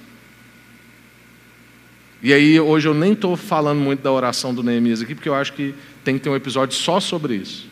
E 2.23 2.33
aí, 2.33 2.61
hoje 2.61 2.87
eu 2.87 2.95
nem 2.95 3.15
estou 3.15 3.37
falando 3.37 3.81
muito 3.81 4.01
da 4.01 4.13
oração 4.13 4.55
do 4.55 4.63
Neemias 4.63 5.03
aqui, 5.03 5.13
porque 5.13 5.29
eu 5.29 5.35
acho 5.35 5.55
que 5.55 5.75
tem 6.05 6.17
que 6.17 6.21
ter 6.21 6.31
um 6.31 6.37
episódio 6.37 6.77
só 6.77 7.01
sobre 7.01 7.35
isso. 7.35 7.67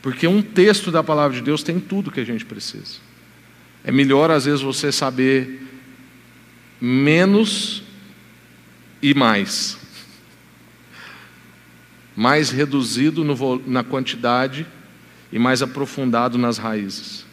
Porque 0.00 0.24
um 0.28 0.40
texto 0.40 0.92
da 0.92 1.02
palavra 1.02 1.36
de 1.36 1.42
Deus 1.42 1.64
tem 1.64 1.80
tudo 1.80 2.12
que 2.12 2.20
a 2.20 2.24
gente 2.24 2.44
precisa. 2.44 2.98
É 3.82 3.90
melhor, 3.90 4.30
às 4.30 4.44
vezes, 4.44 4.60
você 4.60 4.92
saber 4.92 5.66
menos 6.80 7.82
e 9.02 9.12
mais. 9.14 9.76
Mais 12.14 12.50
reduzido 12.50 13.24
no, 13.24 13.60
na 13.66 13.82
quantidade 13.82 14.64
e 15.32 15.40
mais 15.40 15.60
aprofundado 15.60 16.38
nas 16.38 16.56
raízes. 16.56 17.26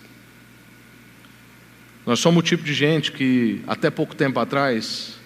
Nós 2.08 2.20
somos 2.20 2.40
o 2.40 2.44
tipo 2.44 2.64
de 2.64 2.74
gente 2.74 3.12
que, 3.12 3.62
até 3.68 3.92
pouco 3.92 4.16
tempo 4.16 4.40
atrás, 4.40 5.19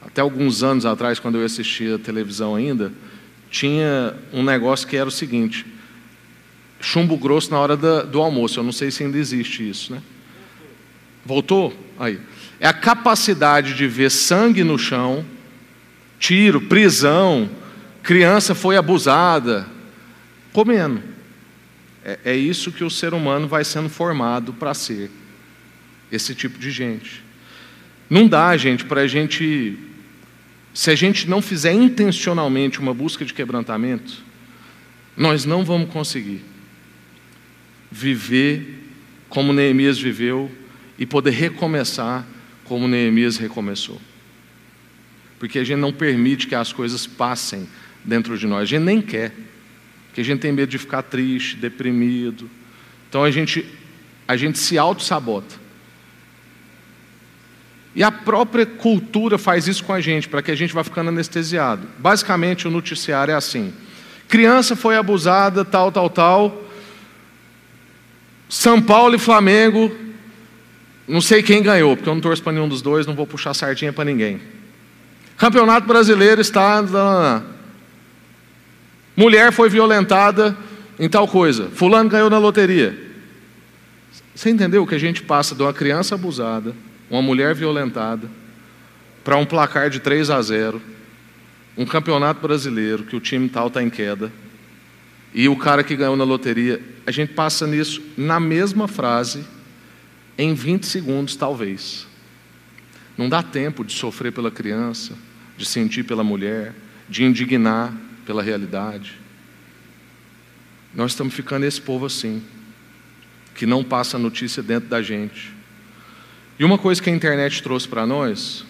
até 0.00 0.20
alguns 0.20 0.62
anos 0.62 0.86
atrás, 0.86 1.18
quando 1.18 1.36
eu 1.36 1.44
assistia 1.44 1.98
televisão 1.98 2.54
ainda, 2.54 2.92
tinha 3.50 4.14
um 4.32 4.42
negócio 4.42 4.86
que 4.86 4.96
era 4.96 5.08
o 5.08 5.12
seguinte: 5.12 5.66
chumbo 6.80 7.16
grosso 7.16 7.50
na 7.50 7.58
hora 7.58 7.76
da, 7.76 8.02
do 8.02 8.20
almoço. 8.20 8.60
Eu 8.60 8.64
não 8.64 8.72
sei 8.72 8.90
se 8.90 9.02
ainda 9.02 9.18
existe 9.18 9.68
isso, 9.68 9.92
né? 9.92 10.02
Voltou? 11.24 11.74
Aí. 11.98 12.20
É 12.58 12.66
a 12.66 12.72
capacidade 12.72 13.74
de 13.74 13.86
ver 13.86 14.10
sangue 14.10 14.64
no 14.64 14.78
chão, 14.78 15.24
tiro, 16.18 16.60
prisão, 16.62 17.50
criança 18.02 18.54
foi 18.54 18.76
abusada, 18.76 19.68
comendo. 20.52 21.02
É, 22.02 22.18
é 22.24 22.36
isso 22.36 22.72
que 22.72 22.84
o 22.84 22.88
ser 22.88 23.12
humano 23.12 23.46
vai 23.46 23.64
sendo 23.64 23.88
formado 23.88 24.52
para 24.52 24.72
ser. 24.72 25.10
Esse 26.10 26.34
tipo 26.34 26.58
de 26.58 26.70
gente. 26.70 27.22
Não 28.08 28.28
dá, 28.28 28.56
gente, 28.56 28.84
para 28.84 29.02
a 29.02 29.06
gente 29.06 29.76
se 30.76 30.90
a 30.90 30.94
gente 30.94 31.26
não 31.26 31.40
fizer 31.40 31.72
intencionalmente 31.72 32.80
uma 32.80 32.92
busca 32.92 33.24
de 33.24 33.32
quebrantamento, 33.32 34.22
nós 35.16 35.46
não 35.46 35.64
vamos 35.64 35.90
conseguir 35.90 36.44
viver 37.90 38.84
como 39.26 39.54
Neemias 39.54 39.98
viveu 39.98 40.52
e 40.98 41.06
poder 41.06 41.30
recomeçar 41.30 42.26
como 42.64 42.86
Neemias 42.86 43.38
recomeçou. 43.38 43.98
Porque 45.38 45.58
a 45.58 45.64
gente 45.64 45.78
não 45.78 45.94
permite 45.94 46.46
que 46.46 46.54
as 46.54 46.74
coisas 46.74 47.06
passem 47.06 47.66
dentro 48.04 48.36
de 48.36 48.46
nós, 48.46 48.64
a 48.64 48.66
gente 48.66 48.82
nem 48.82 49.00
quer, 49.00 49.34
porque 50.08 50.20
a 50.20 50.24
gente 50.24 50.40
tem 50.40 50.52
medo 50.52 50.68
de 50.68 50.76
ficar 50.76 51.00
triste, 51.00 51.56
deprimido. 51.56 52.50
Então 53.08 53.24
a 53.24 53.30
gente, 53.30 53.64
a 54.28 54.36
gente 54.36 54.58
se 54.58 54.76
auto-sabota. 54.76 55.58
E 57.96 58.02
a 58.02 58.12
própria 58.12 58.66
cultura 58.66 59.38
faz 59.38 59.66
isso 59.66 59.82
com 59.82 59.92
a 59.94 60.02
gente, 60.02 60.28
para 60.28 60.42
que 60.42 60.50
a 60.50 60.54
gente 60.54 60.74
vá 60.74 60.84
ficando 60.84 61.08
anestesiado. 61.08 61.88
Basicamente, 61.98 62.68
o 62.68 62.70
noticiário 62.70 63.32
é 63.32 63.34
assim: 63.34 63.72
criança 64.28 64.76
foi 64.76 64.98
abusada, 64.98 65.64
tal, 65.64 65.90
tal, 65.90 66.10
tal. 66.10 66.62
São 68.50 68.82
Paulo 68.82 69.14
e 69.14 69.18
Flamengo, 69.18 69.90
não 71.08 71.22
sei 71.22 71.42
quem 71.42 71.62
ganhou, 71.62 71.96
porque 71.96 72.06
eu 72.06 72.14
não 72.14 72.20
torço 72.20 72.42
para 72.42 72.52
nenhum 72.52 72.68
dos 72.68 72.82
dois, 72.82 73.06
não 73.06 73.14
vou 73.14 73.26
puxar 73.26 73.54
sardinha 73.54 73.94
para 73.94 74.04
ninguém. 74.04 74.42
Campeonato 75.38 75.86
brasileiro 75.86 76.42
está. 76.42 77.42
Mulher 79.16 79.52
foi 79.52 79.70
violentada 79.70 80.54
em 80.98 81.08
tal 81.08 81.26
coisa. 81.26 81.70
Fulano 81.74 82.10
ganhou 82.10 82.28
na 82.28 82.36
loteria. 82.36 83.06
Você 84.34 84.50
entendeu 84.50 84.82
o 84.82 84.86
que 84.86 84.94
a 84.94 85.00
gente 85.00 85.22
passa 85.22 85.54
de 85.54 85.62
uma 85.62 85.72
criança 85.72 86.14
abusada 86.14 86.74
uma 87.10 87.22
mulher 87.22 87.54
violentada, 87.54 88.28
para 89.24 89.36
um 89.36 89.44
placar 89.44 89.90
de 89.90 90.00
3 90.00 90.30
a 90.30 90.40
0, 90.40 90.80
um 91.76 91.84
campeonato 91.84 92.40
brasileiro 92.40 93.04
que 93.04 93.16
o 93.16 93.20
time 93.20 93.48
tal 93.48 93.68
está 93.68 93.82
em 93.82 93.90
queda, 93.90 94.32
e 95.34 95.48
o 95.48 95.56
cara 95.56 95.84
que 95.84 95.96
ganhou 95.96 96.16
na 96.16 96.24
loteria, 96.24 96.80
a 97.06 97.10
gente 97.10 97.32
passa 97.34 97.66
nisso 97.66 98.02
na 98.16 98.40
mesma 98.40 98.88
frase, 98.88 99.44
em 100.38 100.54
20 100.54 100.86
segundos 100.86 101.36
talvez. 101.36 102.06
Não 103.16 103.28
dá 103.28 103.42
tempo 103.42 103.84
de 103.84 103.92
sofrer 103.92 104.32
pela 104.32 104.50
criança, 104.50 105.14
de 105.56 105.64
sentir 105.64 106.04
pela 106.04 106.24
mulher, 106.24 106.74
de 107.08 107.24
indignar 107.24 107.92
pela 108.24 108.42
realidade. 108.42 109.18
Nós 110.94 111.12
estamos 111.12 111.34
ficando 111.34 111.64
esse 111.64 111.80
povo 111.80 112.06
assim, 112.06 112.42
que 113.54 113.66
não 113.66 113.82
passa 113.82 114.18
notícia 114.18 114.62
dentro 114.62 114.88
da 114.88 115.02
gente. 115.02 115.55
E 116.58 116.64
uma 116.64 116.78
coisa 116.78 117.02
que 117.02 117.10
a 117.10 117.12
internet 117.12 117.62
trouxe 117.62 117.86
para 117.86 118.06
nós 118.06 118.64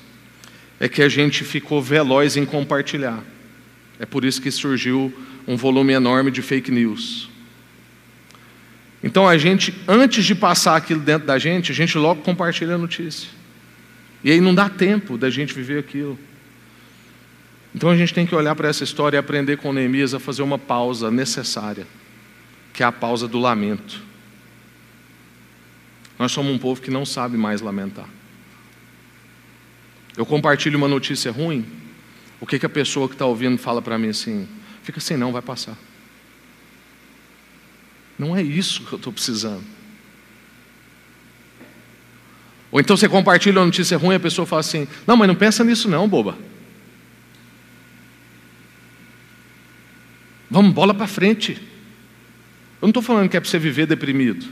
é 0.80 0.88
que 0.88 1.02
a 1.02 1.08
gente 1.08 1.44
ficou 1.44 1.80
veloz 1.80 2.36
em 2.36 2.44
compartilhar. 2.44 3.22
É 3.98 4.04
por 4.04 4.24
isso 4.24 4.42
que 4.42 4.50
surgiu 4.50 5.12
um 5.46 5.56
volume 5.56 5.92
enorme 5.92 6.30
de 6.30 6.42
fake 6.42 6.70
news. 6.70 7.30
Então 9.02 9.28
a 9.28 9.38
gente, 9.38 9.72
antes 9.86 10.24
de 10.24 10.34
passar 10.34 10.76
aquilo 10.76 11.00
dentro 11.00 11.26
da 11.26 11.38
gente, 11.38 11.70
a 11.70 11.74
gente 11.74 11.96
logo 11.96 12.22
compartilha 12.22 12.74
a 12.74 12.78
notícia. 12.78 13.28
E 14.24 14.32
aí 14.32 14.40
não 14.40 14.54
dá 14.54 14.68
tempo 14.68 15.16
da 15.16 15.30
gente 15.30 15.54
viver 15.54 15.78
aquilo. 15.78 16.18
Então 17.74 17.90
a 17.90 17.96
gente 17.96 18.12
tem 18.12 18.26
que 18.26 18.34
olhar 18.34 18.54
para 18.54 18.68
essa 18.68 18.82
história 18.82 19.16
e 19.16 19.20
aprender 19.20 19.58
com 19.58 19.72
Neemias 19.72 20.14
a 20.14 20.18
fazer 20.18 20.42
uma 20.42 20.58
pausa 20.58 21.10
necessária, 21.10 21.86
que 22.72 22.82
é 22.82 22.86
a 22.86 22.90
pausa 22.90 23.28
do 23.28 23.38
lamento. 23.38 24.02
Nós 26.18 26.32
somos 26.32 26.52
um 26.52 26.58
povo 26.58 26.80
que 26.80 26.90
não 26.90 27.04
sabe 27.04 27.36
mais 27.36 27.60
lamentar. 27.60 28.08
Eu 30.16 30.24
compartilho 30.24 30.78
uma 30.78 30.88
notícia 30.88 31.30
ruim, 31.30 31.66
o 32.40 32.46
que, 32.46 32.58
que 32.58 32.66
a 32.66 32.70
pessoa 32.70 33.08
que 33.08 33.14
está 33.14 33.26
ouvindo 33.26 33.58
fala 33.58 33.82
para 33.82 33.98
mim 33.98 34.08
assim? 34.08 34.48
Fica 34.82 34.98
assim, 34.98 35.16
não, 35.16 35.32
vai 35.32 35.42
passar. 35.42 35.76
Não 38.18 38.36
é 38.36 38.42
isso 38.42 38.84
que 38.84 38.92
eu 38.92 38.96
estou 38.96 39.12
precisando. 39.12 39.62
Ou 42.70 42.80
então 42.80 42.96
você 42.96 43.08
compartilha 43.08 43.58
uma 43.58 43.66
notícia 43.66 43.96
ruim 43.96 44.14
e 44.14 44.16
a 44.16 44.20
pessoa 44.20 44.46
fala 44.46 44.60
assim: 44.60 44.88
Não, 45.06 45.16
mas 45.16 45.28
não 45.28 45.34
pensa 45.34 45.62
nisso, 45.62 45.88
não, 45.88 46.08
boba. 46.08 46.36
Vamos, 50.50 50.72
bola 50.72 50.94
para 50.94 51.06
frente. 51.06 51.52
Eu 52.80 52.82
não 52.82 52.88
estou 52.88 53.02
falando 53.02 53.28
que 53.28 53.36
é 53.36 53.40
para 53.40 53.48
você 53.48 53.58
viver 53.58 53.86
deprimido. 53.86 54.46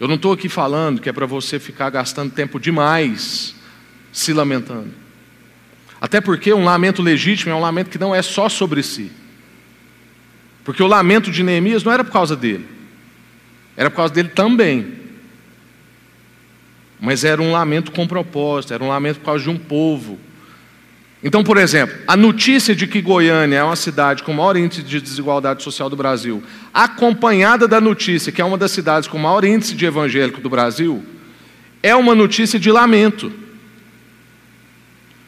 Eu 0.00 0.08
não 0.08 0.14
estou 0.14 0.32
aqui 0.32 0.48
falando 0.48 0.98
que 0.98 1.10
é 1.10 1.12
para 1.12 1.26
você 1.26 1.60
ficar 1.60 1.90
gastando 1.90 2.32
tempo 2.32 2.58
demais 2.58 3.54
se 4.10 4.32
lamentando. 4.32 4.90
Até 6.00 6.22
porque 6.22 6.54
um 6.54 6.64
lamento 6.64 7.02
legítimo 7.02 7.52
é 7.52 7.54
um 7.54 7.60
lamento 7.60 7.90
que 7.90 7.98
não 7.98 8.14
é 8.14 8.22
só 8.22 8.48
sobre 8.48 8.82
si. 8.82 9.12
Porque 10.64 10.82
o 10.82 10.86
lamento 10.86 11.30
de 11.30 11.42
Neemias 11.42 11.84
não 11.84 11.92
era 11.92 12.02
por 12.02 12.12
causa 12.12 12.34
dele, 12.34 12.66
era 13.76 13.90
por 13.90 13.96
causa 13.96 14.14
dele 14.14 14.30
também. 14.30 15.00
Mas 16.98 17.22
era 17.22 17.40
um 17.40 17.52
lamento 17.52 17.92
com 17.92 18.06
propósito, 18.06 18.72
era 18.72 18.82
um 18.82 18.88
lamento 18.88 19.18
por 19.18 19.26
causa 19.26 19.44
de 19.44 19.50
um 19.50 19.58
povo. 19.58 20.18
Então, 21.22 21.44
por 21.44 21.58
exemplo, 21.58 21.98
a 22.06 22.16
notícia 22.16 22.74
de 22.74 22.86
que 22.86 23.02
Goiânia 23.02 23.58
é 23.58 23.62
uma 23.62 23.76
cidade 23.76 24.22
com 24.22 24.32
maior 24.32 24.56
índice 24.56 24.82
de 24.82 25.00
desigualdade 25.00 25.62
social 25.62 25.90
do 25.90 25.96
Brasil, 25.96 26.42
acompanhada 26.72 27.68
da 27.68 27.80
notícia 27.80 28.32
que 28.32 28.40
é 28.40 28.44
uma 28.44 28.56
das 28.56 28.70
cidades 28.70 29.06
com 29.06 29.18
maior 29.18 29.44
índice 29.44 29.74
de 29.74 29.84
evangélico 29.84 30.40
do 30.40 30.48
Brasil, 30.48 31.04
é 31.82 31.94
uma 31.94 32.14
notícia 32.14 32.58
de 32.58 32.70
lamento. 32.70 33.30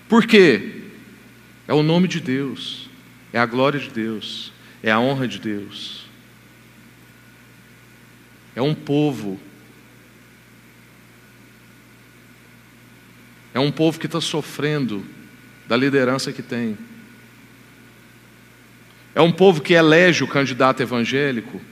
Por 0.08 0.26
quê? 0.26 0.82
É 1.68 1.74
o 1.74 1.82
nome 1.82 2.08
de 2.08 2.20
Deus, 2.20 2.88
é 3.30 3.38
a 3.38 3.46
glória 3.46 3.78
de 3.78 3.90
Deus, 3.90 4.50
é 4.82 4.90
a 4.90 4.98
honra 4.98 5.28
de 5.28 5.38
Deus. 5.38 6.06
É 8.54 8.62
um 8.62 8.74
povo. 8.74 9.40
É 13.54 13.60
um 13.60 13.70
povo 13.70 13.98
que 13.98 14.06
está 14.06 14.20
sofrendo 14.20 15.04
da 15.72 15.76
liderança 15.78 16.30
que 16.30 16.42
tem. 16.42 16.76
É 19.14 19.22
um 19.22 19.32
povo 19.32 19.62
que 19.62 19.72
elege 19.72 20.22
o 20.22 20.28
candidato 20.28 20.82
evangélico 20.82 21.62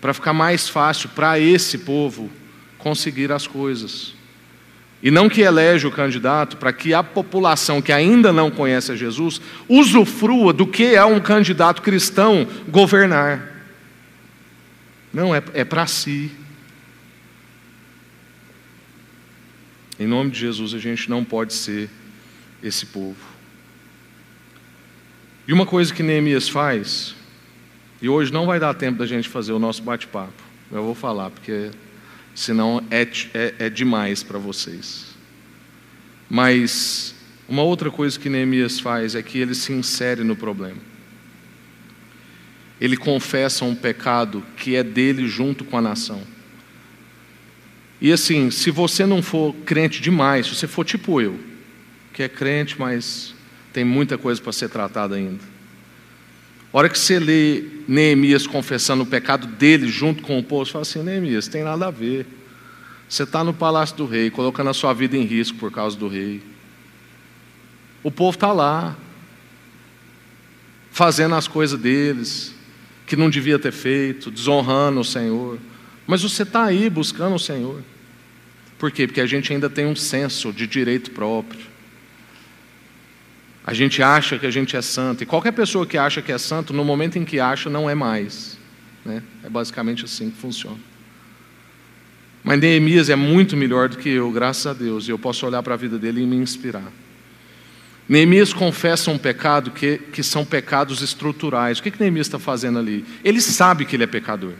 para 0.00 0.14
ficar 0.14 0.32
mais 0.32 0.68
fácil 0.68 1.08
para 1.08 1.36
esse 1.36 1.78
povo 1.78 2.30
conseguir 2.78 3.32
as 3.32 3.48
coisas. 3.48 4.14
E 5.02 5.10
não 5.10 5.28
que 5.28 5.40
elege 5.40 5.84
o 5.84 5.90
candidato 5.90 6.58
para 6.58 6.72
que 6.72 6.94
a 6.94 7.02
população 7.02 7.82
que 7.82 7.90
ainda 7.90 8.32
não 8.32 8.52
conhece 8.52 8.92
a 8.92 8.96
Jesus 8.96 9.40
usufrua 9.68 10.52
do 10.52 10.64
que 10.64 10.94
é 10.94 11.04
um 11.04 11.18
candidato 11.18 11.82
cristão 11.82 12.46
governar. 12.68 13.66
Não, 15.12 15.34
é, 15.34 15.42
é 15.54 15.64
para 15.64 15.88
si. 15.88 16.30
Em 19.98 20.06
nome 20.06 20.30
de 20.30 20.38
Jesus, 20.38 20.72
a 20.72 20.78
gente 20.78 21.10
não 21.10 21.24
pode 21.24 21.52
ser 21.52 21.90
esse 22.62 22.86
povo. 22.86 23.29
E 25.50 25.52
uma 25.52 25.66
coisa 25.66 25.92
que 25.92 26.00
Neemias 26.00 26.48
faz, 26.48 27.12
e 28.00 28.08
hoje 28.08 28.32
não 28.32 28.46
vai 28.46 28.60
dar 28.60 28.72
tempo 28.72 29.00
da 29.00 29.04
gente 29.04 29.28
fazer 29.28 29.50
o 29.50 29.58
nosso 29.58 29.82
bate-papo, 29.82 30.32
eu 30.70 30.84
vou 30.84 30.94
falar, 30.94 31.28
porque 31.28 31.72
senão 32.36 32.80
é, 32.88 33.02
é, 33.34 33.54
é 33.58 33.68
demais 33.68 34.22
para 34.22 34.38
vocês. 34.38 35.06
Mas 36.28 37.16
uma 37.48 37.64
outra 37.64 37.90
coisa 37.90 38.16
que 38.16 38.28
Neemias 38.28 38.78
faz 38.78 39.16
é 39.16 39.24
que 39.24 39.38
ele 39.38 39.56
se 39.56 39.72
insere 39.72 40.22
no 40.22 40.36
problema. 40.36 40.78
Ele 42.80 42.96
confessa 42.96 43.64
um 43.64 43.74
pecado 43.74 44.46
que 44.56 44.76
é 44.76 44.84
dele 44.84 45.26
junto 45.26 45.64
com 45.64 45.76
a 45.76 45.82
nação. 45.82 46.22
E 48.00 48.12
assim, 48.12 48.52
se 48.52 48.70
você 48.70 49.04
não 49.04 49.20
for 49.20 49.52
crente 49.66 50.00
demais, 50.00 50.46
se 50.46 50.54
você 50.54 50.68
for 50.68 50.84
tipo 50.84 51.20
eu, 51.20 51.40
que 52.12 52.22
é 52.22 52.28
crente, 52.28 52.78
mas 52.78 53.34
tem 53.72 53.84
muita 53.84 54.18
coisa 54.18 54.40
para 54.40 54.52
ser 54.52 54.68
tratada 54.68 55.16
ainda. 55.16 55.42
A 56.72 56.78
hora 56.78 56.88
que 56.88 56.98
você 56.98 57.18
lê 57.18 57.64
Neemias 57.88 58.46
confessando 58.46 59.02
o 59.02 59.06
pecado 59.06 59.46
dele 59.46 59.88
junto 59.88 60.22
com 60.22 60.38
o 60.38 60.42
povo, 60.42 60.64
você 60.64 60.72
fala 60.72 60.82
assim: 60.82 61.02
Neemias, 61.02 61.48
tem 61.48 61.64
nada 61.64 61.88
a 61.88 61.90
ver. 61.90 62.26
Você 63.08 63.24
está 63.24 63.42
no 63.42 63.52
palácio 63.52 63.96
do 63.96 64.06
rei, 64.06 64.30
colocando 64.30 64.70
a 64.70 64.74
sua 64.74 64.92
vida 64.92 65.16
em 65.16 65.24
risco 65.24 65.58
por 65.58 65.72
causa 65.72 65.96
do 65.96 66.06
rei. 66.06 66.40
O 68.04 68.10
povo 68.10 68.36
está 68.36 68.52
lá, 68.52 68.96
fazendo 70.92 71.34
as 71.34 71.48
coisas 71.48 71.78
deles, 71.78 72.54
que 73.06 73.16
não 73.16 73.28
devia 73.28 73.58
ter 73.58 73.72
feito, 73.72 74.30
desonrando 74.30 75.00
o 75.00 75.04
Senhor. 75.04 75.58
Mas 76.06 76.22
você 76.22 76.44
está 76.44 76.64
aí 76.64 76.88
buscando 76.88 77.34
o 77.34 77.38
Senhor. 77.38 77.82
Por 78.78 78.92
quê? 78.92 79.06
Porque 79.08 79.20
a 79.20 79.26
gente 79.26 79.52
ainda 79.52 79.68
tem 79.68 79.86
um 79.86 79.96
senso 79.96 80.52
de 80.52 80.66
direito 80.66 81.10
próprio. 81.10 81.69
A 83.66 83.74
gente 83.74 84.02
acha 84.02 84.38
que 84.38 84.46
a 84.46 84.50
gente 84.50 84.76
é 84.76 84.82
santo. 84.82 85.22
E 85.22 85.26
qualquer 85.26 85.52
pessoa 85.52 85.86
que 85.86 85.98
acha 85.98 86.22
que 86.22 86.32
é 86.32 86.38
santo, 86.38 86.72
no 86.72 86.84
momento 86.84 87.18
em 87.18 87.24
que 87.24 87.38
acha, 87.38 87.68
não 87.68 87.88
é 87.88 87.94
mais. 87.94 88.58
Né? 89.04 89.22
É 89.44 89.48
basicamente 89.48 90.04
assim 90.04 90.30
que 90.30 90.36
funciona. 90.36 90.78
Mas 92.42 92.58
Neemias 92.58 93.10
é 93.10 93.16
muito 93.16 93.56
melhor 93.56 93.88
do 93.88 93.98
que 93.98 94.08
eu, 94.08 94.30
graças 94.30 94.66
a 94.66 94.72
Deus. 94.72 95.06
E 95.06 95.10
eu 95.10 95.18
posso 95.18 95.46
olhar 95.46 95.62
para 95.62 95.74
a 95.74 95.76
vida 95.76 95.98
dele 95.98 96.22
e 96.22 96.26
me 96.26 96.36
inspirar. 96.36 96.90
Neemias 98.08 98.52
confessa 98.52 99.10
um 99.10 99.18
pecado 99.18 99.70
que, 99.70 99.98
que 99.98 100.22
são 100.22 100.44
pecados 100.44 101.02
estruturais. 101.02 101.78
O 101.78 101.82
que, 101.82 101.90
que 101.90 102.00
Neemias 102.00 102.26
está 102.26 102.38
fazendo 102.38 102.78
ali? 102.78 103.04
Ele 103.22 103.40
sabe 103.40 103.84
que 103.84 103.94
ele 103.94 104.04
é 104.04 104.06
pecador. 104.06 104.54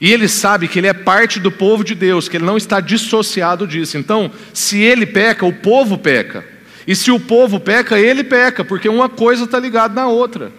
E 0.00 0.12
ele 0.12 0.28
sabe 0.28 0.68
que 0.68 0.78
ele 0.78 0.88
é 0.88 0.92
parte 0.92 1.40
do 1.40 1.50
povo 1.50 1.82
de 1.82 1.94
Deus, 1.94 2.28
que 2.28 2.36
ele 2.36 2.44
não 2.44 2.56
está 2.56 2.80
dissociado 2.80 3.66
disso. 3.66 3.96
Então, 3.96 4.30
se 4.52 4.78
ele 4.80 5.06
peca, 5.06 5.46
o 5.46 5.52
povo 5.52 5.96
peca. 5.96 6.55
E 6.86 6.94
se 6.94 7.10
o 7.10 7.18
povo 7.18 7.58
peca, 7.58 7.98
ele 7.98 8.22
peca, 8.22 8.64
porque 8.64 8.88
uma 8.88 9.08
coisa 9.08 9.44
está 9.44 9.58
ligada 9.58 9.94
na 9.94 10.06
outra. 10.06 10.52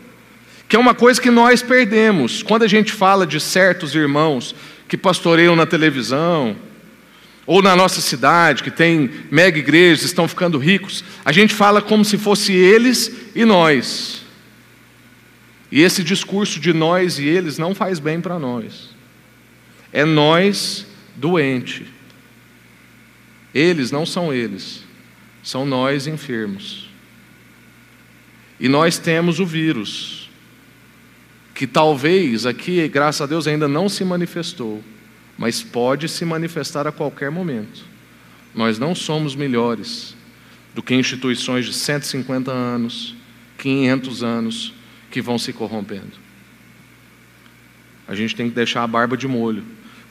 Que 0.68 0.76
é 0.76 0.80
uma 0.80 0.94
coisa 0.94 1.22
que 1.22 1.32
nós 1.32 1.62
perdemos. 1.62 2.44
Quando 2.44 2.64
a 2.64 2.68
gente 2.68 2.92
fala 2.92 3.26
de 3.26 3.40
certos 3.40 3.96
irmãos 3.96 4.54
que 4.90 4.98
pastoreiam 4.98 5.56
na 5.56 5.66
televisão, 5.66 6.56
ou 7.46 7.62
na 7.62 7.78
nossa 7.78 8.02
cidade, 8.02 8.62
que 8.62 8.70
tem 8.70 9.10
mega 9.32 9.58
igrejas, 9.58 10.04
estão 10.04 10.28
ficando 10.28 10.58
ricos, 10.58 11.02
a 11.24 11.32
gente 11.32 11.54
fala 11.54 11.82
como 11.82 12.04
se 12.04 12.18
fosse 12.18 12.52
eles 12.52 13.10
e 13.34 13.46
nós. 13.46 14.22
E 15.72 15.82
esse 15.82 16.04
discurso 16.04 16.60
de 16.60 16.74
nós 16.74 17.20
e 17.20 17.26
eles 17.26 17.58
não 17.58 17.74
faz 17.74 18.00
bem 18.00 18.20
para 18.20 18.38
nós. 18.38 18.90
É 19.94 20.04
nós 20.04 20.86
doente. 21.16 21.86
Eles 23.54 23.92
não 23.92 24.06
são 24.06 24.34
eles 24.34 24.87
são 25.48 25.66
nós 25.66 26.08
enfermos. 26.08 26.90
E 28.60 28.68
nós 28.68 28.98
temos 28.98 29.40
o 29.40 29.46
vírus, 29.46 30.30
que 31.56 31.66
talvez 31.66 32.46
aqui, 32.46 32.86
graças 32.90 33.22
a 33.22 33.26
Deus, 33.26 33.48
ainda 33.48 33.66
não 33.66 33.88
se 33.88 34.04
manifestou, 34.04 34.84
mas 35.38 35.64
pode 35.64 36.10
se 36.10 36.26
manifestar 36.26 36.86
a 36.86 36.92
qualquer 36.92 37.32
momento. 37.32 37.86
Nós 38.54 38.78
não 38.78 38.94
somos 38.94 39.38
melhores 39.38 40.18
do 40.76 40.84
que 40.84 40.94
instituições 40.94 41.66
de 41.66 41.72
150 41.72 42.52
anos, 42.52 43.16
500 43.58 44.24
anos, 44.24 44.74
que 45.10 45.22
vão 45.22 45.40
se 45.40 45.54
corrompendo. 45.54 46.12
A 48.06 48.14
gente 48.14 48.36
tem 48.36 48.50
que 48.50 48.56
deixar 48.56 48.84
a 48.84 48.88
barba 48.88 49.16
de 49.16 49.30
molho 49.30 49.64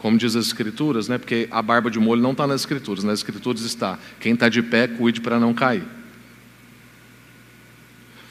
como 0.07 0.17
diz 0.17 0.37
as 0.37 0.47
escrituras, 0.47 1.09
né? 1.09 1.19
porque 1.19 1.49
a 1.51 1.61
barba 1.61 1.91
de 1.91 1.99
molho 1.99 2.23
não 2.23 2.31
está 2.31 2.47
nas 2.47 2.61
escrituras, 2.61 3.03
nas 3.03 3.19
escrituras 3.19 3.63
está: 3.63 3.99
quem 4.21 4.35
está 4.35 4.49
de 4.49 4.63
pé, 4.63 4.87
cuide 4.87 5.21
para 5.21 5.41
não 5.41 5.53
cair. 5.53 5.83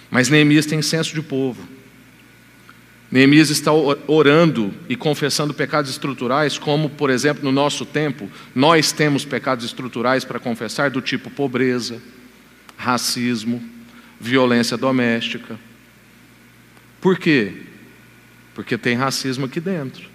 Mas 0.10 0.30
Neemias 0.30 0.66
tem 0.66 0.82
senso 0.82 1.14
de 1.14 1.22
povo. 1.22 1.68
Neemias 3.12 3.50
está 3.50 3.74
orando 3.74 4.74
e 4.88 4.96
confessando 4.96 5.54
pecados 5.54 5.92
estruturais, 5.92 6.58
como, 6.58 6.90
por 6.90 7.10
exemplo, 7.10 7.44
no 7.44 7.52
nosso 7.52 7.86
tempo, 7.86 8.32
nós 8.56 8.94
temos 8.94 9.26
pecados 9.26 9.66
estruturais 9.66 10.24
para 10.24 10.40
confessar, 10.40 10.90
do 10.90 11.02
tipo 11.02 11.30
pobreza, 11.30 12.02
racismo, 12.78 13.62
violência 14.18 14.78
doméstica. 14.78 15.60
Por 17.02 17.20
quê? 17.20 17.52
Porque 18.54 18.78
tem 18.78 18.96
racismo 18.96 19.46
aqui 19.46 19.60
dentro. 19.60 20.15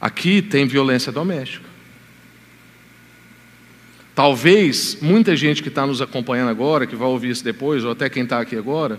Aqui 0.00 0.40
tem 0.40 0.66
violência 0.66 1.12
doméstica. 1.12 1.68
Talvez 4.14 4.98
muita 5.00 5.36
gente 5.36 5.62
que 5.62 5.68
está 5.68 5.86
nos 5.86 6.02
acompanhando 6.02 6.48
agora, 6.48 6.86
que 6.86 6.96
vai 6.96 7.08
ouvir 7.08 7.30
isso 7.30 7.44
depois, 7.44 7.84
ou 7.84 7.92
até 7.92 8.08
quem 8.08 8.24
está 8.24 8.40
aqui 8.40 8.56
agora, 8.56 8.98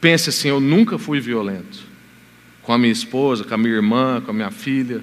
pense 0.00 0.30
assim: 0.30 0.48
eu 0.48 0.60
nunca 0.60 0.98
fui 0.98 1.20
violento 1.20 1.80
com 2.62 2.72
a 2.72 2.78
minha 2.78 2.92
esposa, 2.92 3.44
com 3.44 3.54
a 3.54 3.58
minha 3.58 3.74
irmã, 3.74 4.20
com 4.20 4.30
a 4.30 4.34
minha 4.34 4.50
filha. 4.50 5.02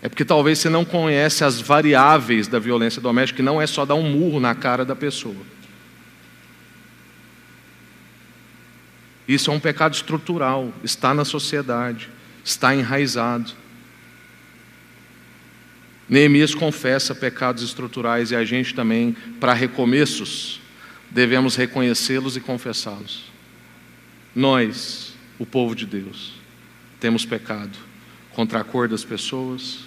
É 0.00 0.08
porque 0.08 0.24
talvez 0.24 0.60
você 0.60 0.68
não 0.68 0.84
conhece 0.84 1.42
as 1.42 1.60
variáveis 1.60 2.46
da 2.46 2.58
violência 2.58 3.02
doméstica, 3.02 3.38
que 3.38 3.42
não 3.42 3.60
é 3.60 3.66
só 3.66 3.84
dar 3.84 3.96
um 3.96 4.08
murro 4.08 4.38
na 4.38 4.54
cara 4.54 4.84
da 4.84 4.94
pessoa. 4.94 5.34
Isso 9.26 9.50
é 9.50 9.54
um 9.54 9.60
pecado 9.60 9.94
estrutural, 9.94 10.72
está 10.82 11.12
na 11.12 11.24
sociedade, 11.24 12.08
está 12.44 12.74
enraizado. 12.74 13.52
Neemias 16.08 16.54
confessa 16.54 17.14
pecados 17.14 17.62
estruturais 17.62 18.30
e 18.30 18.36
a 18.36 18.44
gente 18.44 18.74
também, 18.74 19.14
para 19.38 19.52
recomeços, 19.52 20.60
devemos 21.10 21.54
reconhecê-los 21.54 22.36
e 22.36 22.40
confessá-los. 22.40 23.24
Nós, 24.34 25.12
o 25.38 25.44
povo 25.44 25.74
de 25.74 25.84
Deus, 25.84 26.34
temos 26.98 27.26
pecado 27.26 27.76
contra 28.30 28.60
a 28.60 28.64
cor 28.64 28.88
das 28.88 29.04
pessoas, 29.04 29.80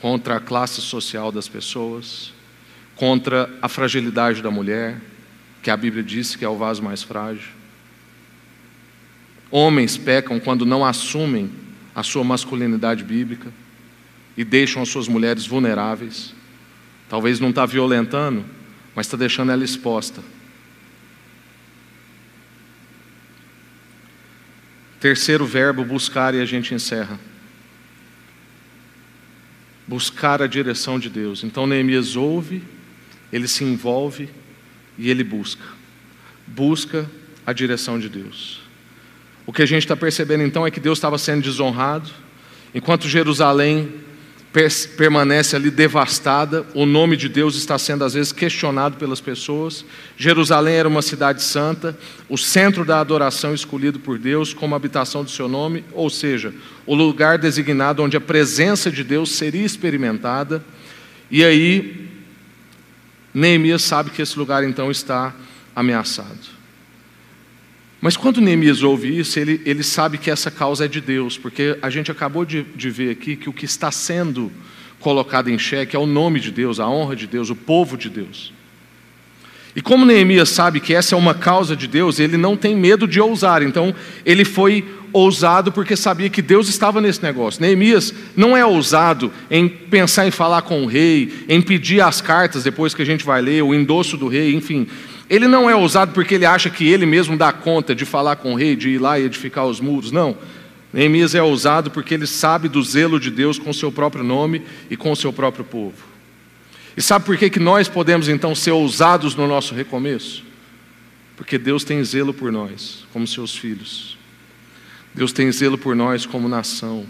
contra 0.00 0.36
a 0.36 0.40
classe 0.40 0.80
social 0.80 1.30
das 1.30 1.46
pessoas, 1.46 2.32
contra 2.96 3.48
a 3.62 3.68
fragilidade 3.68 4.42
da 4.42 4.50
mulher, 4.50 5.00
que 5.62 5.70
a 5.70 5.76
Bíblia 5.76 6.02
diz 6.02 6.34
que 6.34 6.44
é 6.44 6.48
o 6.48 6.56
vaso 6.56 6.82
mais 6.82 7.02
frágil. 7.02 7.52
Homens 9.50 9.96
pecam 9.96 10.40
quando 10.40 10.66
não 10.66 10.84
assumem 10.84 11.50
a 11.94 12.02
sua 12.02 12.24
masculinidade 12.24 13.04
bíblica 13.04 13.52
e 14.36 14.44
deixam 14.44 14.82
as 14.82 14.88
suas 14.88 15.08
mulheres 15.08 15.46
vulneráveis. 15.46 16.34
Talvez 17.08 17.40
não 17.40 17.50
está 17.50 17.66
violentando, 17.66 18.44
mas 18.94 19.06
está 19.06 19.16
deixando 19.16 19.52
ela 19.52 19.64
exposta. 19.64 20.22
Terceiro 25.00 25.46
verbo, 25.46 25.84
buscar, 25.84 26.34
e 26.34 26.40
a 26.40 26.44
gente 26.44 26.74
encerra. 26.74 27.18
Buscar 29.86 30.42
a 30.42 30.46
direção 30.46 30.98
de 30.98 31.08
Deus. 31.08 31.42
Então 31.42 31.66
Neemias 31.66 32.16
ouve, 32.16 32.62
ele 33.32 33.48
se 33.48 33.64
envolve 33.64 34.28
e 34.98 35.10
ele 35.10 35.24
busca. 35.24 35.64
Busca 36.46 37.10
a 37.46 37.52
direção 37.52 37.98
de 37.98 38.08
Deus. 38.08 38.60
O 39.46 39.52
que 39.52 39.62
a 39.62 39.66
gente 39.66 39.82
está 39.82 39.96
percebendo 39.96 40.44
então 40.44 40.66
é 40.66 40.70
que 40.70 40.78
Deus 40.78 40.98
estava 40.98 41.18
sendo 41.18 41.42
desonrado, 41.42 42.10
enquanto 42.74 43.08
Jerusalém 43.08 43.92
permanece 44.96 45.54
ali 45.54 45.70
devastada, 45.70 46.66
o 46.74 46.84
nome 46.84 47.16
de 47.16 47.28
Deus 47.28 47.54
está 47.54 47.78
sendo 47.78 48.04
às 48.04 48.14
vezes 48.14 48.32
questionado 48.32 48.96
pelas 48.96 49.20
pessoas. 49.20 49.84
Jerusalém 50.16 50.74
era 50.74 50.88
uma 50.88 51.02
cidade 51.02 51.42
santa, 51.42 51.96
o 52.28 52.36
centro 52.36 52.84
da 52.84 52.98
adoração 52.98 53.54
escolhido 53.54 54.00
por 54.00 54.18
Deus 54.18 54.52
como 54.52 54.74
habitação 54.74 55.22
do 55.22 55.30
seu 55.30 55.48
nome, 55.48 55.84
ou 55.92 56.10
seja, 56.10 56.52
o 56.84 56.94
lugar 56.96 57.38
designado 57.38 58.02
onde 58.02 58.16
a 58.16 58.20
presença 58.20 58.90
de 58.90 59.04
Deus 59.04 59.30
seria 59.30 59.64
experimentada. 59.64 60.64
E 61.30 61.44
aí, 61.44 62.08
Neemias 63.32 63.82
sabe 63.82 64.10
que 64.10 64.20
esse 64.20 64.36
lugar 64.36 64.64
então 64.64 64.90
está 64.90 65.32
ameaçado. 65.76 66.59
Mas 68.00 68.16
quando 68.16 68.40
Neemias 68.40 68.82
ouve 68.82 69.18
isso, 69.18 69.38
ele, 69.38 69.60
ele 69.64 69.82
sabe 69.82 70.16
que 70.16 70.30
essa 70.30 70.50
causa 70.50 70.86
é 70.86 70.88
de 70.88 71.00
Deus, 71.00 71.36
porque 71.36 71.76
a 71.82 71.90
gente 71.90 72.10
acabou 72.10 72.44
de, 72.44 72.62
de 72.62 72.88
ver 72.88 73.10
aqui 73.10 73.36
que 73.36 73.48
o 73.48 73.52
que 73.52 73.66
está 73.66 73.90
sendo 73.90 74.50
colocado 74.98 75.50
em 75.50 75.58
xeque 75.58 75.94
é 75.94 75.98
o 75.98 76.06
nome 76.06 76.40
de 76.40 76.50
Deus, 76.50 76.80
a 76.80 76.88
honra 76.88 77.14
de 77.14 77.26
Deus, 77.26 77.50
o 77.50 77.56
povo 77.56 77.96
de 77.96 78.08
Deus. 78.08 78.52
E 79.74 79.80
como 79.80 80.04
Neemias 80.04 80.48
sabe 80.48 80.80
que 80.80 80.94
essa 80.94 81.14
é 81.14 81.18
uma 81.18 81.34
causa 81.34 81.76
de 81.76 81.86
Deus, 81.86 82.18
ele 82.18 82.36
não 82.36 82.56
tem 82.56 82.74
medo 82.74 83.06
de 83.06 83.20
ousar, 83.20 83.62
então 83.62 83.94
ele 84.24 84.44
foi 84.44 84.84
ousado 85.12 85.70
porque 85.70 85.96
sabia 85.96 86.28
que 86.28 86.42
Deus 86.42 86.68
estava 86.68 87.00
nesse 87.00 87.22
negócio. 87.22 87.60
Neemias 87.60 88.14
não 88.36 88.56
é 88.56 88.64
ousado 88.64 89.32
em 89.50 89.68
pensar 89.68 90.26
em 90.26 90.30
falar 90.30 90.62
com 90.62 90.82
o 90.82 90.86
rei, 90.86 91.44
em 91.48 91.60
pedir 91.60 92.00
as 92.00 92.20
cartas, 92.20 92.64
depois 92.64 92.94
que 92.94 93.02
a 93.02 93.06
gente 93.06 93.24
vai 93.24 93.40
ler, 93.40 93.62
o 93.62 93.74
endosso 93.74 94.16
do 94.16 94.28
rei, 94.28 94.54
enfim. 94.54 94.86
Ele 95.30 95.46
não 95.46 95.70
é 95.70 95.76
ousado 95.76 96.12
porque 96.12 96.34
ele 96.34 96.44
acha 96.44 96.68
que 96.68 96.88
ele 96.88 97.06
mesmo 97.06 97.36
dá 97.36 97.52
conta 97.52 97.94
de 97.94 98.04
falar 98.04 98.34
com 98.34 98.52
o 98.52 98.56
rei, 98.56 98.74
de 98.74 98.88
ir 98.88 98.98
lá 98.98 99.16
e 99.16 99.22
edificar 99.22 99.64
os 99.64 99.78
muros. 99.78 100.10
Não. 100.10 100.36
Neemias 100.92 101.36
é 101.36 101.42
ousado 101.42 101.88
porque 101.88 102.12
ele 102.12 102.26
sabe 102.26 102.68
do 102.68 102.82
zelo 102.82 103.20
de 103.20 103.30
Deus 103.30 103.56
com 103.56 103.70
o 103.70 103.74
seu 103.74 103.92
próprio 103.92 104.24
nome 104.24 104.62
e 104.90 104.96
com 104.96 105.12
o 105.12 105.16
seu 105.16 105.32
próprio 105.32 105.64
povo. 105.64 106.04
E 106.96 107.00
sabe 107.00 107.24
por 107.24 107.36
que, 107.36 107.48
que 107.48 107.60
nós 107.60 107.86
podemos 107.86 108.28
então 108.28 108.56
ser 108.56 108.72
ousados 108.72 109.36
no 109.36 109.46
nosso 109.46 109.72
recomeço? 109.72 110.42
Porque 111.36 111.56
Deus 111.56 111.84
tem 111.84 112.02
zelo 112.02 112.34
por 112.34 112.50
nós, 112.50 113.06
como 113.12 113.24
seus 113.24 113.56
filhos. 113.56 114.18
Deus 115.14 115.32
tem 115.32 115.50
zelo 115.52 115.78
por 115.78 115.94
nós 115.94 116.26
como 116.26 116.48
nação. 116.48 117.06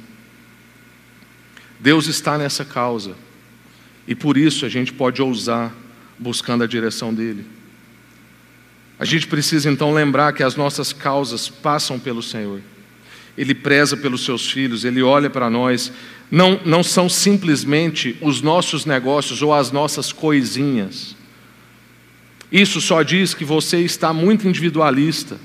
Deus 1.81 2.07
está 2.07 2.37
nessa 2.37 2.67
causa. 2.67 3.17
E 4.07 4.15
por 4.15 4.37
isso 4.37 4.67
a 4.67 4.69
gente 4.69 4.93
pode 4.93 5.23
ousar 5.23 5.75
buscando 6.19 6.65
a 6.65 6.67
direção 6.67 7.15
dele. 7.15 7.60
A 9.01 9.07
gente 9.07 9.27
precisa 9.27 9.71
então 9.71 9.95
lembrar 9.95 10.35
que 10.35 10.43
as 10.43 10.57
nossas 10.57 10.93
causas 10.93 11.49
passam 11.49 11.99
pelo 11.99 12.23
Senhor. 12.23 12.61
Ele 13.37 13.55
preza 13.55 13.97
pelos 13.97 14.27
seus 14.27 14.51
filhos, 14.51 14.85
ele 14.85 15.03
olha 15.03 15.31
para 15.31 15.49
nós. 15.49 15.91
Não, 16.31 16.61
não 16.67 16.83
são 16.83 17.09
simplesmente 17.09 18.15
os 18.21 18.43
nossos 18.43 18.85
negócios 18.85 19.41
ou 19.41 19.55
as 19.55 19.73
nossas 19.73 20.13
coisinhas. 20.13 21.17
Isso 22.53 22.79
só 22.79 23.03
diz 23.03 23.33
que 23.33 23.43
você 23.43 23.79
está 23.79 24.13
muito 24.13 24.47
individualista. 24.47 25.39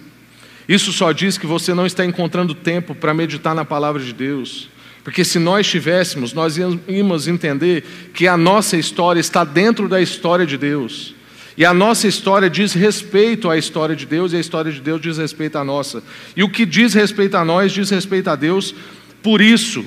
Isso 0.68 0.92
só 0.92 1.14
diz 1.14 1.38
que 1.38 1.48
você 1.48 1.74
não 1.74 1.86
está 1.86 2.04
encontrando 2.04 2.54
tempo 2.54 2.94
para 2.94 3.14
meditar 3.14 3.56
na 3.56 3.64
palavra 3.64 4.04
de 4.04 4.12
Deus. 4.12 4.68
Porque 5.02 5.24
se 5.24 5.40
nós 5.40 5.66
tivéssemos, 5.66 6.34
nós 6.34 6.58
íamos 6.58 7.28
entender 7.30 7.86
que 8.14 8.28
a 8.28 8.36
nossa 8.36 8.76
história 8.76 9.22
está 9.22 9.46
dentro 9.46 9.88
da 9.88 10.02
história 10.02 10.46
de 10.46 10.58
Deus. 10.58 11.16
E 11.58 11.64
a 11.64 11.74
nossa 11.74 12.08
história 12.08 12.50
diz 12.50 12.74
respeito 12.74 13.50
à 13.50 13.58
história 13.58 13.96
de 13.96 14.06
Deus 14.06 14.34
e 14.34 14.36
a 14.36 14.40
história 14.40 14.72
de 14.72 14.82
Deus 14.82 15.00
diz 15.00 15.18
respeito 15.18 15.58
à 15.58 15.64
nossa. 15.64 16.04
E 16.36 16.44
o 16.44 16.50
que 16.50 16.66
diz 16.66 16.94
respeito 16.94 17.36
a 17.36 17.46
nós 17.46 17.72
diz 17.72 17.90
respeito 17.90 18.30
a 18.30 18.36
Deus, 18.36 18.76
por 19.24 19.40
isso 19.40 19.86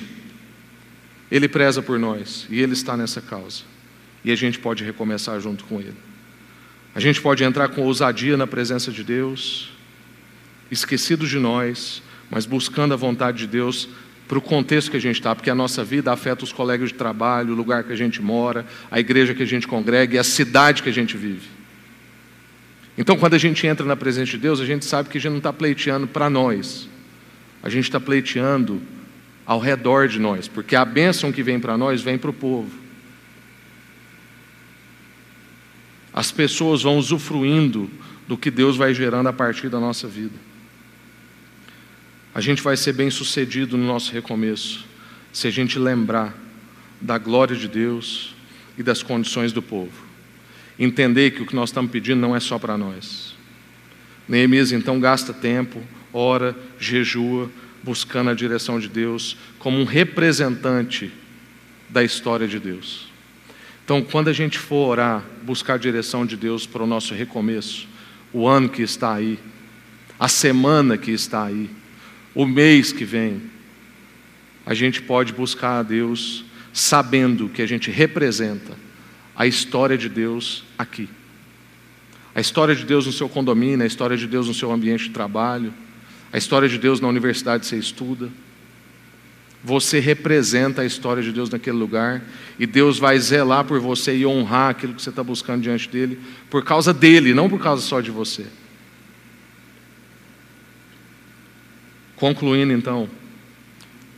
Ele 1.31 1.47
preza 1.47 1.81
por 1.81 1.99
nós 1.99 2.47
e 2.49 2.59
Ele 2.59 2.73
está 2.73 2.97
nessa 2.97 3.21
causa. 3.21 3.61
E 4.25 4.31
a 4.31 4.35
gente 4.35 4.57
pode 4.57 4.83
recomeçar 4.83 5.39
junto 5.39 5.63
com 5.65 5.79
Ele. 5.79 5.97
A 6.95 6.99
gente 6.99 7.21
pode 7.21 7.43
entrar 7.43 7.69
com 7.69 7.83
ousadia 7.83 8.35
na 8.35 8.47
presença 8.47 8.91
de 8.91 9.03
Deus, 9.03 9.71
esquecidos 10.71 11.29
de 11.29 11.37
nós, 11.37 12.01
mas 12.31 12.47
buscando 12.47 12.95
a 12.95 12.97
vontade 12.97 13.37
de 13.37 13.47
Deus 13.47 13.87
para 14.27 14.39
o 14.39 14.41
contexto 14.41 14.89
que 14.89 14.97
a 14.97 15.01
gente 15.01 15.15
está, 15.15 15.35
porque 15.35 15.51
a 15.51 15.55
nossa 15.55 15.83
vida 15.83 16.11
afeta 16.11 16.43
os 16.43 16.51
colegas 16.51 16.89
de 16.89 16.95
trabalho, 16.95 17.53
o 17.53 17.55
lugar 17.55 17.83
que 17.83 17.93
a 17.93 17.95
gente 17.95 18.21
mora, 18.21 18.65
a 18.89 18.99
igreja 18.99 19.35
que 19.35 19.43
a 19.43 19.45
gente 19.45 19.67
congrega 19.67 20.15
e 20.15 20.19
a 20.19 20.23
cidade 20.23 20.81
que 20.81 20.89
a 20.89 20.93
gente 20.93 21.15
vive. 21.15 21.58
Então, 22.99 23.15
quando 23.15 23.33
a 23.33 23.37
gente 23.37 23.65
entra 23.65 23.85
na 23.85 23.95
presença 23.95 24.31
de 24.31 24.37
Deus, 24.37 24.59
a 24.59 24.65
gente 24.65 24.83
sabe 24.83 25.07
que 25.07 25.17
a 25.17 25.21
gente 25.21 25.31
não 25.31 25.37
está 25.37 25.53
pleiteando 25.53 26.05
para 26.05 26.29
nós, 26.29 26.89
a 27.63 27.69
gente 27.69 27.85
está 27.85 27.97
pleiteando 27.97 28.81
ao 29.45 29.57
redor 29.57 30.09
de 30.09 30.19
nós, 30.19 30.49
porque 30.49 30.75
a 30.75 30.83
bênção 30.83 31.31
que 31.31 31.41
vem 31.41 31.61
para 31.61 31.77
nós 31.77 32.01
vem 32.01 32.17
para 32.17 32.29
o 32.29 32.33
povo. 32.33 32.77
As 36.13 36.29
pessoas 36.29 36.81
vão 36.81 36.97
usufruindo 36.97 37.89
do 38.27 38.37
que 38.37 38.51
Deus 38.51 38.75
vai 38.75 38.93
gerando 38.93 39.27
a 39.27 39.33
partir 39.33 39.69
da 39.69 39.79
nossa 39.79 40.05
vida. 40.05 40.35
A 42.35 42.41
gente 42.41 42.61
vai 42.61 42.75
ser 42.75 42.91
bem 42.91 43.09
sucedido 43.09 43.77
no 43.77 43.87
nosso 43.87 44.11
recomeço, 44.11 44.85
se 45.31 45.47
a 45.47 45.51
gente 45.51 45.79
lembrar 45.79 46.35
da 46.99 47.17
glória 47.17 47.55
de 47.55 47.69
Deus 47.69 48.35
e 48.77 48.83
das 48.83 49.01
condições 49.01 49.53
do 49.53 49.61
povo 49.61 50.08
entender 50.79 51.31
que 51.31 51.41
o 51.41 51.45
que 51.45 51.55
nós 51.55 51.69
estamos 51.69 51.91
pedindo 51.91 52.21
não 52.21 52.35
é 52.35 52.39
só 52.39 52.57
para 52.57 52.77
nós. 52.77 53.35
Neemias 54.27 54.71
então 54.71 54.99
gasta 54.99 55.33
tempo, 55.33 55.83
ora, 56.13 56.55
jejua, 56.79 57.51
buscando 57.83 58.29
a 58.29 58.33
direção 58.33 58.79
de 58.79 58.87
Deus 58.87 59.35
como 59.57 59.79
um 59.79 59.83
representante 59.83 61.11
da 61.89 62.03
história 62.03 62.47
de 62.47 62.59
Deus. 62.59 63.09
Então, 63.83 64.01
quando 64.03 64.27
a 64.27 64.33
gente 64.33 64.59
for 64.59 64.89
orar, 64.89 65.25
buscar 65.43 65.73
a 65.73 65.77
direção 65.77 66.25
de 66.25 66.37
Deus 66.37 66.67
para 66.67 66.83
o 66.83 66.87
nosso 66.87 67.13
recomeço, 67.13 67.87
o 68.31 68.47
ano 68.47 68.69
que 68.69 68.83
está 68.83 69.15
aí, 69.15 69.39
a 70.19 70.27
semana 70.27 70.97
que 70.97 71.11
está 71.11 71.45
aí, 71.45 71.69
o 72.35 72.45
mês 72.45 72.93
que 72.93 73.03
vem, 73.03 73.41
a 74.65 74.75
gente 74.75 75.01
pode 75.01 75.33
buscar 75.33 75.79
a 75.79 75.83
Deus 75.83 76.45
sabendo 76.71 77.49
que 77.49 77.63
a 77.63 77.65
gente 77.65 77.89
representa 77.89 78.88
a 79.39 79.47
história 79.47 79.97
de 79.97 80.09
Deus 80.09 80.65
aqui. 80.77 81.07
A 82.35 82.41
história 82.41 82.75
de 82.75 82.83
Deus 82.83 83.05
no 83.05 83.13
seu 83.13 83.29
condomínio, 83.29 83.81
a 83.81 83.87
história 83.87 84.17
de 84.17 84.27
Deus 84.27 84.49
no 84.49 84.53
seu 84.53 84.69
ambiente 84.69 85.05
de 85.05 85.11
trabalho, 85.11 85.73
a 86.31 86.37
história 86.37 86.67
de 86.67 86.77
Deus 86.77 86.99
na 86.99 87.07
universidade 87.07 87.61
que 87.61 87.67
você 87.67 87.77
estuda. 87.77 88.29
Você 89.63 89.99
representa 89.99 90.81
a 90.81 90.85
história 90.85 91.23
de 91.23 91.31
Deus 91.31 91.49
naquele 91.49 91.77
lugar 91.77 92.21
e 92.59 92.65
Deus 92.65 92.99
vai 92.99 93.17
zelar 93.17 93.63
por 93.63 93.79
você 93.79 94.13
e 94.13 94.25
honrar 94.25 94.71
aquilo 94.71 94.93
que 94.93 95.01
você 95.01 95.09
está 95.09 95.23
buscando 95.23 95.61
diante 95.61 95.87
dele 95.87 96.19
por 96.49 96.61
causa 96.65 96.93
dele, 96.93 97.33
não 97.33 97.49
por 97.49 97.61
causa 97.61 97.81
só 97.81 98.01
de 98.01 98.11
você. 98.11 98.45
Concluindo 102.17 102.73
então, 102.73 103.09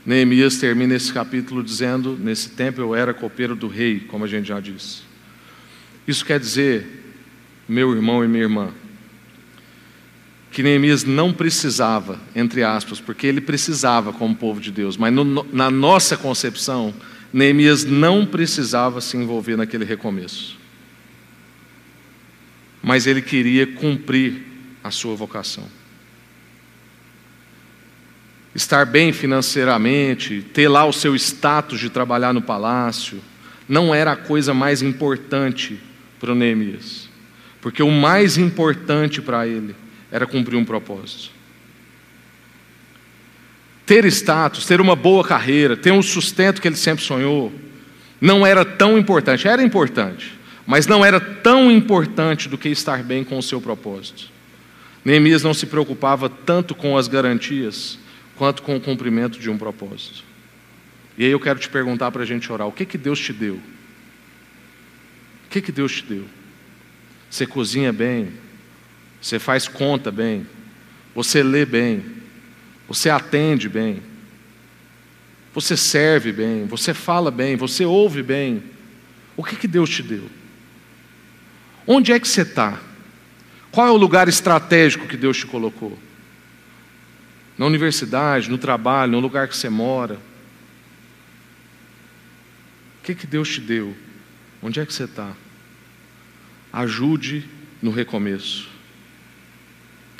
Neemias 0.04 0.56
termina 0.56 0.94
esse 0.94 1.12
capítulo 1.12 1.62
dizendo: 1.62 2.18
Nesse 2.18 2.50
tempo 2.50 2.80
eu 2.80 2.92
era 2.92 3.14
copeiro 3.14 3.54
do 3.54 3.68
rei, 3.68 4.00
como 4.00 4.24
a 4.24 4.28
gente 4.28 4.48
já 4.48 4.58
disse. 4.58 5.11
Isso 6.06 6.24
quer 6.24 6.40
dizer, 6.40 6.86
meu 7.68 7.94
irmão 7.94 8.24
e 8.24 8.28
minha 8.28 8.42
irmã, 8.42 8.72
que 10.50 10.62
Neemias 10.62 11.04
não 11.04 11.32
precisava, 11.32 12.20
entre 12.34 12.62
aspas, 12.62 13.00
porque 13.00 13.26
ele 13.26 13.40
precisava 13.40 14.12
como 14.12 14.36
povo 14.36 14.60
de 14.60 14.70
Deus, 14.70 14.96
mas 14.96 15.12
no, 15.12 15.24
na 15.52 15.70
nossa 15.70 16.16
concepção, 16.16 16.92
Neemias 17.32 17.84
não 17.84 18.26
precisava 18.26 19.00
se 19.00 19.16
envolver 19.16 19.56
naquele 19.56 19.84
recomeço. 19.84 20.58
Mas 22.82 23.06
ele 23.06 23.22
queria 23.22 23.66
cumprir 23.66 24.42
a 24.84 24.90
sua 24.90 25.14
vocação. 25.14 25.66
Estar 28.54 28.84
bem 28.84 29.12
financeiramente, 29.12 30.44
ter 30.52 30.68
lá 30.68 30.84
o 30.84 30.92
seu 30.92 31.16
status 31.16 31.80
de 31.80 31.88
trabalhar 31.88 32.34
no 32.34 32.42
palácio, 32.42 33.22
não 33.66 33.94
era 33.94 34.12
a 34.12 34.16
coisa 34.16 34.52
mais 34.52 34.82
importante 34.82 35.80
para 36.22 36.30
o 36.30 36.36
Neemias. 36.36 37.08
Porque 37.60 37.82
o 37.82 37.90
mais 37.90 38.38
importante 38.38 39.20
para 39.20 39.44
ele 39.44 39.74
era 40.08 40.24
cumprir 40.24 40.56
um 40.56 40.64
propósito. 40.64 41.32
Ter 43.84 44.04
status, 44.04 44.64
ter 44.64 44.80
uma 44.80 44.94
boa 44.94 45.24
carreira, 45.24 45.76
ter 45.76 45.90
um 45.90 46.00
sustento 46.00 46.62
que 46.62 46.68
ele 46.68 46.76
sempre 46.76 47.04
sonhou, 47.04 47.52
não 48.20 48.46
era 48.46 48.64
tão 48.64 48.96
importante. 48.96 49.48
Era 49.48 49.64
importante, 49.64 50.38
mas 50.64 50.86
não 50.86 51.04
era 51.04 51.18
tão 51.18 51.68
importante 51.72 52.48
do 52.48 52.56
que 52.56 52.68
estar 52.68 53.02
bem 53.02 53.24
com 53.24 53.36
o 53.36 53.42
seu 53.42 53.60
propósito. 53.60 54.30
Neemias 55.04 55.42
não 55.42 55.52
se 55.52 55.66
preocupava 55.66 56.28
tanto 56.28 56.72
com 56.72 56.96
as 56.96 57.08
garantias 57.08 57.98
quanto 58.36 58.62
com 58.62 58.76
o 58.76 58.80
cumprimento 58.80 59.40
de 59.40 59.50
um 59.50 59.58
propósito. 59.58 60.22
E 61.18 61.24
aí 61.24 61.32
eu 61.32 61.40
quero 61.40 61.58
te 61.58 61.68
perguntar 61.68 62.12
para 62.12 62.22
a 62.22 62.26
gente 62.26 62.50
orar: 62.52 62.68
o 62.68 62.72
que 62.72 62.86
que 62.86 62.96
Deus 62.96 63.18
te 63.18 63.32
deu? 63.32 63.58
Que 65.52 65.60
que 65.60 65.70
Deus 65.70 65.92
te 65.92 66.04
deu? 66.04 66.24
Você 67.30 67.46
cozinha 67.46 67.92
bem? 67.92 68.32
Você 69.20 69.38
faz 69.38 69.68
conta 69.68 70.10
bem, 70.10 70.46
você 71.14 71.42
lê 71.42 71.66
bem, 71.66 72.02
você 72.88 73.10
atende 73.10 73.68
bem, 73.68 74.02
você 75.52 75.76
serve 75.76 76.32
bem, 76.32 76.66
você 76.66 76.94
fala 76.94 77.30
bem, 77.30 77.54
você 77.54 77.84
ouve 77.84 78.22
bem. 78.22 78.64
O 79.36 79.44
que, 79.44 79.54
que 79.54 79.68
Deus 79.68 79.90
te 79.90 80.02
deu? 80.02 80.28
Onde 81.86 82.12
é 82.12 82.18
que 82.18 82.26
você 82.26 82.40
está? 82.42 82.80
Qual 83.70 83.86
é 83.86 83.90
o 83.90 83.96
lugar 83.96 84.28
estratégico 84.28 85.06
que 85.06 85.18
Deus 85.18 85.36
te 85.36 85.46
colocou? 85.46 85.96
Na 87.58 87.66
universidade, 87.66 88.50
no 88.50 88.56
trabalho, 88.56 89.12
no 89.12 89.20
lugar 89.20 89.48
que 89.48 89.56
você 89.56 89.68
mora? 89.68 90.14
O 93.00 93.04
que, 93.04 93.14
que 93.14 93.26
Deus 93.26 93.50
te 93.50 93.60
deu? 93.60 93.94
Onde 94.62 94.80
é 94.80 94.86
que 94.86 94.94
você 94.94 95.04
está? 95.04 95.32
Ajude 96.72 97.44
no 97.82 97.90
recomeço 97.90 98.72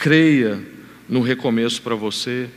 creia 0.03 0.61
no 1.09 1.21
recomeço 1.21 1.81
para 1.81 1.95
você 1.95 2.51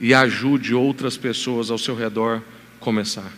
e 0.00 0.14
ajude 0.14 0.72
outras 0.72 1.16
pessoas 1.16 1.68
ao 1.68 1.76
seu 1.76 1.96
redor 1.96 2.40
começar. 2.78 3.32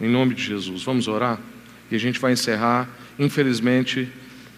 Em 0.00 0.08
nome 0.08 0.34
de 0.34 0.42
Jesus, 0.42 0.82
vamos 0.82 1.06
orar? 1.06 1.38
E 1.88 1.94
a 1.94 1.98
gente 1.98 2.18
vai 2.18 2.32
encerrar. 2.32 2.88
Infelizmente, 3.16 4.08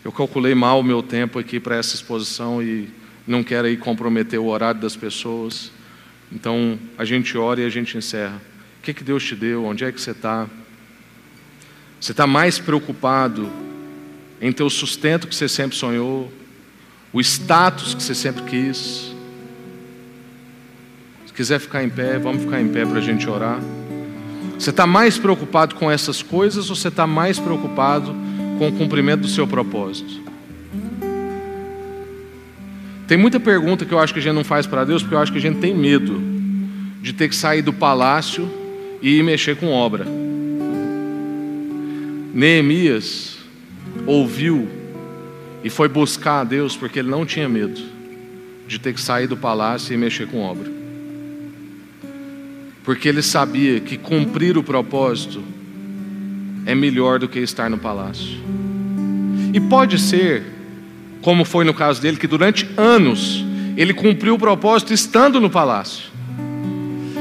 eu 0.03 0.11
calculei 0.11 0.55
mal 0.55 0.81
o 0.81 0.83
meu 0.83 1.03
tempo 1.03 1.39
aqui 1.39 1.61
para 1.61 1.77
essa 1.77 1.95
exposição 1.95 2.63
e 2.63 2.89
não 3.27 3.45
quero 3.45 3.67
aí 3.67 3.77
comprometer 3.77 4.41
o 4.41 4.47
horário 4.47 4.81
das 4.81 4.97
pessoas. 4.97 5.71
Então, 6.33 6.79
a 6.97 7.05
gente 7.05 7.37
ora 7.37 7.61
e 7.61 7.67
a 7.67 7.69
gente 7.69 7.99
encerra. 7.99 8.41
O 8.79 8.83
que, 8.83 8.95
que 8.95 9.05
Deus 9.05 9.23
te 9.23 9.37
deu? 9.37 9.67
Onde 9.67 9.85
é 9.85 9.93
que 9.93 10.01
você 10.01 10.13
está? 10.13 10.49
Você 12.01 12.13
está 12.13 12.27
mais 12.27 12.59
preocupado 12.59 13.68
em 14.41 14.53
ter 14.53 14.63
o 14.63 14.71
sustento 14.71 15.27
que 15.27 15.35
você 15.35 15.49
sempre 15.49 15.77
sonhou, 15.77 16.31
o 17.13 17.21
status 17.21 17.95
que 17.95 18.03
você 18.03 18.15
sempre 18.15 18.43
quis. 18.45 19.13
Se 21.27 21.33
quiser 21.33 21.59
ficar 21.59 21.83
em 21.83 21.89
pé, 21.89 22.19
vamos 22.19 22.43
ficar 22.43 22.61
em 22.61 22.69
pé 22.69 22.85
para 22.85 22.99
a 22.99 23.03
gente 23.03 23.29
orar. 23.29 23.61
Você 24.59 24.71
está 24.71 24.87
mais 24.87 25.19
preocupado 25.19 25.75
com 25.75 25.91
essas 25.91 26.23
coisas 26.23 26.69
ou 26.69 26.77
você 26.77 26.89
está 26.89 27.07
mais 27.07 27.39
preocupado 27.39 28.15
com 28.59 28.69
o 28.69 28.73
cumprimento 28.73 29.21
do 29.21 29.29
seu 29.29 29.47
propósito? 29.47 30.29
Tem 33.07 33.17
muita 33.17 33.41
pergunta 33.41 33.87
que 33.87 33.93
eu 33.93 33.99
acho 33.99 34.13
que 34.13 34.19
a 34.19 34.23
gente 34.23 34.35
não 34.35 34.45
faz 34.45 34.67
para 34.67 34.85
Deus, 34.85 35.03
porque 35.03 35.15
eu 35.15 35.19
acho 35.19 35.33
que 35.33 35.39
a 35.39 35.41
gente 35.41 35.59
tem 35.59 35.75
medo 35.75 36.21
de 37.01 37.13
ter 37.13 37.29
que 37.29 37.35
sair 37.35 37.63
do 37.63 37.73
palácio 37.73 38.51
e 39.01 39.19
ir 39.19 39.23
mexer 39.23 39.57
com 39.57 39.69
obra. 39.69 40.07
Neemias 42.35 43.28
ouviu 44.09 44.67
e 45.63 45.69
foi 45.69 45.87
buscar 45.87 46.41
a 46.41 46.45
Deus 46.45 46.75
porque 46.75 46.99
ele 46.99 47.11
não 47.11 47.27
tinha 47.27 47.49
medo 47.49 47.81
de 48.67 48.79
ter 48.79 48.95
que 48.95 49.01
sair 49.01 49.27
do 49.27 49.37
palácio 49.37 49.93
e 49.93 49.97
mexer 49.99 50.27
com 50.27 50.41
obra. 50.41 50.71
Porque 52.85 53.07
ele 53.09 53.23
sabia 53.23 53.81
que 53.81 53.99
cumprir 53.99 54.57
o 54.57 54.63
propósito 54.63 55.43
é 56.65 56.75
melhor 56.75 57.19
do 57.19 57.29
que 57.29 57.39
estar 57.39 57.69
no 57.69 57.77
palácio. 57.77 58.39
E 59.53 59.61
pode 59.61 59.99
ser, 59.99 60.43
como 61.21 61.45
foi 61.45 61.65
no 61.65 61.75
caso 61.75 62.01
dele, 62.01 62.17
que 62.17 62.27
durante 62.27 62.67
anos 62.77 63.45
ele 63.77 63.93
cumpriu 63.93 64.35
o 64.35 64.39
propósito 64.39 64.95
estando 64.95 65.39
no 65.39 65.51
palácio. 65.51 66.05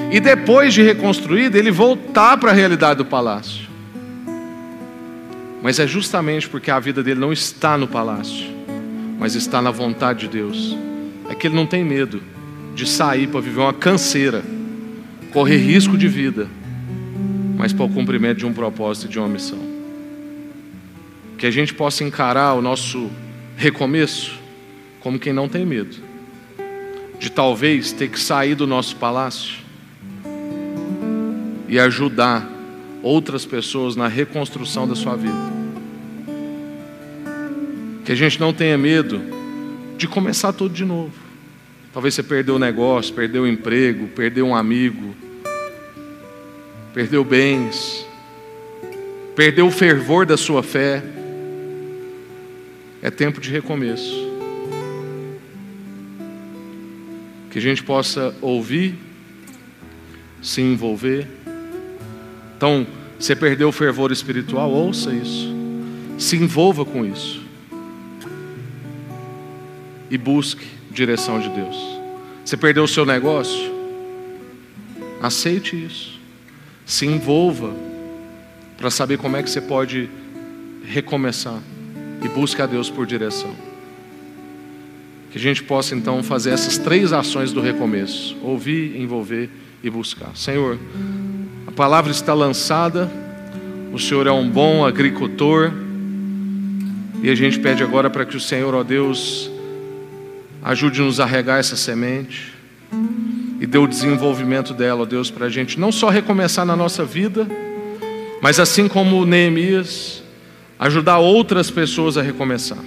E 0.09 0.21
depois 0.21 0.73
de 0.73 0.81
reconstruído, 0.81 1.57
ele 1.57 1.69
voltar 1.69 2.37
para 2.37 2.51
a 2.51 2.53
realidade 2.53 2.99
do 2.99 3.05
palácio. 3.05 3.66
Mas 5.67 5.79
é 5.79 5.85
justamente 5.85 6.47
porque 6.47 6.71
a 6.71 6.79
vida 6.79 7.03
dele 7.03 7.19
não 7.19 7.33
está 7.33 7.77
no 7.77 7.89
palácio, 7.89 8.47
mas 9.19 9.35
está 9.35 9.61
na 9.61 9.69
vontade 9.69 10.21
de 10.21 10.29
Deus. 10.29 10.77
É 11.29 11.35
que 11.35 11.45
ele 11.45 11.57
não 11.57 11.67
tem 11.67 11.83
medo 11.83 12.23
de 12.73 12.87
sair 12.87 13.27
para 13.27 13.41
viver 13.41 13.59
uma 13.59 13.73
canseira, 13.73 14.45
correr 15.33 15.57
risco 15.57 15.97
de 15.97 16.07
vida, 16.07 16.47
mas 17.57 17.73
para 17.73 17.83
o 17.83 17.89
cumprimento 17.89 18.37
de 18.37 18.45
um 18.45 18.53
propósito 18.53 19.07
e 19.07 19.09
de 19.09 19.19
uma 19.19 19.27
missão. 19.27 19.59
Que 21.37 21.45
a 21.45 21.51
gente 21.51 21.73
possa 21.73 22.01
encarar 22.01 22.53
o 22.53 22.61
nosso 22.61 23.11
recomeço 23.57 24.39
como 25.01 25.19
quem 25.19 25.33
não 25.33 25.49
tem 25.49 25.65
medo 25.65 25.97
de 27.19 27.29
talvez 27.29 27.91
ter 27.91 28.07
que 28.07 28.21
sair 28.21 28.55
do 28.55 28.65
nosso 28.65 28.95
palácio 28.95 29.57
e 31.67 31.77
ajudar 31.77 32.49
outras 33.03 33.45
pessoas 33.45 33.97
na 33.97 34.07
reconstrução 34.07 34.87
da 34.87 34.95
sua 34.95 35.17
vida. 35.17 35.56
Que 38.07 38.13
a 38.13 38.15
gente 38.15 38.39
não 38.39 38.53
tenha 38.53 38.77
medo 38.77 39.21
de 39.97 40.07
começar 40.07 40.53
tudo 40.53 40.73
de 40.73 40.85
novo. 40.85 41.11
Talvez 41.93 42.15
você 42.15 42.23
perdeu 42.23 42.55
o 42.55 42.59
negócio, 42.59 43.13
perdeu 43.13 43.43
o 43.43 43.47
emprego, 43.47 44.07
perdeu 44.07 44.47
um 44.47 44.55
amigo, 44.55 45.13
perdeu 46.93 47.23
bens, 47.23 48.07
perdeu 49.35 49.67
o 49.67 49.71
fervor 49.71 50.25
da 50.25 50.37
sua 50.37 50.63
fé. 50.63 51.03
É 53.01 53.11
tempo 53.11 53.39
de 53.39 53.51
recomeço. 53.51 54.25
Que 57.51 57.59
a 57.59 57.61
gente 57.61 57.83
possa 57.83 58.33
ouvir, 58.41 58.95
se 60.41 60.61
envolver 60.61 61.27
então, 62.57 62.87
você 63.19 63.35
perdeu 63.35 63.69
o 63.69 63.71
fervor 63.71 64.11
espiritual, 64.11 64.71
ouça 64.71 65.13
isso. 65.13 65.55
Se 66.17 66.35
envolva 66.35 66.83
com 66.83 67.05
isso. 67.05 67.46
E 70.09 70.17
busque 70.17 70.65
direção 70.91 71.39
de 71.39 71.49
Deus. 71.49 71.77
Você 72.43 72.55
perdeu 72.55 72.83
o 72.83 72.87
seu 72.87 73.05
negócio? 73.05 73.75
Aceite 75.21 75.75
isso. 75.75 76.19
Se 76.85 77.05
envolva 77.05 77.73
para 78.77 78.89
saber 78.89 79.17
como 79.17 79.35
é 79.35 79.43
que 79.43 79.49
você 79.49 79.59
pode 79.59 80.09
recomeçar 80.85 81.59
e 82.23 82.27
busque 82.29 82.61
a 82.61 82.65
Deus 82.65 82.89
por 82.89 83.05
direção. 83.05 83.53
Que 85.31 85.37
a 85.37 85.41
gente 85.41 85.63
possa 85.63 85.93
então 85.93 86.23
fazer 86.23 86.51
essas 86.51 86.77
três 86.77 87.11
ações 87.11 87.51
do 87.51 87.59
recomeço: 87.59 88.37
ouvir, 88.41 88.95
envolver 88.95 89.49
e 89.83 89.89
buscar. 89.89 90.35
Senhor, 90.35 90.79
palavra 91.77 92.11
está 92.11 92.33
lançada, 92.33 93.07
o 93.93 93.99
Senhor 93.99 94.25
é 94.25 94.31
um 94.31 94.49
bom 94.49 94.83
agricultor, 94.83 95.71
e 97.21 97.29
a 97.29 97.35
gente 97.35 97.59
pede 97.59 97.83
agora 97.83 98.09
para 98.09 98.25
que 98.25 98.35
o 98.35 98.39
Senhor, 98.39 98.73
ó 98.73 98.81
Deus, 98.81 99.51
ajude-nos 100.67 101.21
a 101.21 101.25
regar 101.25 101.61
essa 101.61 101.77
semente, 101.77 102.53
e 103.57 103.65
dê 103.65 103.77
o 103.77 103.87
desenvolvimento 103.87 104.73
dela, 104.73 105.03
ó 105.03 105.05
Deus, 105.05 105.31
para 105.31 105.45
a 105.45 105.49
gente 105.49 105.79
não 105.79 105.93
só 105.93 106.09
recomeçar 106.09 106.65
na 106.65 106.75
nossa 106.75 107.05
vida, 107.05 107.47
mas 108.41 108.59
assim 108.59 108.85
como 108.85 109.25
Neemias, 109.25 110.21
ajudar 110.77 111.19
outras 111.19 111.71
pessoas 111.71 112.17
a 112.17 112.21
recomeçar. 112.21 112.83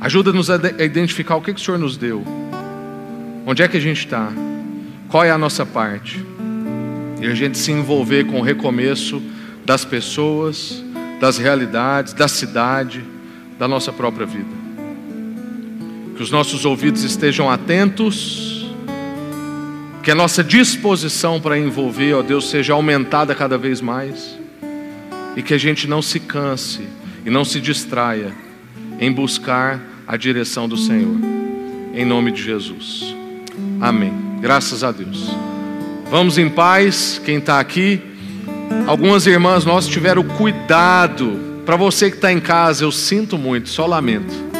Ajuda-nos 0.00 0.48
a 0.48 0.54
identificar 0.78 1.34
o 1.34 1.42
que, 1.42 1.52
que 1.52 1.60
o 1.60 1.64
Senhor 1.64 1.76
nos 1.76 1.96
deu, 1.96 2.24
onde 3.44 3.60
é 3.60 3.66
que 3.66 3.76
a 3.76 3.80
gente 3.80 4.06
está, 4.06 4.32
qual 5.08 5.24
é 5.24 5.32
a 5.32 5.38
nossa 5.38 5.66
parte, 5.66 6.24
e 7.20 7.26
a 7.26 7.34
gente 7.34 7.58
se 7.58 7.72
envolver 7.72 8.26
com 8.26 8.38
o 8.38 8.42
recomeço 8.44 9.20
das 9.66 9.84
pessoas, 9.84 10.84
das 11.20 11.36
realidades, 11.36 12.12
da 12.12 12.28
cidade, 12.28 13.02
da 13.58 13.66
nossa 13.66 13.92
própria 13.92 14.24
vida. 14.24 14.63
Que 16.16 16.22
os 16.22 16.30
nossos 16.30 16.64
ouvidos 16.64 17.02
estejam 17.02 17.50
atentos, 17.50 18.70
que 20.02 20.10
a 20.10 20.14
nossa 20.14 20.44
disposição 20.44 21.40
para 21.40 21.58
envolver, 21.58 22.14
ó 22.14 22.22
Deus, 22.22 22.50
seja 22.50 22.74
aumentada 22.74 23.34
cada 23.34 23.56
vez 23.56 23.80
mais, 23.80 24.38
e 25.34 25.42
que 25.42 25.54
a 25.54 25.58
gente 25.58 25.88
não 25.88 26.02
se 26.02 26.20
canse 26.20 26.82
e 27.24 27.30
não 27.30 27.44
se 27.44 27.60
distraia 27.60 28.32
em 29.00 29.10
buscar 29.10 29.80
a 30.06 30.16
direção 30.16 30.68
do 30.68 30.76
Senhor, 30.76 31.16
em 31.94 32.04
nome 32.04 32.30
de 32.30 32.42
Jesus. 32.42 33.14
Amém. 33.80 34.12
Graças 34.40 34.84
a 34.84 34.92
Deus. 34.92 35.34
Vamos 36.10 36.38
em 36.38 36.48
paz, 36.48 37.20
quem 37.24 37.38
está 37.38 37.58
aqui. 37.58 38.00
Algumas 38.86 39.26
irmãs 39.26 39.64
nossas 39.64 39.90
tiveram 39.90 40.22
cuidado. 40.22 41.62
Para 41.64 41.76
você 41.76 42.10
que 42.10 42.16
está 42.16 42.30
em 42.30 42.40
casa, 42.40 42.84
eu 42.84 42.92
sinto 42.92 43.38
muito, 43.38 43.70
só 43.70 43.86
lamento. 43.86 44.53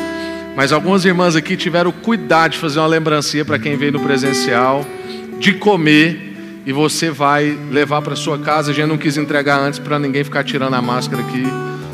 Mas 0.57 0.73
algumas 0.73 1.05
irmãs 1.05 1.35
aqui 1.35 1.57
tiveram 1.57 1.91
cuidado 1.91 2.53
de 2.53 2.59
fazer 2.59 2.79
uma 2.79 2.87
lembrancinha 2.87 3.45
para 3.45 3.59
quem 3.59 3.77
veio 3.77 3.93
no 3.93 4.01
presencial, 4.01 4.85
de 5.39 5.55
comer, 5.55 6.33
e 6.67 6.73
você 6.73 7.11
vai 7.11 7.59
levar 7.71 8.01
para 8.03 8.17
sua 8.17 8.39
casa. 8.39 8.71
A 8.71 8.75
gente 8.75 8.87
não 8.87 8.97
quis 8.97 9.17
entregar 9.17 9.59
antes 9.59 9.79
para 9.79 9.99
ninguém 9.99 10.25
ficar 10.25 10.45
tirando 10.45 10.75
a 10.75 10.83
máscara 10.83 11.23
aqui, 11.23 11.43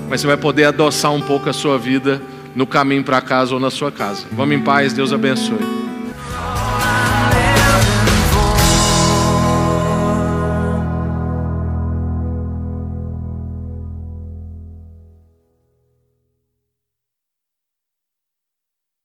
mas 0.09 0.21
você 0.21 0.27
vai 0.27 0.37
poder 0.37 0.65
adoçar 0.65 1.13
um 1.13 1.21
pouco 1.21 1.49
a 1.49 1.53
sua 1.53 1.79
vida 1.79 2.21
no 2.55 2.67
caminho 2.67 3.03
para 3.03 3.21
casa 3.21 3.55
ou 3.55 3.61
na 3.61 3.71
sua 3.71 3.91
casa. 3.91 4.27
Vamos 4.33 4.55
em 4.55 4.61
paz, 4.61 4.93
Deus 4.93 5.13
abençoe. 5.13 5.90